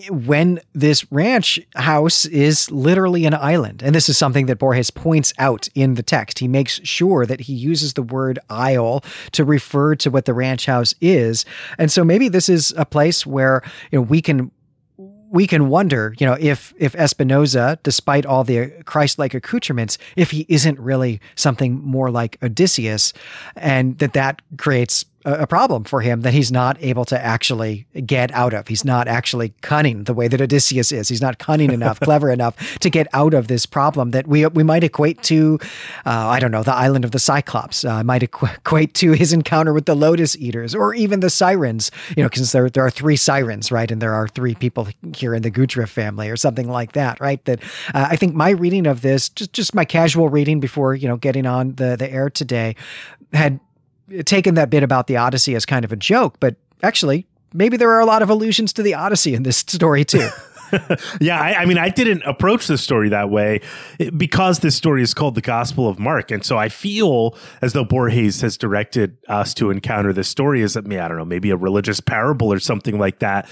when 0.09 0.59
this 0.73 1.09
ranch 1.11 1.59
house 1.75 2.25
is 2.25 2.71
literally 2.71 3.25
an 3.25 3.33
island. 3.33 3.83
And 3.83 3.93
this 3.93 4.09
is 4.09 4.17
something 4.17 4.47
that 4.47 4.57
Borges 4.57 4.89
points 4.89 5.33
out 5.37 5.69
in 5.75 5.93
the 5.93 6.03
text. 6.03 6.39
He 6.39 6.47
makes 6.47 6.81
sure 6.83 7.25
that 7.25 7.41
he 7.41 7.53
uses 7.53 7.93
the 7.93 8.01
word 8.01 8.39
isle 8.49 9.03
to 9.33 9.43
refer 9.43 9.95
to 9.95 10.09
what 10.09 10.25
the 10.25 10.33
ranch 10.33 10.65
house 10.65 10.95
is. 11.01 11.45
And 11.77 11.91
so 11.91 12.03
maybe 12.03 12.29
this 12.29 12.49
is 12.49 12.73
a 12.77 12.85
place 12.85 13.25
where 13.25 13.61
you 13.91 13.99
know 13.99 14.03
we 14.03 14.21
can 14.21 14.51
we 15.29 15.47
can 15.47 15.67
wonder, 15.67 16.15
you 16.17 16.25
know, 16.25 16.37
if 16.39 16.73
if 16.77 16.95
Espinosa, 16.95 17.77
despite 17.83 18.25
all 18.25 18.43
the 18.43 18.69
Christ-like 18.85 19.33
accoutrements, 19.33 19.97
if 20.15 20.31
he 20.31 20.45
isn't 20.47 20.79
really 20.79 21.19
something 21.35 21.81
more 21.83 22.09
like 22.09 22.37
Odysseus, 22.41 23.11
and 23.55 23.97
that 23.97 24.13
that 24.13 24.41
creates 24.57 25.05
a 25.25 25.47
problem 25.47 25.83
for 25.83 26.01
him 26.01 26.21
that 26.21 26.33
he's 26.33 26.51
not 26.51 26.77
able 26.81 27.03
to 27.05 27.19
actually 27.19 27.87
get 28.05 28.31
out 28.31 28.53
of. 28.53 28.67
He's 28.67 28.85
not 28.85 29.07
actually 29.07 29.53
cunning 29.61 30.03
the 30.03 30.13
way 30.13 30.27
that 30.27 30.39
Odysseus 30.39 30.91
is. 30.91 31.09
He's 31.09 31.21
not 31.21 31.39
cunning 31.39 31.71
enough, 31.79 31.99
clever 31.99 32.29
enough 32.29 32.79
to 32.79 32.89
get 32.91 33.07
out 33.11 33.33
of 33.33 33.47
this 33.47 33.65
problem 33.65 34.11
that 34.11 34.27
we 34.27 34.45
we 34.45 34.63
might 34.63 34.83
equate 34.83 35.23
to, 35.23 35.59
uh, 36.05 36.27
I 36.27 36.39
don't 36.39 36.51
know, 36.51 36.61
the 36.61 36.73
island 36.73 37.05
of 37.05 37.11
the 37.11 37.19
Cyclops. 37.19 37.83
Uh, 37.83 38.03
might 38.03 38.21
equate 38.21 38.93
to 38.95 39.13
his 39.13 39.33
encounter 39.33 39.73
with 39.73 39.85
the 39.85 39.95
Lotus 39.95 40.37
Eaters, 40.37 40.75
or 40.75 40.93
even 40.93 41.21
the 41.21 41.31
Sirens. 41.31 41.89
You 42.15 42.23
know, 42.23 42.29
because 42.29 42.51
there 42.51 42.69
there 42.69 42.85
are 42.85 42.91
three 42.91 43.15
sirens, 43.15 43.71
right, 43.71 43.89
and 43.89 44.01
there 44.01 44.13
are 44.13 44.27
three 44.27 44.53
people 44.53 44.87
here 45.15 45.33
in 45.33 45.41
the 45.41 45.49
Gutre 45.49 45.87
family, 45.87 46.29
or 46.29 46.37
something 46.37 46.69
like 46.69 46.91
that, 46.91 47.19
right? 47.19 47.43
That 47.45 47.63
uh, 47.95 48.07
I 48.11 48.15
think 48.15 48.35
my 48.35 48.51
reading 48.51 48.85
of 48.85 49.01
this, 49.01 49.29
just 49.29 49.53
just 49.53 49.73
my 49.73 49.85
casual 49.85 50.29
reading 50.29 50.59
before 50.59 50.93
you 50.93 51.07
know 51.07 51.17
getting 51.17 51.47
on 51.47 51.75
the 51.75 51.95
the 51.95 52.11
air 52.11 52.29
today, 52.29 52.75
had 53.33 53.59
taken 54.25 54.55
that 54.55 54.69
bit 54.69 54.83
about 54.83 55.07
the 55.07 55.17
Odyssey 55.17 55.55
as 55.55 55.65
kind 55.65 55.85
of 55.85 55.91
a 55.91 55.95
joke, 55.95 56.37
but 56.39 56.55
actually, 56.83 57.25
maybe 57.53 57.77
there 57.77 57.91
are 57.91 57.99
a 57.99 58.05
lot 58.05 58.21
of 58.21 58.29
allusions 58.29 58.73
to 58.73 58.83
the 58.83 58.93
Odyssey 58.93 59.33
in 59.33 59.43
this 59.43 59.57
story 59.67 60.05
too. 60.05 60.29
yeah, 61.21 61.39
I, 61.39 61.61
I, 61.61 61.65
mean, 61.65 61.77
I 61.77 61.89
didn't 61.89 62.23
approach 62.23 62.67
the 62.67 62.77
story 62.77 63.09
that 63.09 63.29
way 63.29 63.61
eh, 63.99 64.09
because 64.09 64.59
this 64.59 64.75
story 64.75 65.01
is 65.01 65.13
called 65.13 65.35
the 65.35 65.41
Gospel 65.41 65.87
of 65.87 65.99
Mark, 65.99 66.31
and 66.31 66.43
so 66.43 66.57
I 66.57 66.69
feel 66.69 67.37
as 67.61 67.73
though 67.73 67.85
Borges 67.85 68.41
has 68.41 68.57
directed 68.57 69.17
us 69.27 69.53
to 69.55 69.69
encounter 69.69 70.11
this 70.11 70.27
story 70.27 70.63
as, 70.63 70.75
I 70.75 70.81
mean, 70.81 70.99
I 70.99 71.07
don't 71.07 71.17
know, 71.17 71.25
maybe 71.25 71.49
a 71.51 71.57
religious 71.57 71.99
parable 71.99 72.51
or 72.51 72.59
something 72.59 72.99
like 72.99 73.19
that. 73.19 73.47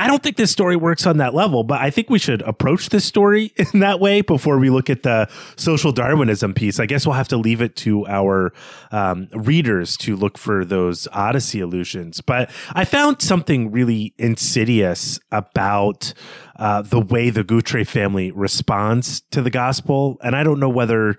I 0.00 0.06
don't 0.06 0.22
think 0.22 0.36
this 0.38 0.50
story 0.50 0.76
works 0.76 1.06
on 1.06 1.18
that 1.18 1.34
level, 1.34 1.62
but 1.62 1.78
I 1.78 1.90
think 1.90 2.08
we 2.08 2.18
should 2.18 2.40
approach 2.42 2.88
this 2.88 3.04
story 3.04 3.52
in 3.74 3.80
that 3.80 4.00
way 4.00 4.22
before 4.22 4.58
we 4.58 4.70
look 4.70 4.88
at 4.88 5.02
the 5.02 5.28
social 5.56 5.92
Darwinism 5.92 6.54
piece. 6.54 6.80
I 6.80 6.86
guess 6.86 7.06
we'll 7.06 7.16
have 7.16 7.28
to 7.28 7.36
leave 7.36 7.60
it 7.60 7.76
to 7.76 8.06
our 8.06 8.54
um, 8.92 9.28
readers 9.34 9.98
to 9.98 10.16
look 10.16 10.38
for 10.38 10.64
those 10.64 11.06
Odyssey 11.12 11.60
allusions. 11.60 12.22
But 12.22 12.50
I 12.72 12.86
found 12.86 13.20
something 13.20 13.70
really 13.70 14.14
insidious 14.16 15.20
about 15.30 16.14
uh, 16.56 16.80
the 16.80 17.00
way 17.00 17.28
the 17.28 17.44
Gutre 17.44 17.84
family 17.84 18.30
responds 18.30 19.20
to 19.32 19.42
the 19.42 19.50
gospel. 19.50 20.16
And 20.22 20.34
I 20.34 20.42
don't 20.42 20.60
know 20.60 20.70
whether 20.70 21.18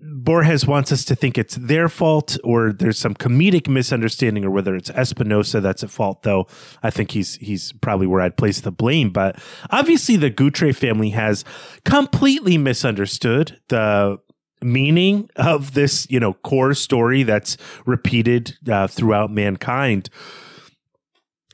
Borges 0.00 0.66
wants 0.66 0.92
us 0.92 1.04
to 1.06 1.14
think 1.14 1.38
it's 1.38 1.56
their 1.56 1.88
fault 1.88 2.36
or 2.44 2.72
there's 2.72 2.98
some 2.98 3.14
comedic 3.14 3.66
misunderstanding 3.68 4.44
or 4.44 4.50
whether 4.50 4.74
it's 4.74 4.90
Espinosa 4.90 5.60
that's 5.60 5.82
at 5.82 5.90
fault, 5.90 6.22
though 6.22 6.46
I 6.82 6.90
think 6.90 7.12
he's 7.12 7.36
he's 7.36 7.72
probably 7.80 8.06
where 8.06 8.20
I'd 8.20 8.36
place 8.36 8.60
the 8.60 8.70
blame. 8.70 9.10
But 9.10 9.40
obviously 9.70 10.16
the 10.16 10.30
Gutre 10.30 10.72
family 10.72 11.10
has 11.10 11.44
completely 11.84 12.58
misunderstood 12.58 13.60
the 13.68 14.18
meaning 14.62 15.30
of 15.36 15.74
this, 15.74 16.06
you 16.10 16.20
know, 16.20 16.34
core 16.34 16.74
story 16.74 17.22
that's 17.22 17.56
repeated 17.84 18.56
uh, 18.68 18.86
throughout 18.86 19.30
mankind. 19.30 20.10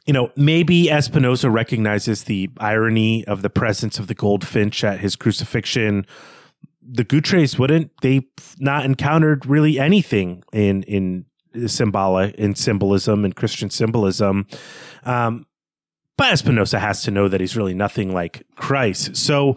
You 0.07 0.13
know, 0.13 0.33
maybe 0.35 0.91
Espinosa 0.91 1.49
recognizes 1.49 2.25
the 2.25 2.51
irony 2.59 3.25
of 3.27 3.43
the 3.43 3.51
presence 3.51 4.01
of 4.01 4.09
the 4.09 4.15
goldfinch 4.15 4.83
at 4.83 4.99
his 4.99 5.15
crucifixion 5.15 6.07
the 6.85 7.05
Gutres 7.05 7.59
wouldn't 7.59 7.91
they 8.03 8.27
not 8.59 8.85
encountered 8.85 9.47
really 9.47 9.79
anything 9.79 10.43
in 10.53 10.83
in 10.85 11.27
symbolic 11.67 12.35
in 12.37 12.55
symbolism 12.55 13.25
and 13.25 13.37
Christian 13.37 13.71
symbolism. 13.71 14.47
Um, 15.05 15.47
but 16.17 16.33
Espinosa 16.33 16.79
has 16.79 17.03
to 17.05 17.11
know 17.11 17.29
that 17.29 17.41
he's 17.41 17.57
really 17.57 17.75
nothing 17.75 18.13
like 18.13 18.47
Christ. 18.57 19.17
So 19.17 19.57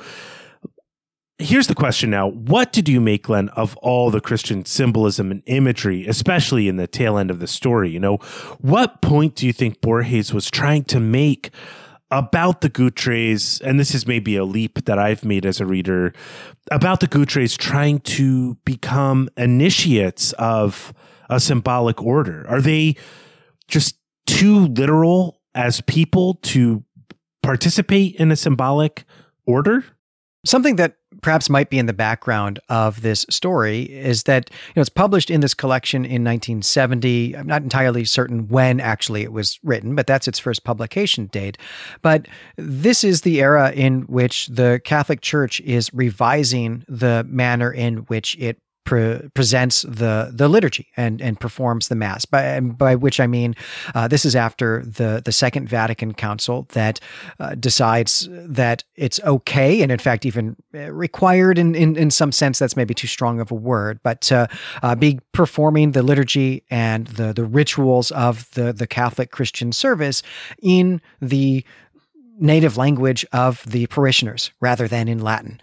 here's 1.37 1.67
the 1.67 1.75
question 1.75 2.09
now. 2.09 2.29
What 2.29 2.71
did 2.71 2.87
you 2.87 3.01
make, 3.01 3.23
Glenn, 3.23 3.49
of 3.49 3.75
all 3.77 4.09
the 4.09 4.21
Christian 4.21 4.65
symbolism 4.65 5.31
and 5.31 5.43
imagery, 5.45 6.07
especially 6.07 6.67
in 6.67 6.77
the 6.77 6.87
tail 6.87 7.17
end 7.17 7.29
of 7.29 7.39
the 7.39 7.47
story? 7.47 7.89
You 7.89 7.99
know, 7.99 8.17
what 8.59 9.01
point 9.01 9.35
do 9.35 9.45
you 9.45 9.53
think 9.53 9.81
Borges 9.81 10.33
was 10.33 10.49
trying 10.49 10.85
to 10.85 10.99
make 10.99 11.51
about 12.15 12.61
the 12.61 12.69
Gutres, 12.69 13.59
and 13.61 13.77
this 13.77 13.93
is 13.93 14.07
maybe 14.07 14.37
a 14.37 14.45
leap 14.45 14.85
that 14.85 14.97
I've 14.97 15.25
made 15.25 15.45
as 15.45 15.59
a 15.59 15.65
reader, 15.65 16.13
about 16.71 17.01
the 17.01 17.07
Gutres 17.07 17.57
trying 17.57 17.99
to 18.01 18.55
become 18.63 19.29
initiates 19.35 20.31
of 20.33 20.93
a 21.29 21.39
symbolic 21.39 22.01
order. 22.01 22.45
Are 22.47 22.61
they 22.61 22.95
just 23.67 23.97
too 24.25 24.67
literal 24.67 25.41
as 25.53 25.81
people 25.81 26.35
to 26.43 26.83
participate 27.43 28.15
in 28.15 28.31
a 28.31 28.35
symbolic 28.35 29.03
order? 29.45 29.83
Something 30.45 30.77
that 30.77 30.95
perhaps 31.25 31.49
might 31.49 31.71
be 31.71 31.79
in 31.79 31.87
the 31.87 31.91
background 31.93 32.59
of 32.69 33.01
this 33.01 33.25
story 33.31 33.81
is 33.81 34.23
that 34.25 34.51
you 34.51 34.73
know 34.75 34.81
it's 34.81 34.89
published 34.89 35.31
in 35.31 35.41
this 35.41 35.55
collection 35.55 36.05
in 36.05 36.23
1970. 36.23 37.35
I'm 37.35 37.47
not 37.47 37.63
entirely 37.63 38.05
certain 38.05 38.47
when 38.47 38.79
actually 38.79 39.23
it 39.23 39.31
was 39.31 39.57
written, 39.63 39.95
but 39.95 40.05
that's 40.05 40.27
its 40.27 40.37
first 40.37 40.63
publication 40.63 41.25
date. 41.25 41.57
But 42.03 42.27
this 42.57 43.03
is 43.03 43.21
the 43.21 43.41
era 43.41 43.71
in 43.71 44.01
which 44.01 44.45
the 44.49 44.79
Catholic 44.85 45.21
Church 45.21 45.59
is 45.61 45.91
revising 45.95 46.85
the 46.87 47.25
manner 47.27 47.71
in 47.71 47.97
which 48.05 48.37
it 48.37 48.59
pre- 48.85 49.29
presents 49.33 49.81
the 49.81 50.31
the 50.33 50.47
liturgy 50.47 50.87
and 50.95 51.21
and 51.21 51.39
performs 51.39 51.87
the 51.87 51.95
mass. 51.95 52.25
By 52.25 52.59
by 52.59 52.95
which 52.95 53.19
I 53.19 53.27
mean 53.27 53.55
uh, 53.93 54.07
this 54.07 54.23
is 54.25 54.35
after 54.35 54.83
the 54.85 55.21
the 55.23 55.31
Second 55.31 55.67
Vatican 55.67 56.13
Council 56.13 56.67
that 56.73 56.99
uh, 57.39 57.55
decides 57.55 58.29
that 58.31 58.83
it's 58.95 59.19
okay 59.23 59.81
and 59.81 59.91
in 59.91 59.99
fact 59.99 60.25
even 60.25 60.55
uh, 60.73 60.91
required 60.91 61.57
in 61.57 61.75
in, 61.75 61.97
in 61.97 62.11
some 62.11 62.31
sense 62.31 62.59
that's 62.59 62.77
maybe 62.77 62.93
too 62.93 63.07
strong 63.07 63.39
of 63.39 63.51
a 63.51 63.55
word, 63.55 63.99
but 64.03 64.21
to 64.21 64.47
uh, 64.83 64.95
be 64.95 65.19
performing 65.33 65.91
the 65.91 66.03
liturgy 66.03 66.63
and 66.69 67.07
the 67.07 67.33
the 67.33 67.43
rituals 67.43 68.11
of 68.11 68.49
the 68.51 68.71
the 68.71 68.87
Catholic 68.87 69.31
Christian 69.31 69.71
service 69.71 70.23
in 70.61 71.01
the 71.21 71.65
native 72.37 72.77
language 72.77 73.25
of 73.31 73.63
the 73.65 73.87
parishioners 73.87 74.51
rather 74.59 74.87
than 74.87 75.07
in 75.07 75.19
Latin. 75.19 75.59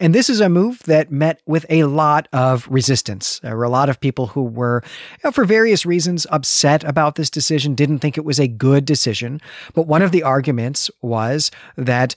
And 0.00 0.14
this 0.14 0.28
is 0.28 0.40
a 0.40 0.48
move 0.48 0.80
that 0.84 1.10
met 1.10 1.40
with 1.46 1.64
a 1.70 1.84
lot 1.84 2.28
of 2.32 2.66
resistance. 2.68 3.38
There 3.40 3.56
were 3.56 3.64
a 3.64 3.70
lot 3.70 3.88
of 3.88 4.00
people 4.00 4.28
who 4.28 4.42
were, 4.42 4.82
you 4.84 5.20
know, 5.24 5.30
for 5.30 5.44
various 5.44 5.86
reasons, 5.86 6.26
upset 6.30 6.84
about 6.84 7.14
this 7.14 7.30
decision, 7.30 7.74
didn't 7.74 8.00
think 8.00 8.18
it 8.18 8.24
was 8.24 8.38
a 8.38 8.48
good 8.48 8.84
decision. 8.84 9.40
But 9.74 9.86
one 9.86 10.02
of 10.02 10.12
the 10.12 10.22
arguments 10.22 10.90
was 11.00 11.50
that 11.76 12.14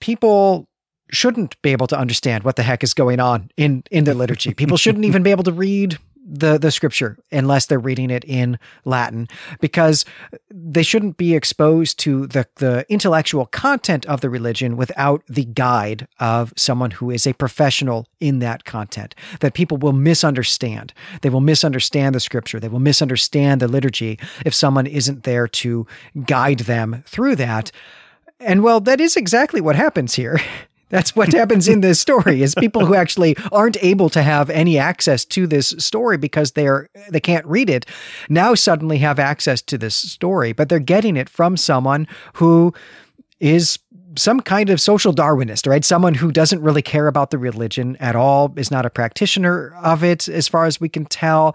people 0.00 0.68
shouldn't 1.10 1.60
be 1.62 1.70
able 1.70 1.86
to 1.88 1.98
understand 1.98 2.44
what 2.44 2.56
the 2.56 2.62
heck 2.62 2.84
is 2.84 2.94
going 2.94 3.20
on 3.20 3.50
in 3.56 3.82
in 3.90 4.04
the 4.04 4.14
liturgy. 4.14 4.54
People 4.54 4.76
shouldn't 4.76 5.04
even 5.04 5.22
be 5.22 5.30
able 5.30 5.44
to 5.44 5.52
read 5.52 5.98
the 6.30 6.58
the 6.58 6.70
scripture 6.70 7.18
unless 7.32 7.66
they're 7.66 7.78
reading 7.78 8.10
it 8.10 8.24
in 8.24 8.58
Latin 8.84 9.28
because 9.60 10.04
they 10.50 10.82
shouldn't 10.82 11.16
be 11.16 11.34
exposed 11.34 11.98
to 11.98 12.26
the 12.28 12.46
the 12.56 12.86
intellectual 12.88 13.46
content 13.46 14.06
of 14.06 14.20
the 14.20 14.30
religion 14.30 14.76
without 14.76 15.22
the 15.28 15.44
guide 15.44 16.06
of 16.20 16.54
someone 16.56 16.92
who 16.92 17.10
is 17.10 17.26
a 17.26 17.34
professional 17.34 18.06
in 18.20 18.38
that 18.38 18.64
content 18.64 19.14
that 19.40 19.54
people 19.54 19.76
will 19.76 19.92
misunderstand. 19.92 20.94
They 21.22 21.30
will 21.30 21.40
misunderstand 21.40 22.14
the 22.14 22.20
scripture. 22.20 22.60
They 22.60 22.68
will 22.68 22.78
misunderstand 22.78 23.60
the 23.60 23.68
liturgy 23.68 24.18
if 24.46 24.54
someone 24.54 24.86
isn't 24.86 25.24
there 25.24 25.48
to 25.48 25.86
guide 26.24 26.60
them 26.60 27.02
through 27.06 27.36
that. 27.36 27.72
And 28.38 28.62
well 28.62 28.80
that 28.80 29.00
is 29.00 29.16
exactly 29.16 29.60
what 29.60 29.76
happens 29.76 30.14
here 30.14 30.40
That's 30.90 31.16
what 31.16 31.32
happens 31.32 31.68
in 31.68 31.80
this 31.80 32.00
story 32.00 32.42
is 32.42 32.54
people 32.54 32.84
who 32.84 32.94
actually 32.94 33.36
aren't 33.50 33.82
able 33.82 34.10
to 34.10 34.22
have 34.22 34.50
any 34.50 34.76
access 34.76 35.24
to 35.26 35.46
this 35.46 35.68
story 35.78 36.18
because 36.18 36.52
they're 36.52 36.88
they 37.08 37.20
can't 37.20 37.46
read 37.46 37.70
it 37.70 37.86
now 38.28 38.54
suddenly 38.54 38.98
have 38.98 39.18
access 39.18 39.62
to 39.62 39.78
this 39.78 39.94
story, 39.94 40.52
but 40.52 40.68
they're 40.68 40.78
getting 40.78 41.16
it 41.16 41.28
from 41.28 41.56
someone 41.56 42.06
who 42.34 42.74
is 43.38 43.78
some 44.16 44.40
kind 44.40 44.70
of 44.70 44.80
social 44.80 45.14
Darwinist, 45.14 45.68
right? 45.68 45.84
Someone 45.84 46.14
who 46.14 46.32
doesn't 46.32 46.60
really 46.60 46.82
care 46.82 47.06
about 47.06 47.30
the 47.30 47.38
religion 47.38 47.96
at 48.00 48.16
all, 48.16 48.52
is 48.56 48.70
not 48.70 48.84
a 48.84 48.90
practitioner 48.90 49.74
of 49.82 50.02
it, 50.02 50.28
as 50.28 50.48
far 50.48 50.66
as 50.66 50.80
we 50.80 50.88
can 50.88 51.04
tell, 51.04 51.54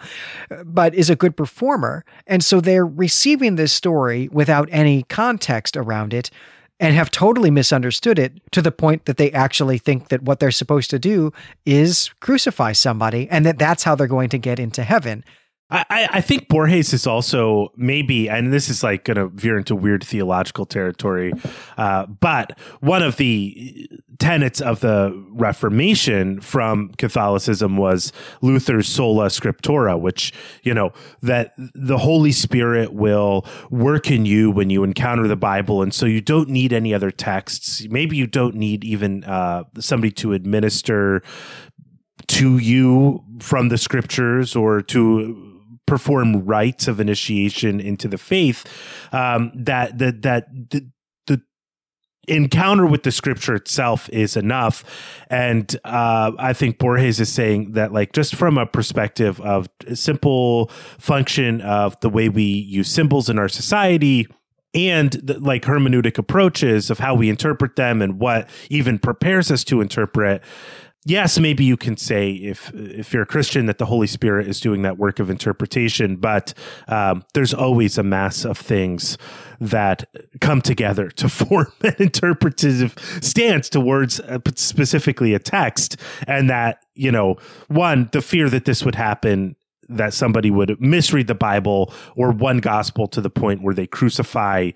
but 0.63 0.95
is 0.95 1.09
a 1.09 1.15
good 1.15 1.35
performer. 1.35 2.05
And 2.27 2.43
so 2.43 2.61
they're 2.61 2.85
receiving 2.85 3.55
this 3.55 3.73
story 3.73 4.29
without 4.31 4.69
any 4.71 5.03
context 5.03 5.75
around 5.75 6.13
it 6.13 6.31
and 6.79 6.93
have 6.95 7.09
totally 7.09 7.49
misunderstood 7.51 8.19
it 8.19 8.33
to 8.51 8.61
the 8.61 8.71
point 8.71 9.05
that 9.05 9.17
they 9.17 9.31
actually 9.31 9.77
think 9.77 10.09
that 10.09 10.23
what 10.23 10.39
they're 10.39 10.51
supposed 10.51 10.89
to 10.89 10.99
do 10.99 11.31
is 11.65 12.11
crucify 12.19 12.73
somebody 12.73 13.29
and 13.29 13.45
that 13.45 13.57
that's 13.57 13.83
how 13.83 13.95
they're 13.95 14.07
going 14.07 14.29
to 14.29 14.37
get 14.37 14.59
into 14.59 14.83
heaven. 14.83 15.23
I, 15.71 16.07
I 16.13 16.21
think 16.21 16.47
Borges 16.47 16.93
is 16.93 17.07
also 17.07 17.71
maybe, 17.75 18.29
and 18.29 18.53
this 18.53 18.69
is 18.69 18.83
like 18.83 19.03
going 19.03 19.17
to 19.17 19.29
veer 19.29 19.57
into 19.57 19.75
weird 19.75 20.03
theological 20.03 20.65
territory, 20.65 21.33
uh, 21.77 22.05
but 22.05 22.57
one 22.81 23.01
of 23.01 23.17
the 23.17 23.89
tenets 24.19 24.61
of 24.61 24.81
the 24.81 25.11
Reformation 25.31 26.39
from 26.39 26.89
Catholicism 26.99 27.77
was 27.77 28.13
Luther's 28.41 28.87
sola 28.87 29.27
scriptura, 29.27 29.99
which, 29.99 30.31
you 30.61 30.73
know, 30.73 30.93
that 31.23 31.53
the 31.57 31.97
Holy 31.97 32.31
Spirit 32.31 32.93
will 32.93 33.43
work 33.71 34.11
in 34.11 34.27
you 34.27 34.51
when 34.51 34.69
you 34.69 34.83
encounter 34.83 35.27
the 35.27 35.35
Bible. 35.35 35.81
And 35.81 35.93
so 35.93 36.05
you 36.05 36.21
don't 36.21 36.47
need 36.47 36.73
any 36.73 36.93
other 36.93 37.09
texts. 37.09 37.87
Maybe 37.89 38.15
you 38.15 38.27
don't 38.27 38.55
need 38.55 38.83
even 38.83 39.23
uh, 39.23 39.63
somebody 39.79 40.11
to 40.11 40.33
administer 40.33 41.23
to 42.27 42.57
you 42.59 43.23
from 43.39 43.69
the 43.69 43.77
scriptures 43.77 44.55
or 44.55 44.81
to 44.81 45.54
perform 45.85 46.45
rites 46.45 46.87
of 46.87 46.99
initiation 46.99 47.79
into 47.79 48.07
the 48.07 48.17
faith 48.17 48.65
um, 49.11 49.51
that 49.55 49.97
that 49.97 50.21
that 50.23 50.47
the, 50.71 50.89
the 51.27 51.41
encounter 52.27 52.85
with 52.85 53.03
the 53.03 53.11
scripture 53.11 53.55
itself 53.55 54.09
is 54.09 54.35
enough. 54.35 54.83
And 55.29 55.75
uh, 55.83 56.31
i 56.37 56.53
think 56.53 56.79
borges 56.79 57.19
is 57.19 57.31
saying 57.31 57.73
that 57.73 57.93
like 57.93 58.13
just 58.13 58.35
from 58.35 58.57
a 58.57 58.65
perspective 58.65 59.39
of 59.41 59.69
simple 59.93 60.67
function 60.97 61.61
of 61.61 61.99
the 62.01 62.09
way 62.09 62.29
we 62.29 62.43
use 62.43 62.89
symbols 62.89 63.29
in 63.29 63.37
our 63.39 63.49
society 63.49 64.27
and 64.75 65.13
the, 65.13 65.39
like 65.39 65.63
hermeneutic 65.63 66.17
approaches 66.17 66.89
of 66.89 66.99
how 66.99 67.15
we 67.15 67.29
interpret 67.29 67.77
them 67.77 68.01
and 68.01 68.19
what 68.19 68.49
even 68.69 68.99
prepares 68.99 69.49
us 69.49 69.63
to 69.63 69.81
interpret 69.81 70.43
yes, 71.05 71.39
maybe 71.39 71.63
you 71.63 71.77
can 71.77 71.95
say 71.95 72.31
if 72.31 72.71
if 72.73 73.13
you're 73.13 73.23
a 73.23 73.27
Christian 73.27 73.67
that 73.67 73.77
the 73.77 73.85
Holy 73.85 74.07
Spirit 74.07 74.47
is 74.47 74.59
doing 74.59 74.81
that 74.81 74.97
work 74.97 75.19
of 75.19 75.29
interpretation, 75.29 76.17
but 76.17 76.53
um, 76.87 77.23
there's 77.33 77.53
always 77.53 77.97
a 77.97 78.03
mass 78.03 78.43
of 78.43 78.57
things 78.57 79.17
that 79.61 80.09
come 80.41 80.61
together 80.61 81.09
to 81.11 81.29
form 81.29 81.71
an 81.81 81.95
interpretive 81.99 82.95
stance 83.21 83.69
towards 83.69 84.19
uh, 84.19 84.39
specifically 84.55 85.33
a 85.33 85.39
text, 85.39 85.97
and 86.27 86.49
that 86.49 86.83
you 86.95 87.11
know, 87.11 87.37
one, 87.67 88.09
the 88.11 88.21
fear 88.21 88.49
that 88.49 88.65
this 88.65 88.83
would 88.83 88.95
happen. 88.95 89.55
That 89.87 90.15
somebody 90.15 90.49
would 90.49 90.81
misread 90.81 91.27
the 91.27 91.35
Bible 91.35 91.93
or 92.15 92.31
one 92.31 92.57
gospel 92.57 93.05
to 93.09 93.21
the 93.21 93.29
point 93.29 93.61
where 93.61 93.75
they 93.75 93.85
crucify 93.85 94.71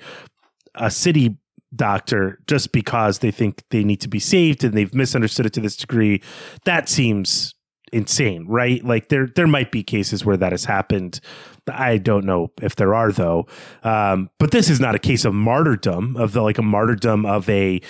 a 0.75 0.91
city 0.91 1.35
doctor 1.75 2.39
just 2.47 2.71
because 2.71 3.19
they 3.19 3.31
think 3.31 3.63
they 3.69 3.83
need 3.83 4.01
to 4.01 4.07
be 4.07 4.19
saved 4.19 4.63
and 4.63 4.73
they've 4.73 4.93
misunderstood 4.93 5.45
it 5.45 5.53
to 5.53 5.61
this 5.61 5.75
degree 5.75 6.21
that 6.65 6.89
seems 6.89 7.53
insane 7.91 8.45
right? 8.47 8.83
Like 8.83 9.09
there 9.09 9.27
there 9.35 9.47
might 9.47 9.71
be 9.71 9.83
cases 9.83 10.25
where 10.25 10.37
that 10.37 10.51
has 10.51 10.65
happened. 10.65 11.19
I 11.67 11.97
don't 11.97 12.25
know 12.25 12.51
if 12.61 12.75
there 12.75 12.93
are 12.93 13.11
though. 13.11 13.47
Um, 13.83 14.29
but 14.39 14.51
this 14.51 14.69
is 14.69 14.79
not 14.79 14.95
a 14.95 14.99
case 14.99 15.25
of 15.25 15.33
martyrdom 15.33 16.15
of 16.17 16.33
the 16.33 16.41
like 16.41 16.57
a 16.57 16.63
martyrdom 16.63 17.25
of 17.25 17.49
a 17.49 17.81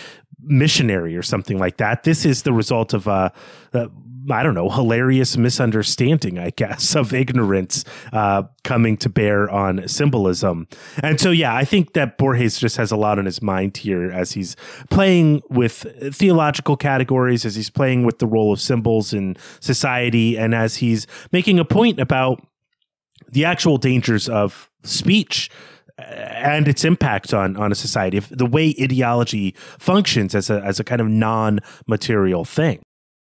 missionary 0.41 1.15
or 1.15 1.21
something 1.21 1.57
like 1.57 1.77
that. 1.77 2.03
This 2.03 2.25
is 2.25 2.43
the 2.43 2.53
result 2.53 2.93
of 2.93 3.07
a, 3.07 3.32
a 3.73 3.89
I 4.32 4.43
don't 4.43 4.53
know, 4.53 4.69
hilarious 4.69 5.38
misunderstanding, 5.38 6.39
I 6.39 6.51
guess, 6.51 6.95
of 6.99 7.13
ignorance 7.13 7.84
uh, 8.13 8.43
coming 8.63 8.97
to 8.97 9.09
bear 9.09 9.49
on 9.49 9.88
symbolism. 9.88 10.67
And 11.01 11.19
so, 11.19 11.32
yeah, 11.32 11.55
I 11.55 11.65
think 11.65 11.93
that 11.93 12.17
Borges 12.17 12.59
just 12.59 12.77
has 12.77 12.91
a 12.91 12.97
lot 12.97 13.19
on 13.19 13.25
his 13.25 13.41
mind 13.41 13.77
here 13.77 14.11
as 14.11 14.32
he's 14.32 14.55
playing 14.89 15.41
with 15.49 15.86
theological 16.13 16.77
categories, 16.77 17.45
as 17.45 17.55
he's 17.55 17.69
playing 17.69 18.03
with 18.03 18.19
the 18.19 18.27
role 18.27 18.53
of 18.53 18.61
symbols 18.61 19.13
in 19.13 19.36
society, 19.59 20.38
and 20.38 20.53
as 20.53 20.77
he's 20.77 21.07
making 21.32 21.59
a 21.59 21.65
point 21.65 21.99
about 21.99 22.45
the 23.32 23.45
actual 23.45 23.77
dangers 23.77 24.27
of 24.27 24.69
speech 24.84 25.49
and 25.97 26.67
its 26.67 26.86
impact 26.86 27.34
on 27.34 27.57
on 27.57 27.71
a 27.71 27.75
society, 27.75 28.19
the 28.19 28.45
way 28.45 28.73
ideology 28.82 29.55
functions 29.77 30.34
as 30.36 30.49
a 30.49 30.61
as 30.61 30.80
a 30.80 30.84
kind 30.84 31.01
of 31.01 31.07
non 31.07 31.59
material 31.88 32.45
thing. 32.45 32.82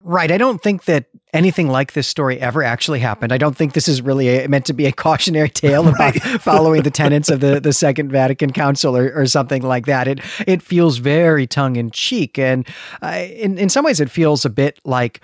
Right. 0.02 0.30
I 0.30 0.38
don't 0.38 0.62
think 0.62 0.84
that 0.84 1.06
anything 1.34 1.68
like 1.68 1.92
this 1.92 2.08
story 2.08 2.40
ever 2.40 2.62
actually 2.62 3.00
happened. 3.00 3.32
I 3.32 3.38
don't 3.38 3.54
think 3.54 3.74
this 3.74 3.86
is 3.86 4.00
really 4.00 4.28
a, 4.28 4.48
meant 4.48 4.64
to 4.66 4.72
be 4.72 4.86
a 4.86 4.92
cautionary 4.92 5.48
tale 5.50 5.86
about 5.86 5.98
right. 5.98 6.22
following 6.40 6.82
the 6.82 6.90
tenets 6.90 7.28
of 7.28 7.40
the, 7.40 7.60
the 7.60 7.74
Second 7.74 8.10
Vatican 8.10 8.50
Council 8.50 8.96
or, 8.96 9.12
or 9.14 9.26
something 9.26 9.62
like 9.62 9.86
that. 9.86 10.08
It 10.08 10.20
it 10.46 10.62
feels 10.62 10.98
very 10.98 11.46
tongue 11.46 11.76
in 11.76 11.90
cheek, 11.90 12.38
and 12.38 12.66
uh, 13.02 13.26
in 13.28 13.58
in 13.58 13.68
some 13.68 13.84
ways, 13.84 14.00
it 14.00 14.10
feels 14.10 14.46
a 14.46 14.50
bit 14.50 14.80
like 14.84 15.22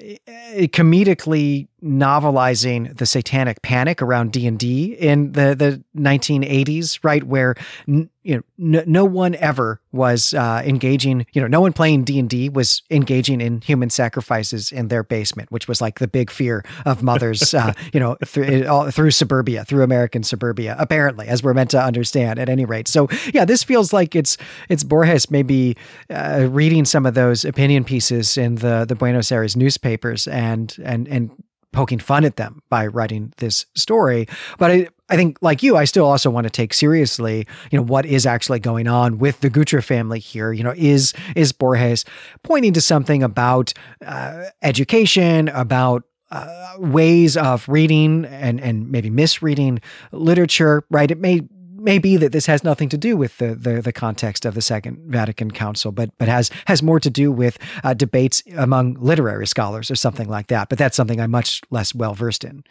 uh, 0.00 0.66
comedically 0.68 1.66
novelizing 1.82 2.96
the 2.96 3.06
satanic 3.06 3.62
panic 3.62 4.02
around 4.02 4.32
D&D 4.32 4.94
in 4.94 5.32
the 5.32 5.54
the 5.54 5.82
1980s 5.96 6.98
right 7.04 7.22
where 7.22 7.54
n- 7.86 8.10
you 8.24 8.36
know 8.58 8.78
n- 8.80 8.84
no 8.86 9.04
one 9.04 9.36
ever 9.36 9.80
was 9.92 10.34
uh, 10.34 10.60
engaging 10.64 11.24
you 11.32 11.40
know 11.40 11.46
no 11.46 11.60
one 11.60 11.72
playing 11.72 12.02
D&D 12.02 12.48
was 12.48 12.82
engaging 12.90 13.40
in 13.40 13.60
human 13.60 13.90
sacrifices 13.90 14.72
in 14.72 14.88
their 14.88 15.04
basement 15.04 15.52
which 15.52 15.68
was 15.68 15.80
like 15.80 16.00
the 16.00 16.08
big 16.08 16.30
fear 16.30 16.64
of 16.84 17.02
mothers 17.02 17.54
uh, 17.54 17.72
you 17.92 18.00
know 18.00 18.16
through 18.24 18.66
all, 18.66 18.90
through 18.90 19.12
suburbia 19.12 19.64
through 19.64 19.84
American 19.84 20.24
suburbia 20.24 20.74
apparently 20.80 21.28
as 21.28 21.44
we're 21.44 21.54
meant 21.54 21.70
to 21.70 21.80
understand 21.80 22.40
at 22.40 22.48
any 22.48 22.64
rate. 22.64 22.88
So 22.88 23.08
yeah 23.32 23.44
this 23.44 23.62
feels 23.62 23.92
like 23.92 24.16
it's 24.16 24.36
it's 24.68 24.82
Borges 24.82 25.30
maybe 25.30 25.76
uh, 26.10 26.48
reading 26.50 26.84
some 26.84 27.06
of 27.06 27.14
those 27.14 27.44
opinion 27.44 27.84
pieces 27.84 28.36
in 28.36 28.56
the 28.56 28.84
the 28.84 28.96
Buenos 28.96 29.30
Aires 29.30 29.56
newspapers 29.56 30.26
and 30.26 30.76
and 30.82 31.06
and 31.06 31.30
poking 31.72 31.98
fun 31.98 32.24
at 32.24 32.36
them 32.36 32.62
by 32.68 32.86
writing 32.86 33.32
this 33.38 33.66
story. 33.74 34.26
But 34.58 34.70
I, 34.70 34.88
I 35.08 35.16
think, 35.16 35.38
like 35.40 35.62
you, 35.62 35.76
I 35.76 35.84
still 35.84 36.04
also 36.04 36.30
want 36.30 36.44
to 36.44 36.50
take 36.50 36.74
seriously, 36.74 37.46
you 37.70 37.78
know, 37.78 37.84
what 37.84 38.04
is 38.06 38.26
actually 38.26 38.60
going 38.60 38.88
on 38.88 39.18
with 39.18 39.40
the 39.40 39.50
Gutre 39.50 39.82
family 39.82 40.18
here. 40.18 40.52
You 40.52 40.64
know, 40.64 40.74
is 40.76 41.14
is 41.34 41.52
Borges 41.52 42.04
pointing 42.42 42.72
to 42.74 42.80
something 42.80 43.22
about 43.22 43.72
uh, 44.04 44.44
education, 44.62 45.48
about 45.48 46.04
uh, 46.30 46.74
ways 46.78 47.36
of 47.36 47.68
reading 47.68 48.24
and 48.26 48.60
and 48.60 48.90
maybe 48.90 49.10
misreading 49.10 49.80
literature, 50.12 50.84
right? 50.90 51.10
It 51.10 51.18
may 51.18 51.42
may 51.78 51.98
be 51.98 52.16
that 52.16 52.32
this 52.32 52.46
has 52.46 52.64
nothing 52.64 52.88
to 52.90 52.98
do 52.98 53.16
with 53.16 53.38
the, 53.38 53.54
the, 53.54 53.80
the 53.80 53.92
context 53.92 54.44
of 54.44 54.54
the 54.54 54.62
Second 54.62 54.98
Vatican 55.06 55.50
Council, 55.50 55.92
but 55.92 56.10
but 56.18 56.28
has 56.28 56.50
has 56.66 56.82
more 56.82 57.00
to 57.00 57.10
do 57.10 57.30
with 57.32 57.58
uh, 57.84 57.94
debates 57.94 58.42
among 58.56 58.94
literary 58.94 59.46
scholars 59.46 59.90
or 59.90 59.96
something 59.96 60.28
like 60.28 60.48
that. 60.48 60.68
But 60.68 60.78
that's 60.78 60.96
something 60.96 61.20
I'm 61.20 61.30
much 61.30 61.62
less 61.70 61.94
well 61.94 62.14
versed 62.14 62.44
in. 62.44 62.64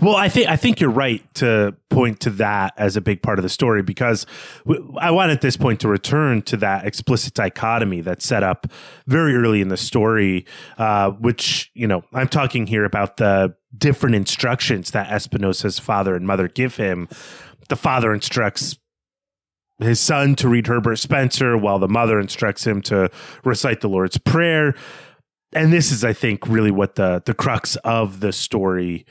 Well, 0.00 0.16
I 0.16 0.28
think 0.28 0.48
I 0.48 0.56
think 0.56 0.80
you're 0.80 0.90
right 0.90 1.22
to 1.36 1.74
point 1.88 2.20
to 2.20 2.30
that 2.30 2.74
as 2.76 2.96
a 2.96 3.00
big 3.00 3.22
part 3.22 3.38
of 3.38 3.42
the 3.42 3.48
story 3.48 3.82
because 3.82 4.26
I 5.00 5.10
want 5.10 5.32
at 5.32 5.40
this 5.40 5.56
point 5.56 5.80
to 5.80 5.88
return 5.88 6.42
to 6.42 6.56
that 6.58 6.86
explicit 6.86 7.34
dichotomy 7.34 8.00
that's 8.00 8.26
set 8.26 8.42
up 8.42 8.66
very 9.06 9.34
early 9.34 9.60
in 9.60 9.68
the 9.68 9.76
story, 9.76 10.46
uh, 10.78 11.10
which 11.10 11.70
you 11.74 11.86
know 11.86 12.04
I'm 12.12 12.28
talking 12.28 12.66
here 12.66 12.84
about 12.84 13.16
the 13.16 13.54
different 13.76 14.14
instructions 14.14 14.90
that 14.90 15.10
Espinosa's 15.10 15.78
father 15.78 16.14
and 16.14 16.26
mother 16.26 16.48
give 16.48 16.76
him 16.76 17.08
the 17.68 17.76
father 17.76 18.12
instructs 18.12 18.78
his 19.78 20.00
son 20.00 20.34
to 20.36 20.48
read 20.48 20.66
Herbert 20.66 20.96
Spencer 20.96 21.56
while 21.56 21.78
the 21.78 21.88
mother 21.88 22.20
instructs 22.20 22.66
him 22.66 22.82
to 22.82 23.10
recite 23.44 23.80
the 23.80 23.88
Lord's 23.88 24.18
Prayer. 24.18 24.74
And 25.52 25.72
this 25.72 25.90
is, 25.90 26.04
I 26.04 26.12
think, 26.12 26.46
really 26.48 26.70
what 26.70 26.94
the 26.94 27.22
the 27.24 27.34
crux 27.34 27.76
of 27.76 28.20
the 28.20 28.32
story 28.32 29.04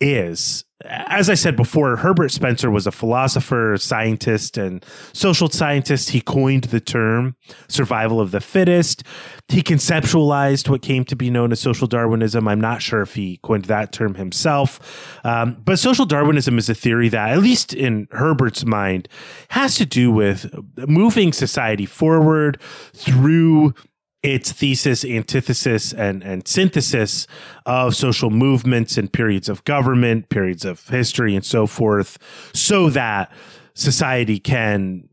is. 0.00 0.64
As 0.84 1.30
I 1.30 1.34
said 1.34 1.56
before, 1.56 1.96
Herbert 1.96 2.30
Spencer 2.30 2.70
was 2.70 2.86
a 2.86 2.92
philosopher, 2.92 3.76
scientist, 3.78 4.56
and 4.56 4.84
social 5.12 5.48
scientist. 5.48 6.10
He 6.10 6.20
coined 6.20 6.64
the 6.64 6.80
term 6.80 7.36
survival 7.68 8.20
of 8.20 8.30
the 8.30 8.40
fittest. 8.40 9.02
He 9.48 9.62
conceptualized 9.62 10.68
what 10.68 10.82
came 10.82 11.04
to 11.06 11.16
be 11.16 11.30
known 11.30 11.52
as 11.52 11.60
social 11.60 11.86
Darwinism. 11.86 12.48
I'm 12.48 12.60
not 12.60 12.82
sure 12.82 13.02
if 13.02 13.14
he 13.14 13.38
coined 13.42 13.66
that 13.66 13.92
term 13.92 14.14
himself. 14.14 15.20
Um, 15.24 15.60
but 15.64 15.78
social 15.78 16.06
Darwinism 16.06 16.58
is 16.58 16.68
a 16.68 16.74
theory 16.74 17.08
that, 17.10 17.30
at 17.30 17.38
least 17.38 17.74
in 17.74 18.08
Herbert's 18.12 18.64
mind, 18.64 19.08
has 19.50 19.74
to 19.76 19.86
do 19.86 20.10
with 20.10 20.52
moving 20.76 21.32
society 21.32 21.86
forward 21.86 22.60
through 22.94 23.74
its 24.22 24.52
thesis, 24.52 25.04
antithesis, 25.04 25.92
and, 25.92 26.22
and 26.22 26.46
synthesis 26.46 27.26
of 27.66 27.96
social 27.96 28.30
movements 28.30 28.96
and 28.96 29.12
periods 29.12 29.48
of 29.48 29.64
government, 29.64 30.28
periods 30.28 30.64
of 30.64 30.88
history, 30.88 31.34
and 31.34 31.44
so 31.44 31.66
forth, 31.66 32.18
so 32.54 32.88
that 32.90 33.32
society 33.74 34.38
can 34.38 35.08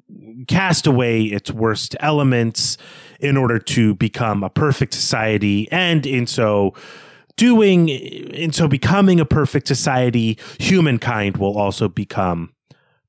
cast 0.47 0.85
away 0.85 1.23
its 1.23 1.51
worst 1.51 1.95
elements 1.99 2.77
in 3.19 3.35
order 3.35 3.57
to 3.59 3.95
become 3.95 4.43
a 4.43 4.49
perfect 4.49 4.93
society. 4.93 5.67
And 5.71 6.05
in 6.05 6.27
so 6.27 6.73
doing, 7.35 7.89
in 7.89 8.51
so 8.51 8.67
becoming 8.67 9.19
a 9.19 9.25
perfect 9.25 9.67
society, 9.67 10.37
humankind 10.59 11.37
will 11.37 11.57
also 11.57 11.87
become 11.87 12.53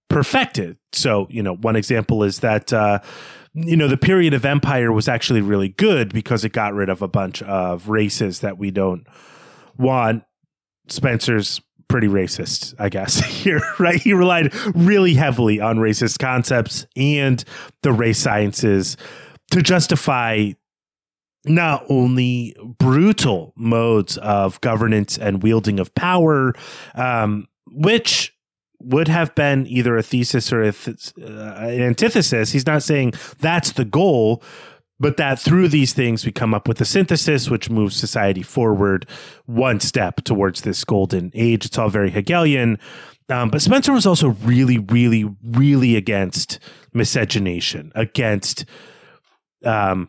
perfected. 0.08 0.76
So, 0.92 1.26
you 1.30 1.42
know, 1.42 1.56
one 1.56 1.76
example 1.76 2.22
is 2.22 2.40
that, 2.40 2.72
uh, 2.72 3.00
you 3.54 3.76
know, 3.76 3.88
the 3.88 3.96
period 3.96 4.34
of 4.34 4.44
empire 4.44 4.92
was 4.92 5.08
actually 5.08 5.40
really 5.40 5.68
good 5.68 6.12
because 6.12 6.44
it 6.44 6.52
got 6.52 6.74
rid 6.74 6.88
of 6.88 7.02
a 7.02 7.08
bunch 7.08 7.42
of 7.42 7.88
races 7.88 8.40
that 8.40 8.58
we 8.58 8.70
don't 8.70 9.06
want. 9.76 10.22
Spencer's 10.88 11.60
pretty 11.88 12.06
racist, 12.06 12.74
I 12.78 12.88
guess, 12.88 13.18
here, 13.24 13.60
right? 13.78 14.00
He 14.00 14.12
relied 14.12 14.54
really 14.74 15.14
heavily 15.14 15.60
on 15.60 15.78
racist 15.78 16.18
concepts 16.18 16.86
and 16.96 17.44
the 17.82 17.92
race 17.92 18.18
sciences 18.18 18.96
to 19.50 19.62
justify 19.62 20.52
not 21.44 21.84
only 21.88 22.54
brutal 22.78 23.52
modes 23.56 24.16
of 24.18 24.60
governance 24.60 25.18
and 25.18 25.42
wielding 25.42 25.80
of 25.80 25.94
power, 25.94 26.52
um, 26.94 27.48
which 27.72 28.32
would 28.80 29.08
have 29.08 29.34
been 29.34 29.66
either 29.66 29.96
a 29.96 30.02
thesis 30.02 30.52
or 30.52 30.62
a 30.62 30.72
th- 30.72 31.12
uh, 31.20 31.54
an 31.58 31.82
antithesis. 31.82 32.52
He's 32.52 32.66
not 32.66 32.82
saying 32.82 33.14
that's 33.38 33.72
the 33.72 33.84
goal, 33.84 34.42
but 34.98 35.16
that 35.16 35.38
through 35.38 35.68
these 35.68 35.92
things 35.92 36.24
we 36.24 36.32
come 36.32 36.54
up 36.54 36.68
with 36.68 36.80
a 36.80 36.84
synthesis 36.84 37.50
which 37.50 37.70
moves 37.70 37.96
society 37.96 38.42
forward 38.42 39.08
one 39.46 39.80
step 39.80 40.16
towards 40.24 40.62
this 40.62 40.84
golden 40.84 41.30
age. 41.34 41.64
It's 41.66 41.78
all 41.78 41.88
very 41.88 42.10
Hegelian. 42.10 42.78
Um, 43.28 43.48
but 43.48 43.62
Spencer 43.62 43.92
was 43.92 44.06
also 44.06 44.30
really, 44.42 44.78
really, 44.78 45.24
really 45.42 45.96
against 45.96 46.58
miscegenation, 46.92 47.92
against 47.94 48.64
um, 49.64 50.08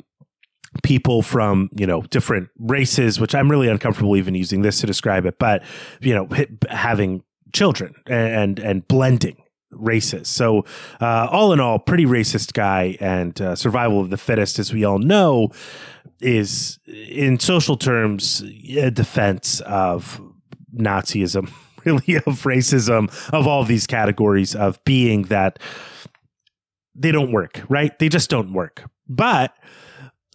people 0.84 1.22
from 1.22 1.70
you 1.76 1.86
know 1.86 2.02
different 2.04 2.50
races, 2.58 3.20
which 3.20 3.36
I'm 3.36 3.50
really 3.50 3.68
uncomfortable 3.68 4.16
even 4.18 4.36
using 4.36 4.62
this 4.62 4.80
to 4.82 4.88
describe 4.88 5.26
it. 5.26 5.38
But 5.38 5.64
you 6.00 6.16
know, 6.16 6.30
having 6.70 7.24
children 7.54 7.96
and 8.08 8.60
and 8.60 8.88
blending 8.88 9.38
races. 9.72 10.28
So 10.28 10.66
uh, 11.00 11.28
all 11.32 11.54
in 11.54 11.60
all, 11.60 11.80
pretty 11.80 12.06
racist 12.06 12.54
guy 12.54 12.98
and 13.00 13.40
uh, 13.42 13.56
survival 13.56 14.02
of 14.02 14.10
the 14.10 14.18
fittest, 14.18 14.60
as 14.60 14.74
we 14.74 14.84
all 14.84 15.00
know, 15.00 15.50
is 16.20 16.80
in 16.88 17.40
social 17.40 17.78
terms 17.78 18.44
a 18.70 18.92
defense 18.92 19.62
of 19.62 20.22
Nazism, 20.76 21.52
really 21.86 22.18
of 22.18 22.44
racism, 22.44 23.10
of 23.34 23.48
all 23.48 23.64
these 23.64 23.88
categories 23.88 24.56
of 24.56 24.84
being 24.86 25.24
that 25.24 25.60
they 26.96 27.12
don't 27.12 27.32
work, 27.32 27.62
right? 27.70 27.98
They 28.00 28.10
just 28.10 28.30
don't 28.30 28.54
work. 28.54 28.84
But 29.08 29.56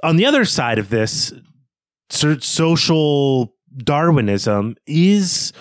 on 0.03 0.17
the 0.17 0.27
other 0.27 0.45
side 0.45 0.79
of 0.79 0.89
this, 0.89 1.33
social 2.11 3.55
Darwinism 3.77 4.77
is 4.87 5.53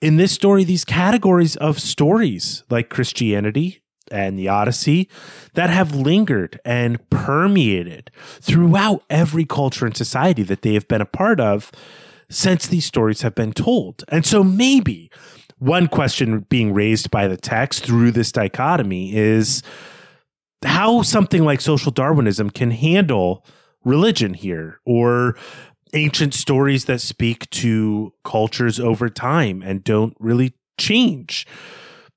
in 0.00 0.16
this 0.16 0.32
story 0.32 0.64
these 0.64 0.84
categories 0.84 1.56
of 1.56 1.80
stories 1.80 2.64
like 2.70 2.88
Christianity 2.88 3.82
and 4.10 4.38
the 4.38 4.48
Odyssey 4.48 5.08
that 5.54 5.70
have 5.70 5.94
lingered 5.94 6.60
and 6.64 7.08
permeated 7.10 8.10
throughout 8.40 9.04
every 9.08 9.44
culture 9.44 9.86
and 9.86 9.96
society 9.96 10.42
that 10.42 10.62
they 10.62 10.74
have 10.74 10.88
been 10.88 11.00
a 11.00 11.06
part 11.06 11.40
of 11.40 11.70
since 12.28 12.66
these 12.66 12.84
stories 12.84 13.22
have 13.22 13.34
been 13.34 13.52
told. 13.52 14.04
And 14.08 14.24
so 14.24 14.42
maybe 14.42 15.10
one 15.58 15.88
question 15.88 16.40
being 16.48 16.72
raised 16.72 17.10
by 17.10 17.28
the 17.28 17.36
text 17.36 17.84
through 17.84 18.12
this 18.12 18.32
dichotomy 18.32 19.14
is 19.14 19.62
how 20.64 21.02
something 21.02 21.44
like 21.44 21.60
social 21.60 21.92
Darwinism 21.92 22.50
can 22.50 22.70
handle 22.70 23.44
religion 23.84 24.34
here 24.34 24.80
or 24.84 25.36
ancient 25.94 26.34
stories 26.34 26.86
that 26.86 27.00
speak 27.00 27.48
to 27.50 28.12
cultures 28.24 28.78
over 28.80 29.08
time 29.08 29.62
and 29.62 29.84
don't 29.84 30.16
really 30.18 30.54
change. 30.78 31.46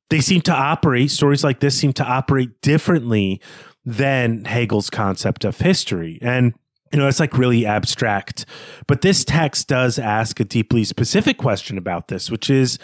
They 0.09 0.21
seem 0.21 0.41
to 0.41 0.53
operate, 0.53 1.11
stories 1.11 1.43
like 1.43 1.59
this 1.59 1.78
seem 1.78 1.93
to 1.93 2.03
operate 2.03 2.61
differently 2.61 3.41
than 3.86 4.45
Hegel's 4.45 4.89
concept 4.89 5.43
of 5.43 5.59
history. 5.59 6.19
And 6.21 6.53
you 6.91 6.99
know, 6.99 7.07
it's 7.07 7.19
like 7.19 7.38
really 7.38 7.65
abstract. 7.65 8.45
But 8.86 9.01
this 9.01 9.26
text 9.26 9.67
does 9.67 9.97
ask 9.97 10.39
a 10.39 10.43
deeply 10.43 10.84
specific 10.84 11.39
question 11.39 11.78
about 11.78 12.07
this, 12.07 12.30
which 12.30 12.51
is 12.51 12.78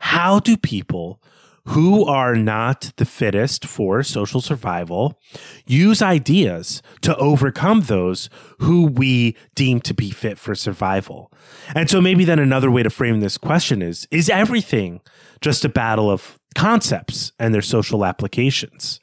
how 0.00 0.40
do 0.40 0.56
people 0.56 1.22
who 1.66 2.04
are 2.04 2.34
not 2.34 2.92
the 2.96 3.04
fittest 3.04 3.64
for 3.64 4.02
social 4.02 4.40
survival 4.40 5.18
use 5.66 6.02
ideas 6.02 6.82
to 7.02 7.16
overcome 7.16 7.82
those 7.82 8.28
who 8.58 8.86
we 8.86 9.36
deem 9.54 9.80
to 9.80 9.94
be 9.94 10.10
fit 10.10 10.38
for 10.38 10.54
survival. 10.54 11.32
And 11.74 11.88
so 11.88 12.00
maybe 12.00 12.24
then 12.24 12.38
another 12.38 12.70
way 12.70 12.82
to 12.82 12.90
frame 12.90 13.20
this 13.20 13.38
question 13.38 13.80
is 13.80 14.08
is 14.10 14.28
everything 14.28 15.00
just 15.40 15.64
a 15.64 15.68
battle 15.68 16.10
of 16.10 16.38
concepts 16.56 17.32
and 17.38 17.54
their 17.54 17.62
social 17.62 18.04
applications? 18.04 19.00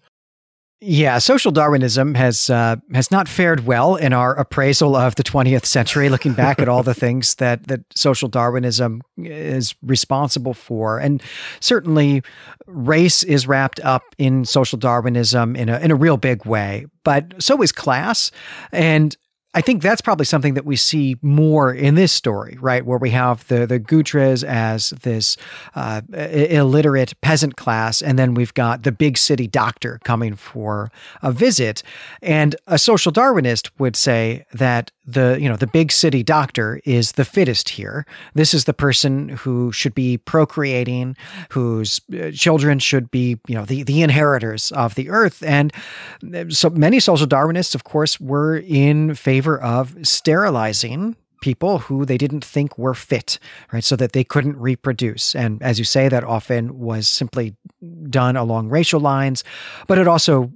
Yeah, 0.81 1.17
social 1.17 1.51
Darwinism 1.51 2.15
has 2.15 2.49
uh, 2.49 2.77
has 2.93 3.11
not 3.11 3.27
fared 3.27 3.65
well 3.65 3.97
in 3.97 4.13
our 4.13 4.33
appraisal 4.35 4.95
of 4.95 5.15
the 5.15 5.23
20th 5.23 5.65
century. 5.65 6.07
Looking 6.07 6.31
back 6.31 6.59
at 6.59 6.69
all 6.69 6.83
the 6.83 6.93
things 7.05 7.35
that 7.35 7.67
that 7.67 7.81
social 7.93 8.29
Darwinism 8.29 9.01
is 9.17 9.75
responsible 9.81 10.53
for, 10.53 10.97
and 10.97 11.21
certainly 11.59 12.23
race 12.65 13.23
is 13.23 13.45
wrapped 13.45 13.81
up 13.81 14.03
in 14.17 14.45
social 14.45 14.77
Darwinism 14.77 15.57
in 15.57 15.67
a 15.67 15.79
in 15.79 15.91
a 15.91 15.95
real 15.95 16.15
big 16.15 16.45
way. 16.45 16.85
But 17.03 17.43
so 17.43 17.61
is 17.61 17.73
class, 17.73 18.31
and 18.71 19.17
I 19.55 19.61
think 19.61 19.81
that's 19.81 20.01
probably 20.01 20.25
something 20.25 20.53
that 20.53 20.65
we 20.65 20.75
see 20.75 21.15
more 21.23 21.73
in 21.73 21.95
this 21.95 22.11
story, 22.11 22.55
right? 22.61 22.85
Where 22.85 22.99
we 22.99 23.09
have 23.09 23.47
the 23.47 23.65
the 23.65 23.79
Gutres 23.79 24.43
as 24.43 24.91
this 24.91 25.37
uh, 25.73 26.01
illiterate 26.13 27.19
peasant 27.21 27.55
class, 27.55 27.99
and 28.03 28.19
then 28.19 28.35
we've 28.35 28.53
got 28.53 28.83
the 28.83 28.91
big 28.91 29.17
city 29.17 29.47
doctor 29.47 29.99
coming 30.03 30.35
for 30.35 30.91
a 31.23 31.31
visit. 31.31 31.81
And 32.21 32.55
a 32.67 32.77
social 32.77 33.11
Darwinist 33.11 33.71
would 33.79 33.95
say 33.95 34.45
that 34.53 34.91
the 35.03 35.39
you 35.41 35.49
know 35.49 35.55
the 35.55 35.65
big 35.65 35.91
city 35.91 36.21
doctor 36.21 36.79
is 36.85 37.13
the 37.13 37.25
fittest 37.25 37.69
here. 37.69 38.05
This 38.35 38.53
is 38.53 38.65
the 38.65 38.73
person 38.73 39.29
who 39.29 39.71
should 39.71 39.95
be 39.95 40.19
procreating, 40.19 41.17
whose 41.49 42.01
uh, 42.13 42.29
children 42.31 42.77
should 42.77 43.09
be 43.09 43.39
you 43.47 43.55
know 43.55 43.65
the 43.65 43.81
the 43.81 44.03
inheritors 44.03 44.71
of 44.73 44.93
the 44.93 45.09
earth. 45.09 45.41
And 45.41 45.73
uh, 46.35 46.45
so 46.49 46.69
many 46.69 46.99
social 46.99 47.25
Darwinists, 47.25 47.73
of 47.73 47.83
course, 47.83 48.19
were 48.19 48.57
in 48.57 49.15
favor 49.15 49.38
of 49.47 49.95
sterilizing 50.03 51.15
people 51.41 51.79
who 51.79 52.05
they 52.05 52.17
didn't 52.17 52.43
think 52.43 52.77
were 52.77 52.93
fit, 52.93 53.39
right? 53.71 53.83
So 53.83 53.95
that 53.95 54.11
they 54.13 54.23
couldn't 54.23 54.57
reproduce. 54.57 55.35
And 55.35 55.61
as 55.63 55.79
you 55.79 55.85
say, 55.85 56.09
that 56.09 56.23
often 56.23 56.79
was 56.79 57.07
simply 57.07 57.55
done 58.09 58.35
along 58.35 58.69
racial 58.69 58.99
lines, 58.99 59.43
but 59.87 59.97
it 59.97 60.07
also 60.07 60.51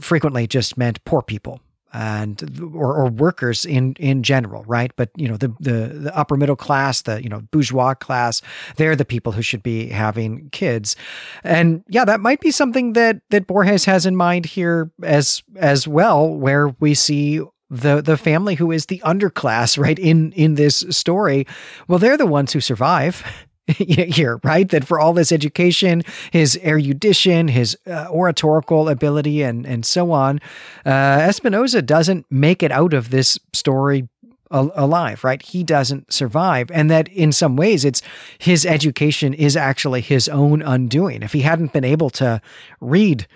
frequently 0.00 0.46
just 0.46 0.76
meant 0.76 1.02
poor 1.04 1.22
people 1.22 1.60
and 1.92 2.60
or, 2.74 2.94
or 2.94 3.08
workers 3.08 3.64
in 3.64 3.94
in 3.98 4.22
general 4.22 4.62
right 4.64 4.92
but 4.96 5.08
you 5.16 5.26
know 5.26 5.38
the, 5.38 5.48
the 5.60 5.88
the 5.94 6.16
upper 6.16 6.36
middle 6.36 6.56
class 6.56 7.02
the 7.02 7.22
you 7.22 7.30
know 7.30 7.40
bourgeois 7.50 7.94
class 7.94 8.42
they're 8.76 8.94
the 8.94 9.06
people 9.06 9.32
who 9.32 9.40
should 9.40 9.62
be 9.62 9.88
having 9.88 10.50
kids 10.50 10.96
and 11.44 11.82
yeah 11.88 12.04
that 12.04 12.20
might 12.20 12.40
be 12.40 12.50
something 12.50 12.92
that 12.92 13.22
that 13.30 13.46
Borges 13.46 13.86
has 13.86 14.04
in 14.04 14.16
mind 14.16 14.44
here 14.44 14.90
as 15.02 15.42
as 15.56 15.88
well 15.88 16.28
where 16.28 16.68
we 16.80 16.92
see 16.92 17.40
the 17.70 18.00
the 18.00 18.16
family 18.16 18.54
who 18.54 18.70
is 18.70 18.86
the 18.86 19.00
underclass 19.04 19.78
right 19.78 19.98
in 19.98 20.32
in 20.32 20.54
this 20.54 20.84
story 20.90 21.46
well 21.86 21.98
they're 21.98 22.16
the 22.16 22.26
ones 22.26 22.52
who 22.52 22.60
survive 22.60 23.22
here, 23.76 24.40
right? 24.42 24.68
That 24.70 24.86
for 24.86 24.98
all 24.98 25.12
this 25.12 25.30
education, 25.30 26.02
his 26.30 26.58
erudition, 26.64 27.48
his 27.48 27.76
uh, 27.86 28.06
oratorical 28.10 28.88
ability, 28.88 29.42
and 29.42 29.66
and 29.66 29.84
so 29.84 30.10
on, 30.10 30.40
uh, 30.86 31.20
Espinosa 31.28 31.82
doesn't 31.82 32.24
make 32.30 32.62
it 32.62 32.72
out 32.72 32.94
of 32.94 33.10
this 33.10 33.38
story 33.52 34.08
alive, 34.50 35.24
right? 35.24 35.42
He 35.42 35.62
doesn't 35.62 36.12
survive. 36.12 36.70
And 36.70 36.90
that 36.90 37.08
in 37.08 37.32
some 37.32 37.56
ways, 37.56 37.84
it's 37.84 38.00
his 38.38 38.64
education 38.64 39.34
is 39.34 39.56
actually 39.56 40.00
his 40.00 40.28
own 40.28 40.62
undoing. 40.62 41.22
If 41.22 41.32
he 41.34 41.40
hadn't 41.42 41.72
been 41.72 41.84
able 41.84 42.10
to 42.10 42.40
read 42.80 43.26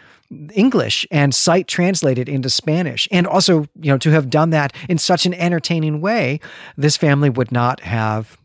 English 0.54 1.06
and 1.10 1.34
sight 1.34 1.68
translated 1.68 2.28
into 2.28 2.50
Spanish, 2.50 3.08
and 3.10 3.26
also, 3.26 3.66
you 3.80 3.90
know, 3.90 3.98
to 3.98 4.10
have 4.10 4.30
done 4.30 4.50
that 4.50 4.74
in 4.88 4.98
such 4.98 5.26
an 5.26 5.34
entertaining 5.34 6.00
way, 6.00 6.40
this 6.76 6.96
family 6.96 7.30
would 7.30 7.52
not 7.52 7.80
have 7.80 8.38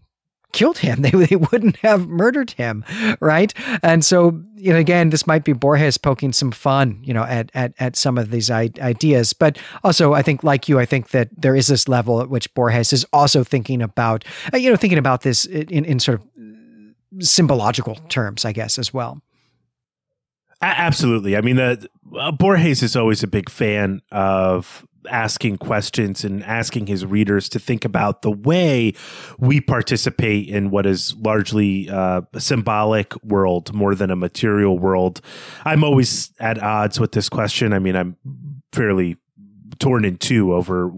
killed 0.51 0.79
him. 0.79 1.01
They, 1.07 1.11
they 1.11 1.35
wouldn't 1.35 1.77
have 1.77 2.07
murdered 2.07 2.51
him, 2.51 2.83
right? 3.19 3.53
And 3.83 4.03
so, 4.03 4.41
you 4.55 4.73
know, 4.73 4.79
again, 4.79 5.09
this 5.09 5.27
might 5.27 5.43
be 5.43 5.53
Borges 5.53 5.97
poking 5.97 6.33
some 6.33 6.51
fun, 6.51 6.99
you 7.03 7.13
know, 7.13 7.23
at 7.23 7.51
at, 7.53 7.73
at 7.79 7.95
some 7.95 8.17
of 8.17 8.31
these 8.31 8.49
I- 8.49 8.71
ideas. 8.79 9.33
But 9.33 9.57
also, 9.83 10.13
I 10.13 10.21
think, 10.21 10.43
like 10.43 10.67
you, 10.67 10.79
I 10.79 10.85
think 10.85 11.09
that 11.09 11.29
there 11.37 11.55
is 11.55 11.67
this 11.67 11.87
level 11.87 12.21
at 12.21 12.29
which 12.29 12.53
Borges 12.53 12.91
is 12.91 13.05
also 13.13 13.43
thinking 13.43 13.81
about, 13.81 14.25
uh, 14.53 14.57
you 14.57 14.69
know, 14.69 14.75
thinking 14.75 14.99
about 14.99 15.21
this 15.21 15.45
in, 15.45 15.85
in 15.85 15.99
sort 15.99 16.19
of 16.19 16.27
symbological 17.25 17.95
terms, 18.09 18.43
I 18.43 18.51
guess, 18.51 18.77
as 18.77 18.93
well. 18.93 19.21
Absolutely. 20.61 21.37
I 21.37 21.41
mean, 21.41 21.57
the 21.57 21.87
uh, 22.17 22.31
Borges 22.31 22.81
is 22.81 22.95
always 22.95 23.21
a 23.23 23.27
big 23.27 23.49
fan 23.49 24.01
of 24.11 24.85
asking 25.09 25.57
questions 25.57 26.23
and 26.23 26.43
asking 26.43 26.87
his 26.87 27.05
readers 27.05 27.47
to 27.49 27.59
think 27.59 27.85
about 27.85 28.21
the 28.21 28.31
way 28.31 28.93
we 29.37 29.61
participate 29.61 30.49
in 30.49 30.69
what 30.69 30.85
is 30.85 31.15
largely 31.15 31.89
uh, 31.89 32.21
a 32.33 32.41
symbolic 32.41 33.13
world 33.23 33.73
more 33.73 33.95
than 33.95 34.11
a 34.11 34.15
material 34.15 34.77
world. 34.77 35.21
I'm 35.63 35.83
always 35.83 36.31
at 36.39 36.61
odds 36.61 36.99
with 36.99 37.13
this 37.13 37.29
question. 37.29 37.71
I 37.71 37.79
mean, 37.79 37.95
I'm 37.95 38.17
fairly 38.73 39.17
torn 39.79 40.05
in 40.05 40.17
two 40.17 40.53
over 40.53 40.91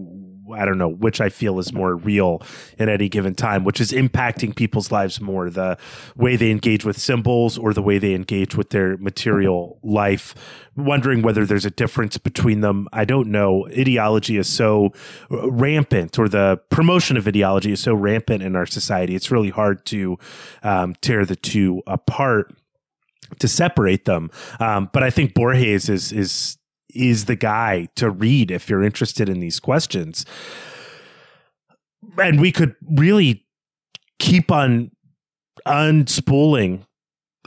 I 0.52 0.64
don't 0.64 0.78
know 0.78 0.88
which 0.88 1.20
I 1.20 1.28
feel 1.28 1.58
is 1.58 1.72
more 1.72 1.96
real 1.96 2.42
at 2.78 2.88
any 2.88 3.08
given 3.08 3.34
time, 3.34 3.64
which 3.64 3.80
is 3.80 3.92
impacting 3.92 4.54
people's 4.54 4.90
lives 4.90 5.20
more 5.20 5.50
the 5.50 5.78
way 6.16 6.36
they 6.36 6.50
engage 6.50 6.84
with 6.84 6.98
symbols 6.98 7.58
or 7.58 7.72
the 7.72 7.82
way 7.82 7.98
they 7.98 8.14
engage 8.14 8.54
with 8.56 8.70
their 8.70 8.96
material 8.96 9.78
life. 9.82 10.34
Wondering 10.76 11.22
whether 11.22 11.44
there's 11.44 11.66
a 11.66 11.70
difference 11.70 12.16
between 12.16 12.60
them. 12.60 12.88
I 12.92 13.04
don't 13.04 13.30
know. 13.30 13.66
Ideology 13.68 14.36
is 14.36 14.48
so 14.48 14.92
rampant, 15.28 16.18
or 16.18 16.28
the 16.28 16.60
promotion 16.70 17.16
of 17.16 17.26
ideology 17.26 17.72
is 17.72 17.80
so 17.80 17.94
rampant 17.94 18.42
in 18.42 18.56
our 18.56 18.66
society. 18.66 19.14
It's 19.14 19.30
really 19.30 19.50
hard 19.50 19.84
to 19.86 20.18
um, 20.62 20.94
tear 21.00 21.26
the 21.26 21.36
two 21.36 21.82
apart 21.86 22.54
to 23.38 23.48
separate 23.48 24.04
them. 24.04 24.30
Um, 24.58 24.90
but 24.92 25.02
I 25.02 25.10
think 25.10 25.34
Borges 25.34 25.88
is 25.88 26.12
is 26.12 26.56
is 26.94 27.26
the 27.26 27.36
guy 27.36 27.88
to 27.96 28.10
read 28.10 28.50
if 28.50 28.68
you're 28.68 28.82
interested 28.82 29.28
in 29.28 29.40
these 29.40 29.60
questions. 29.60 30.24
And 32.18 32.40
we 32.40 32.52
could 32.52 32.74
really 32.96 33.46
keep 34.18 34.50
on 34.50 34.90
unspooling 35.66 36.84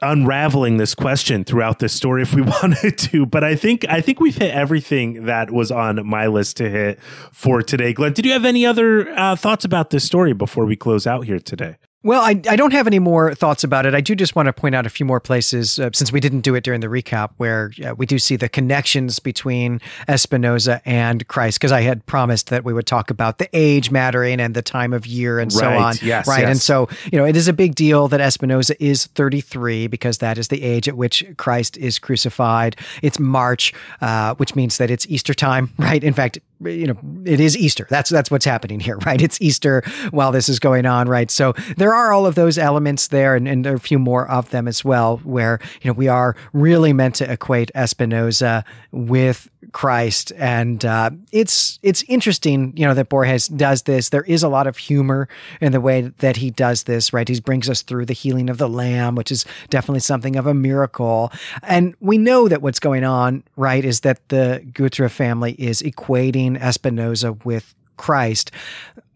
unraveling 0.02 0.78
this 0.78 0.94
question 0.94 1.44
throughout 1.44 1.80
this 1.80 1.94
story 1.94 2.22
if 2.22 2.34
we 2.34 2.41
wanted 2.62 2.98
to. 2.98 3.26
But 3.26 3.44
i 3.44 3.56
think 3.56 3.86
i 3.88 4.02
think 4.02 4.20
we've 4.20 4.36
hit 4.36 4.54
everything 4.54 5.26
that 5.26 5.52
was 5.52 5.72
on 5.72 6.06
my 6.06 6.28
list 6.28 6.58
to 6.58 6.70
hit 6.70 7.02
for 7.32 7.62
today. 7.62 7.94
Glenn 7.94 8.14
did 8.14 8.26
you 8.26 8.34
have 8.34 8.46
any 8.46 8.66
other 8.66 9.10
uh, 9.18 9.36
thoughts 9.36 9.64
about 9.66 9.91
this 9.91 10.04
story 10.04 10.34
before 10.34 10.66
we 10.66 10.76
close 10.76 11.08
out 11.08 11.26
here 11.26 11.39
today 11.39 11.78
well, 12.04 12.22
I, 12.22 12.32
I 12.49 12.58
don't 12.58 12.74
have 12.74 12.86
any 12.86 12.99
more 12.99 13.34
thoughts 13.34 13.64
about 13.64 13.86
it. 13.86 13.95
I 13.95 14.01
do 14.01 14.14
just 14.14 14.36
want 14.36 14.47
to 14.47 14.54
point 14.54 14.76
out 14.76 14.86
a 14.86 14.89
few 14.89 15.06
more 15.06 15.22
places, 15.22 15.80
uh, 15.80 15.89
since 15.93 16.12
we 16.12 16.20
didn't 16.20 16.41
do 16.41 16.54
it 16.54 16.64
during 16.64 16.82
the 16.82 16.88
recap, 16.88 17.32
where 17.38 17.72
uh, 17.84 17.95
we 17.95 18.06
do 18.06 18.20
see 18.20 18.36
the 18.36 18.49
connections 18.49 19.20
between 19.20 19.80
Espinosa 20.10 20.82
and 20.86 21.26
Christ, 21.30 21.60
because 21.60 21.72
I 21.72 21.82
had 21.82 22.06
promised 22.06 22.49
that 22.49 22.66
we 22.66 22.74
would 22.74 22.86
talk 22.86 23.10
about 23.10 23.38
the 23.38 23.47
age 23.54 23.89
mattering 23.89 24.41
and 24.41 24.54
the 24.54 24.62
time 24.62 24.91
of 24.91 25.08
year 25.08 25.39
and 25.39 25.51
right. 25.54 25.60
so 25.60 25.70
on. 25.70 25.95
Yes, 26.01 26.28
right. 26.28 26.41
Yes. 26.41 26.49
And 26.49 26.62
so, 26.62 26.89
you 27.10 27.18
know, 27.18 27.26
it 27.26 27.38
is 27.38 27.47
a 27.47 27.54
big 27.54 27.74
deal 27.74 28.10
that 28.10 28.20
Espinosa 28.20 28.82
is 28.84 29.06
33 29.06 29.88
because 29.88 30.18
that 30.18 30.38
is 30.38 30.49
the 30.49 30.62
age 30.62 30.89
at 30.89 30.97
which 30.97 31.26
Christ 31.38 31.78
is 31.78 31.99
crucified. 31.99 32.76
It's 33.01 33.18
March, 33.18 33.74
uh, 34.01 34.36
which 34.36 34.56
means 34.56 34.78
that 34.78 34.91
it's 34.91 35.08
Easter 35.08 35.34
time, 35.34 35.72
right? 35.78 36.04
In 36.04 36.14
fact, 36.14 36.39
you 36.66 36.88
know, 36.88 36.97
it 37.26 37.39
is 37.39 37.57
Easter. 37.57 37.88
That's 37.89 38.09
that's 38.09 38.32
what's 38.32 38.45
happening 38.45 38.80
here, 38.80 38.97
right? 39.05 39.22
It's 39.22 39.39
Easter 39.41 39.84
while 40.11 40.32
this 40.32 40.49
is 40.49 40.59
going 40.59 40.86
on, 40.86 41.07
right? 41.07 41.30
So 41.30 41.53
there 41.78 41.93
are 41.93 42.11
all 42.11 42.26
of 42.26 42.36
those 42.36 42.57
elements 42.57 43.07
there, 43.07 43.36
and, 43.36 43.47
and 43.47 43.66
there 43.66 43.74
are 43.74 43.78
a 43.78 43.80
few 43.80 43.99
more 43.99 44.30
of 44.30 44.49
them 44.49 44.68
as 44.68 44.84
well, 44.84 45.18
where 45.18 45.59
you 45.82 45.89
know 45.89 45.93
we 45.93 46.07
are 46.07 46.36
really 46.53 46.93
meant 46.93 47.16
to 47.16 47.32
equate 47.32 47.72
Espinosa 47.76 48.64
with 48.91 49.49
Christ, 49.72 50.32
and 50.38 50.84
uh, 50.86 51.11
it's 51.32 51.80
it's 51.82 52.03
interesting, 52.07 52.74
you 52.76 52.86
know, 52.86 52.93
that 52.93 53.09
Borges 53.09 53.47
does 53.47 53.84
this. 53.84 54.09
There 54.09 54.24
is 54.24 54.43
a 54.43 54.49
lot 54.49 54.68
of 54.68 54.78
humor 54.78 55.28
in 55.61 55.72
the 55.72 55.82
way 55.82 56.01
that 56.20 56.38
he 56.38 56.51
does 56.51 56.84
this, 56.84 57.14
right? 57.14 57.28
He 57.28 57.39
brings 57.39 57.70
us 57.70 57.82
through 57.82 58.05
the 58.05 58.14
healing 58.14 58.49
of 58.49 58.57
the 58.57 58.70
lamb, 58.70 59.16
which 59.16 59.32
is 59.32 59.45
definitely 59.70 60.01
something 60.01 60.36
of 60.36 60.45
a 60.45 60.53
miracle, 60.53 61.32
and 61.64 61.95
we 61.99 62.18
know 62.18 62.47
that 62.47 62.61
what's 62.61 62.80
going 62.80 63.03
on, 63.03 63.43
right, 63.55 63.84
is 63.84 64.01
that 64.01 64.28
the 64.30 64.66
Gutre 64.74 65.09
family 65.09 65.53
is 65.53 65.82
equating 65.82 66.53
Espinosa 66.58 67.34
with 67.34 67.76
Christ 67.97 68.51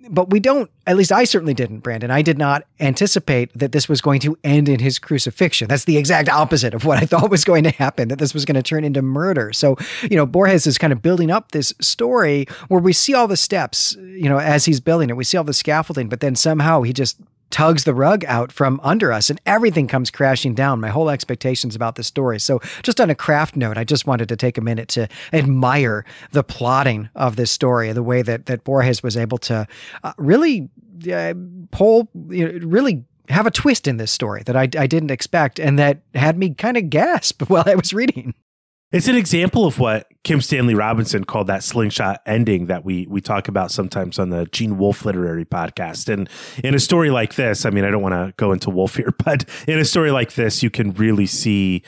but 0.09 0.29
we 0.29 0.39
don't, 0.39 0.69
at 0.85 0.97
least 0.97 1.11
I 1.11 1.23
certainly 1.23 1.53
didn't, 1.53 1.79
Brandon. 1.79 2.11
I 2.11 2.21
did 2.21 2.37
not 2.37 2.63
anticipate 2.79 3.51
that 3.57 3.71
this 3.71 3.89
was 3.89 4.01
going 4.01 4.19
to 4.21 4.37
end 4.43 4.69
in 4.69 4.79
his 4.79 4.99
crucifixion. 4.99 5.67
That's 5.67 5.85
the 5.85 5.97
exact 5.97 6.29
opposite 6.29 6.73
of 6.73 6.85
what 6.85 6.97
I 6.97 7.05
thought 7.05 7.29
was 7.29 7.43
going 7.43 7.63
to 7.65 7.71
happen, 7.71 8.07
that 8.09 8.19
this 8.19 8.33
was 8.33 8.45
going 8.45 8.55
to 8.55 8.63
turn 8.63 8.83
into 8.83 9.01
murder. 9.01 9.53
So, 9.53 9.77
you 10.03 10.15
know, 10.15 10.25
Borges 10.25 10.67
is 10.67 10.77
kind 10.77 10.93
of 10.93 11.01
building 11.01 11.31
up 11.31 11.51
this 11.51 11.73
story 11.79 12.47
where 12.67 12.81
we 12.81 12.93
see 12.93 13.13
all 13.13 13.27
the 13.27 13.37
steps, 13.37 13.95
you 13.99 14.29
know, 14.29 14.39
as 14.39 14.65
he's 14.65 14.79
building 14.79 15.09
it. 15.09 15.17
We 15.17 15.23
see 15.23 15.37
all 15.37 15.43
the 15.43 15.53
scaffolding, 15.53 16.09
but 16.09 16.19
then 16.19 16.35
somehow 16.35 16.81
he 16.81 16.93
just 16.93 17.19
tugs 17.49 17.83
the 17.83 17.93
rug 17.93 18.25
out 18.25 18.51
from 18.51 18.79
under 18.83 19.11
us 19.11 19.29
and 19.29 19.39
everything 19.45 19.87
comes 19.87 20.11
crashing 20.11 20.53
down. 20.53 20.79
My 20.79 20.89
whole 20.89 21.09
expectations 21.09 21.75
about 21.75 21.95
the 21.95 22.03
story. 22.03 22.39
So, 22.39 22.59
just 22.83 22.99
on 22.99 23.09
a 23.09 23.15
craft 23.15 23.55
note, 23.55 23.77
I 23.77 23.83
just 23.83 24.07
wanted 24.07 24.29
to 24.29 24.35
take 24.35 24.57
a 24.57 24.61
minute 24.61 24.87
to 24.89 25.07
admire 25.33 26.05
the 26.31 26.43
plotting 26.43 27.09
of 27.15 27.35
this 27.35 27.51
story, 27.51 27.91
the 27.91 28.03
way 28.03 28.21
that 28.21 28.45
that 28.47 28.63
Borges 28.63 29.03
was 29.03 29.17
able 29.17 29.37
to 29.39 29.67
uh, 30.03 30.13
really 30.17 30.69
uh, 31.11 31.33
pull, 31.71 32.09
you 32.29 32.47
know, 32.47 32.67
really 32.67 33.05
have 33.29 33.45
a 33.45 33.51
twist 33.51 33.87
in 33.87 33.97
this 33.97 34.11
story 34.11 34.43
that 34.45 34.55
I, 34.55 34.69
I 34.77 34.87
didn't 34.87 35.11
expect 35.11 35.59
and 35.59 35.77
that 35.77 35.99
had 36.15 36.37
me 36.37 36.53
kind 36.53 36.77
of 36.77 36.89
gasp 36.89 37.43
while 37.49 37.63
I 37.65 37.75
was 37.75 37.93
reading. 37.93 38.33
It's 38.89 39.09
an 39.09 39.17
example 39.17 39.65
of 39.65 39.79
what 39.79 40.07
Kim 40.23 40.39
Stanley 40.39 40.73
Robinson 40.73 41.25
called 41.25 41.47
that 41.47 41.61
slingshot 41.61 42.21
ending 42.25 42.67
that 42.67 42.85
we 42.85 43.05
we 43.07 43.19
talk 43.19 43.49
about 43.49 43.69
sometimes 43.69 44.17
on 44.17 44.29
the 44.29 44.45
Gene 44.45 44.77
Wolfe 44.77 45.03
literary 45.03 45.43
podcast. 45.43 46.07
And 46.07 46.29
in 46.63 46.73
a 46.73 46.79
story 46.79 47.09
like 47.09 47.35
this, 47.35 47.65
I 47.65 47.69
mean, 47.69 47.83
I 47.83 47.91
don't 47.91 48.01
want 48.01 48.13
to 48.13 48.33
go 48.37 48.53
into 48.53 48.69
Wolfe 48.69 48.95
here, 48.95 49.13
but 49.25 49.43
in 49.67 49.77
a 49.77 49.83
story 49.83 50.11
like 50.11 50.35
this, 50.35 50.63
you 50.63 50.69
can 50.69 50.93
really 50.93 51.25
see 51.25 51.83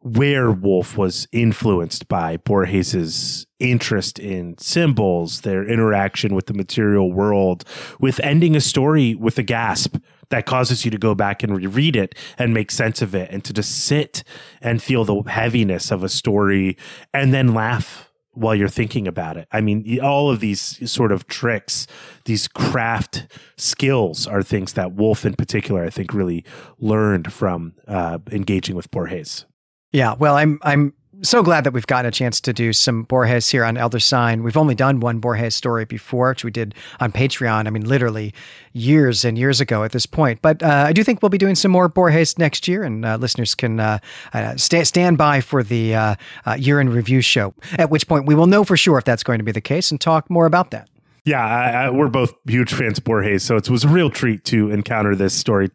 where 0.00 0.50
Wolfe 0.50 0.96
was 0.96 1.28
influenced 1.30 2.08
by 2.08 2.38
Borges's 2.38 3.46
interest 3.58 4.18
in 4.18 4.56
symbols, 4.56 5.42
their 5.42 5.66
interaction 5.66 6.34
with 6.34 6.46
the 6.46 6.54
material 6.54 7.12
world, 7.12 7.64
with 8.00 8.18
ending 8.20 8.56
a 8.56 8.60
story 8.60 9.14
with 9.14 9.38
a 9.38 9.42
gasp 9.42 9.96
that 10.30 10.46
causes 10.46 10.84
you 10.84 10.90
to 10.90 10.98
go 10.98 11.14
back 11.14 11.42
and 11.42 11.56
reread 11.56 11.96
it 11.96 12.14
and 12.38 12.54
make 12.54 12.70
sense 12.70 13.02
of 13.02 13.14
it 13.14 13.30
and 13.30 13.44
to 13.44 13.52
just 13.52 13.84
sit 13.84 14.24
and 14.60 14.82
feel 14.82 15.04
the 15.04 15.22
heaviness 15.22 15.90
of 15.90 16.02
a 16.02 16.08
story 16.08 16.76
and 17.12 17.32
then 17.32 17.54
laugh 17.54 18.10
while 18.34 18.54
you're 18.54 18.68
thinking 18.68 19.06
about 19.06 19.36
it. 19.36 19.48
I 19.52 19.60
mean, 19.60 20.00
all 20.00 20.30
of 20.30 20.40
these 20.40 20.90
sort 20.90 21.12
of 21.12 21.26
tricks, 21.26 21.86
these 22.24 22.48
craft 22.48 23.26
skills 23.56 24.26
are 24.26 24.42
things 24.42 24.72
that 24.74 24.92
Wolfe 24.92 25.24
in 25.24 25.34
particular, 25.34 25.84
I 25.84 25.90
think, 25.90 26.12
really 26.12 26.44
learned 26.78 27.32
from 27.32 27.74
uh, 27.86 28.18
engaging 28.30 28.76
with 28.76 28.90
Borges. 28.90 29.46
Yeah, 29.92 30.14
well, 30.18 30.36
I'm 30.36 30.58
I'm 30.62 30.92
so 31.22 31.42
glad 31.42 31.64
that 31.64 31.72
we've 31.72 31.86
gotten 31.86 32.08
a 32.08 32.10
chance 32.10 32.40
to 32.40 32.52
do 32.52 32.72
some 32.72 33.02
Borges 33.04 33.48
here 33.48 33.64
on 33.64 33.76
Elder 33.76 33.98
Sign. 33.98 34.42
We've 34.42 34.56
only 34.56 34.74
done 34.74 35.00
one 35.00 35.18
Borges 35.18 35.54
story 35.54 35.84
before, 35.84 36.30
which 36.30 36.44
we 36.44 36.50
did 36.50 36.74
on 37.00 37.12
Patreon. 37.12 37.66
I 37.66 37.70
mean, 37.70 37.84
literally 37.84 38.34
years 38.72 39.24
and 39.24 39.38
years 39.38 39.60
ago 39.60 39.84
at 39.84 39.92
this 39.92 40.06
point. 40.06 40.42
But 40.42 40.62
uh, 40.62 40.84
I 40.86 40.92
do 40.92 41.04
think 41.04 41.22
we'll 41.22 41.30
be 41.30 41.38
doing 41.38 41.54
some 41.54 41.70
more 41.70 41.88
Borges 41.88 42.38
next 42.38 42.68
year, 42.68 42.82
and 42.82 43.04
uh, 43.04 43.16
listeners 43.16 43.54
can 43.54 43.80
uh, 43.80 43.98
uh 44.32 44.56
st- 44.56 44.86
stand 44.86 45.18
by 45.18 45.40
for 45.40 45.62
the 45.62 45.94
uh, 45.94 46.14
uh, 46.46 46.56
year 46.58 46.80
in 46.80 46.90
review 46.90 47.20
show, 47.20 47.54
at 47.78 47.90
which 47.90 48.06
point 48.06 48.26
we 48.26 48.34
will 48.34 48.46
know 48.46 48.64
for 48.64 48.76
sure 48.76 48.98
if 48.98 49.04
that's 49.04 49.22
going 49.22 49.38
to 49.38 49.44
be 49.44 49.52
the 49.52 49.60
case 49.60 49.90
and 49.90 50.00
talk 50.00 50.28
more 50.28 50.46
about 50.46 50.70
that. 50.70 50.88
Yeah, 51.24 51.42
I, 51.42 51.86
I, 51.86 51.90
we're 51.90 52.08
both 52.08 52.34
huge 52.46 52.74
fans 52.74 52.98
of 52.98 53.04
Borges, 53.04 53.42
so 53.42 53.56
it 53.56 53.70
was 53.70 53.84
a 53.84 53.88
real 53.88 54.10
treat 54.10 54.44
to 54.46 54.70
encounter 54.70 55.16
this 55.16 55.32
story 55.32 55.70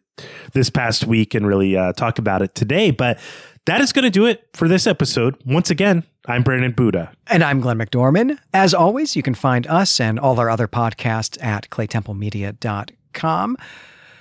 this 0.52 0.70
past 0.70 1.04
week 1.04 1.34
and 1.34 1.44
really 1.44 1.74
talk 1.94 2.18
about 2.18 2.42
it 2.42 2.54
today. 2.54 2.92
But 2.92 3.18
that 3.66 3.80
is 3.80 3.92
going 3.92 4.04
to 4.04 4.10
do 4.10 4.26
it 4.26 4.48
for 4.54 4.68
this 4.68 4.86
episode. 4.86 5.36
Once 5.44 5.70
again, 5.70 6.04
I'm 6.26 6.42
Brandon 6.42 6.72
Buddha. 6.72 7.12
And 7.26 7.42
I'm 7.42 7.60
Glenn 7.60 7.78
McDorman. 7.78 8.38
As 8.52 8.74
always, 8.74 9.16
you 9.16 9.22
can 9.22 9.34
find 9.34 9.66
us 9.66 10.00
and 10.00 10.18
all 10.18 10.38
our 10.38 10.50
other 10.50 10.68
podcasts 10.68 11.42
at 11.42 11.68
claytemplemedia.com. 11.70 13.56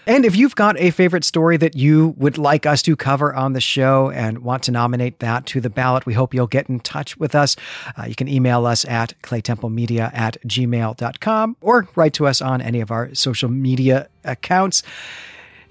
And 0.07 0.25
if 0.25 0.35
you've 0.35 0.55
got 0.55 0.79
a 0.79 0.89
favorite 0.89 1.23
story 1.23 1.55
that 1.57 1.75
you 1.75 2.15
would 2.17 2.39
like 2.39 2.65
us 2.65 2.81
to 2.81 2.95
cover 2.95 3.31
on 3.35 3.53
the 3.53 3.61
show 3.61 4.09
and 4.09 4.39
want 4.39 4.63
to 4.63 4.71
nominate 4.71 5.19
that 5.19 5.45
to 5.47 5.61
the 5.61 5.69
ballot, 5.69 6.07
we 6.07 6.15
hope 6.15 6.33
you'll 6.33 6.47
get 6.47 6.67
in 6.67 6.79
touch 6.79 7.15
with 7.17 7.35
us. 7.35 7.55
Uh, 7.95 8.05
you 8.05 8.15
can 8.15 8.27
email 8.27 8.65
us 8.65 8.85
at 8.85 9.13
claytemplemedia 9.21 10.11
at 10.11 10.37
gmail.com 10.47 11.57
or 11.61 11.87
write 11.95 12.13
to 12.13 12.25
us 12.25 12.41
on 12.41 12.59
any 12.59 12.81
of 12.81 12.89
our 12.89 13.13
social 13.13 13.49
media 13.49 14.09
accounts. 14.23 14.81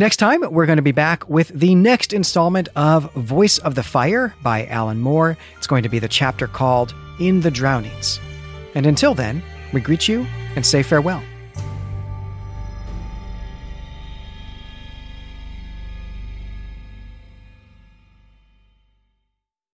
Next 0.01 0.19
time, 0.19 0.43
we're 0.53 0.67
going 0.67 0.77
to 0.77 0.83
be 0.83 0.93
back 0.93 1.29
with 1.29 1.49
the 1.49 1.75
next 1.75 2.13
installment 2.13 2.69
of 2.77 3.13
Voice 3.15 3.59
of 3.59 3.75
the 3.75 3.83
Fire 3.83 4.33
by 4.45 4.65
Alan 4.67 5.01
Moore. 5.01 5.37
It's 5.57 5.67
going 5.67 5.83
to 5.83 5.89
be 5.89 5.99
the 5.99 6.07
chapter 6.07 6.47
called 6.47 6.95
In 7.19 7.41
the 7.41 7.51
Drownings. 7.51 8.21
And 8.77 8.87
until 8.87 9.13
then, 9.13 9.43
we 9.73 9.81
greet 9.81 10.07
you 10.07 10.25
and 10.55 10.65
say 10.65 10.85
farewell. 10.85 11.21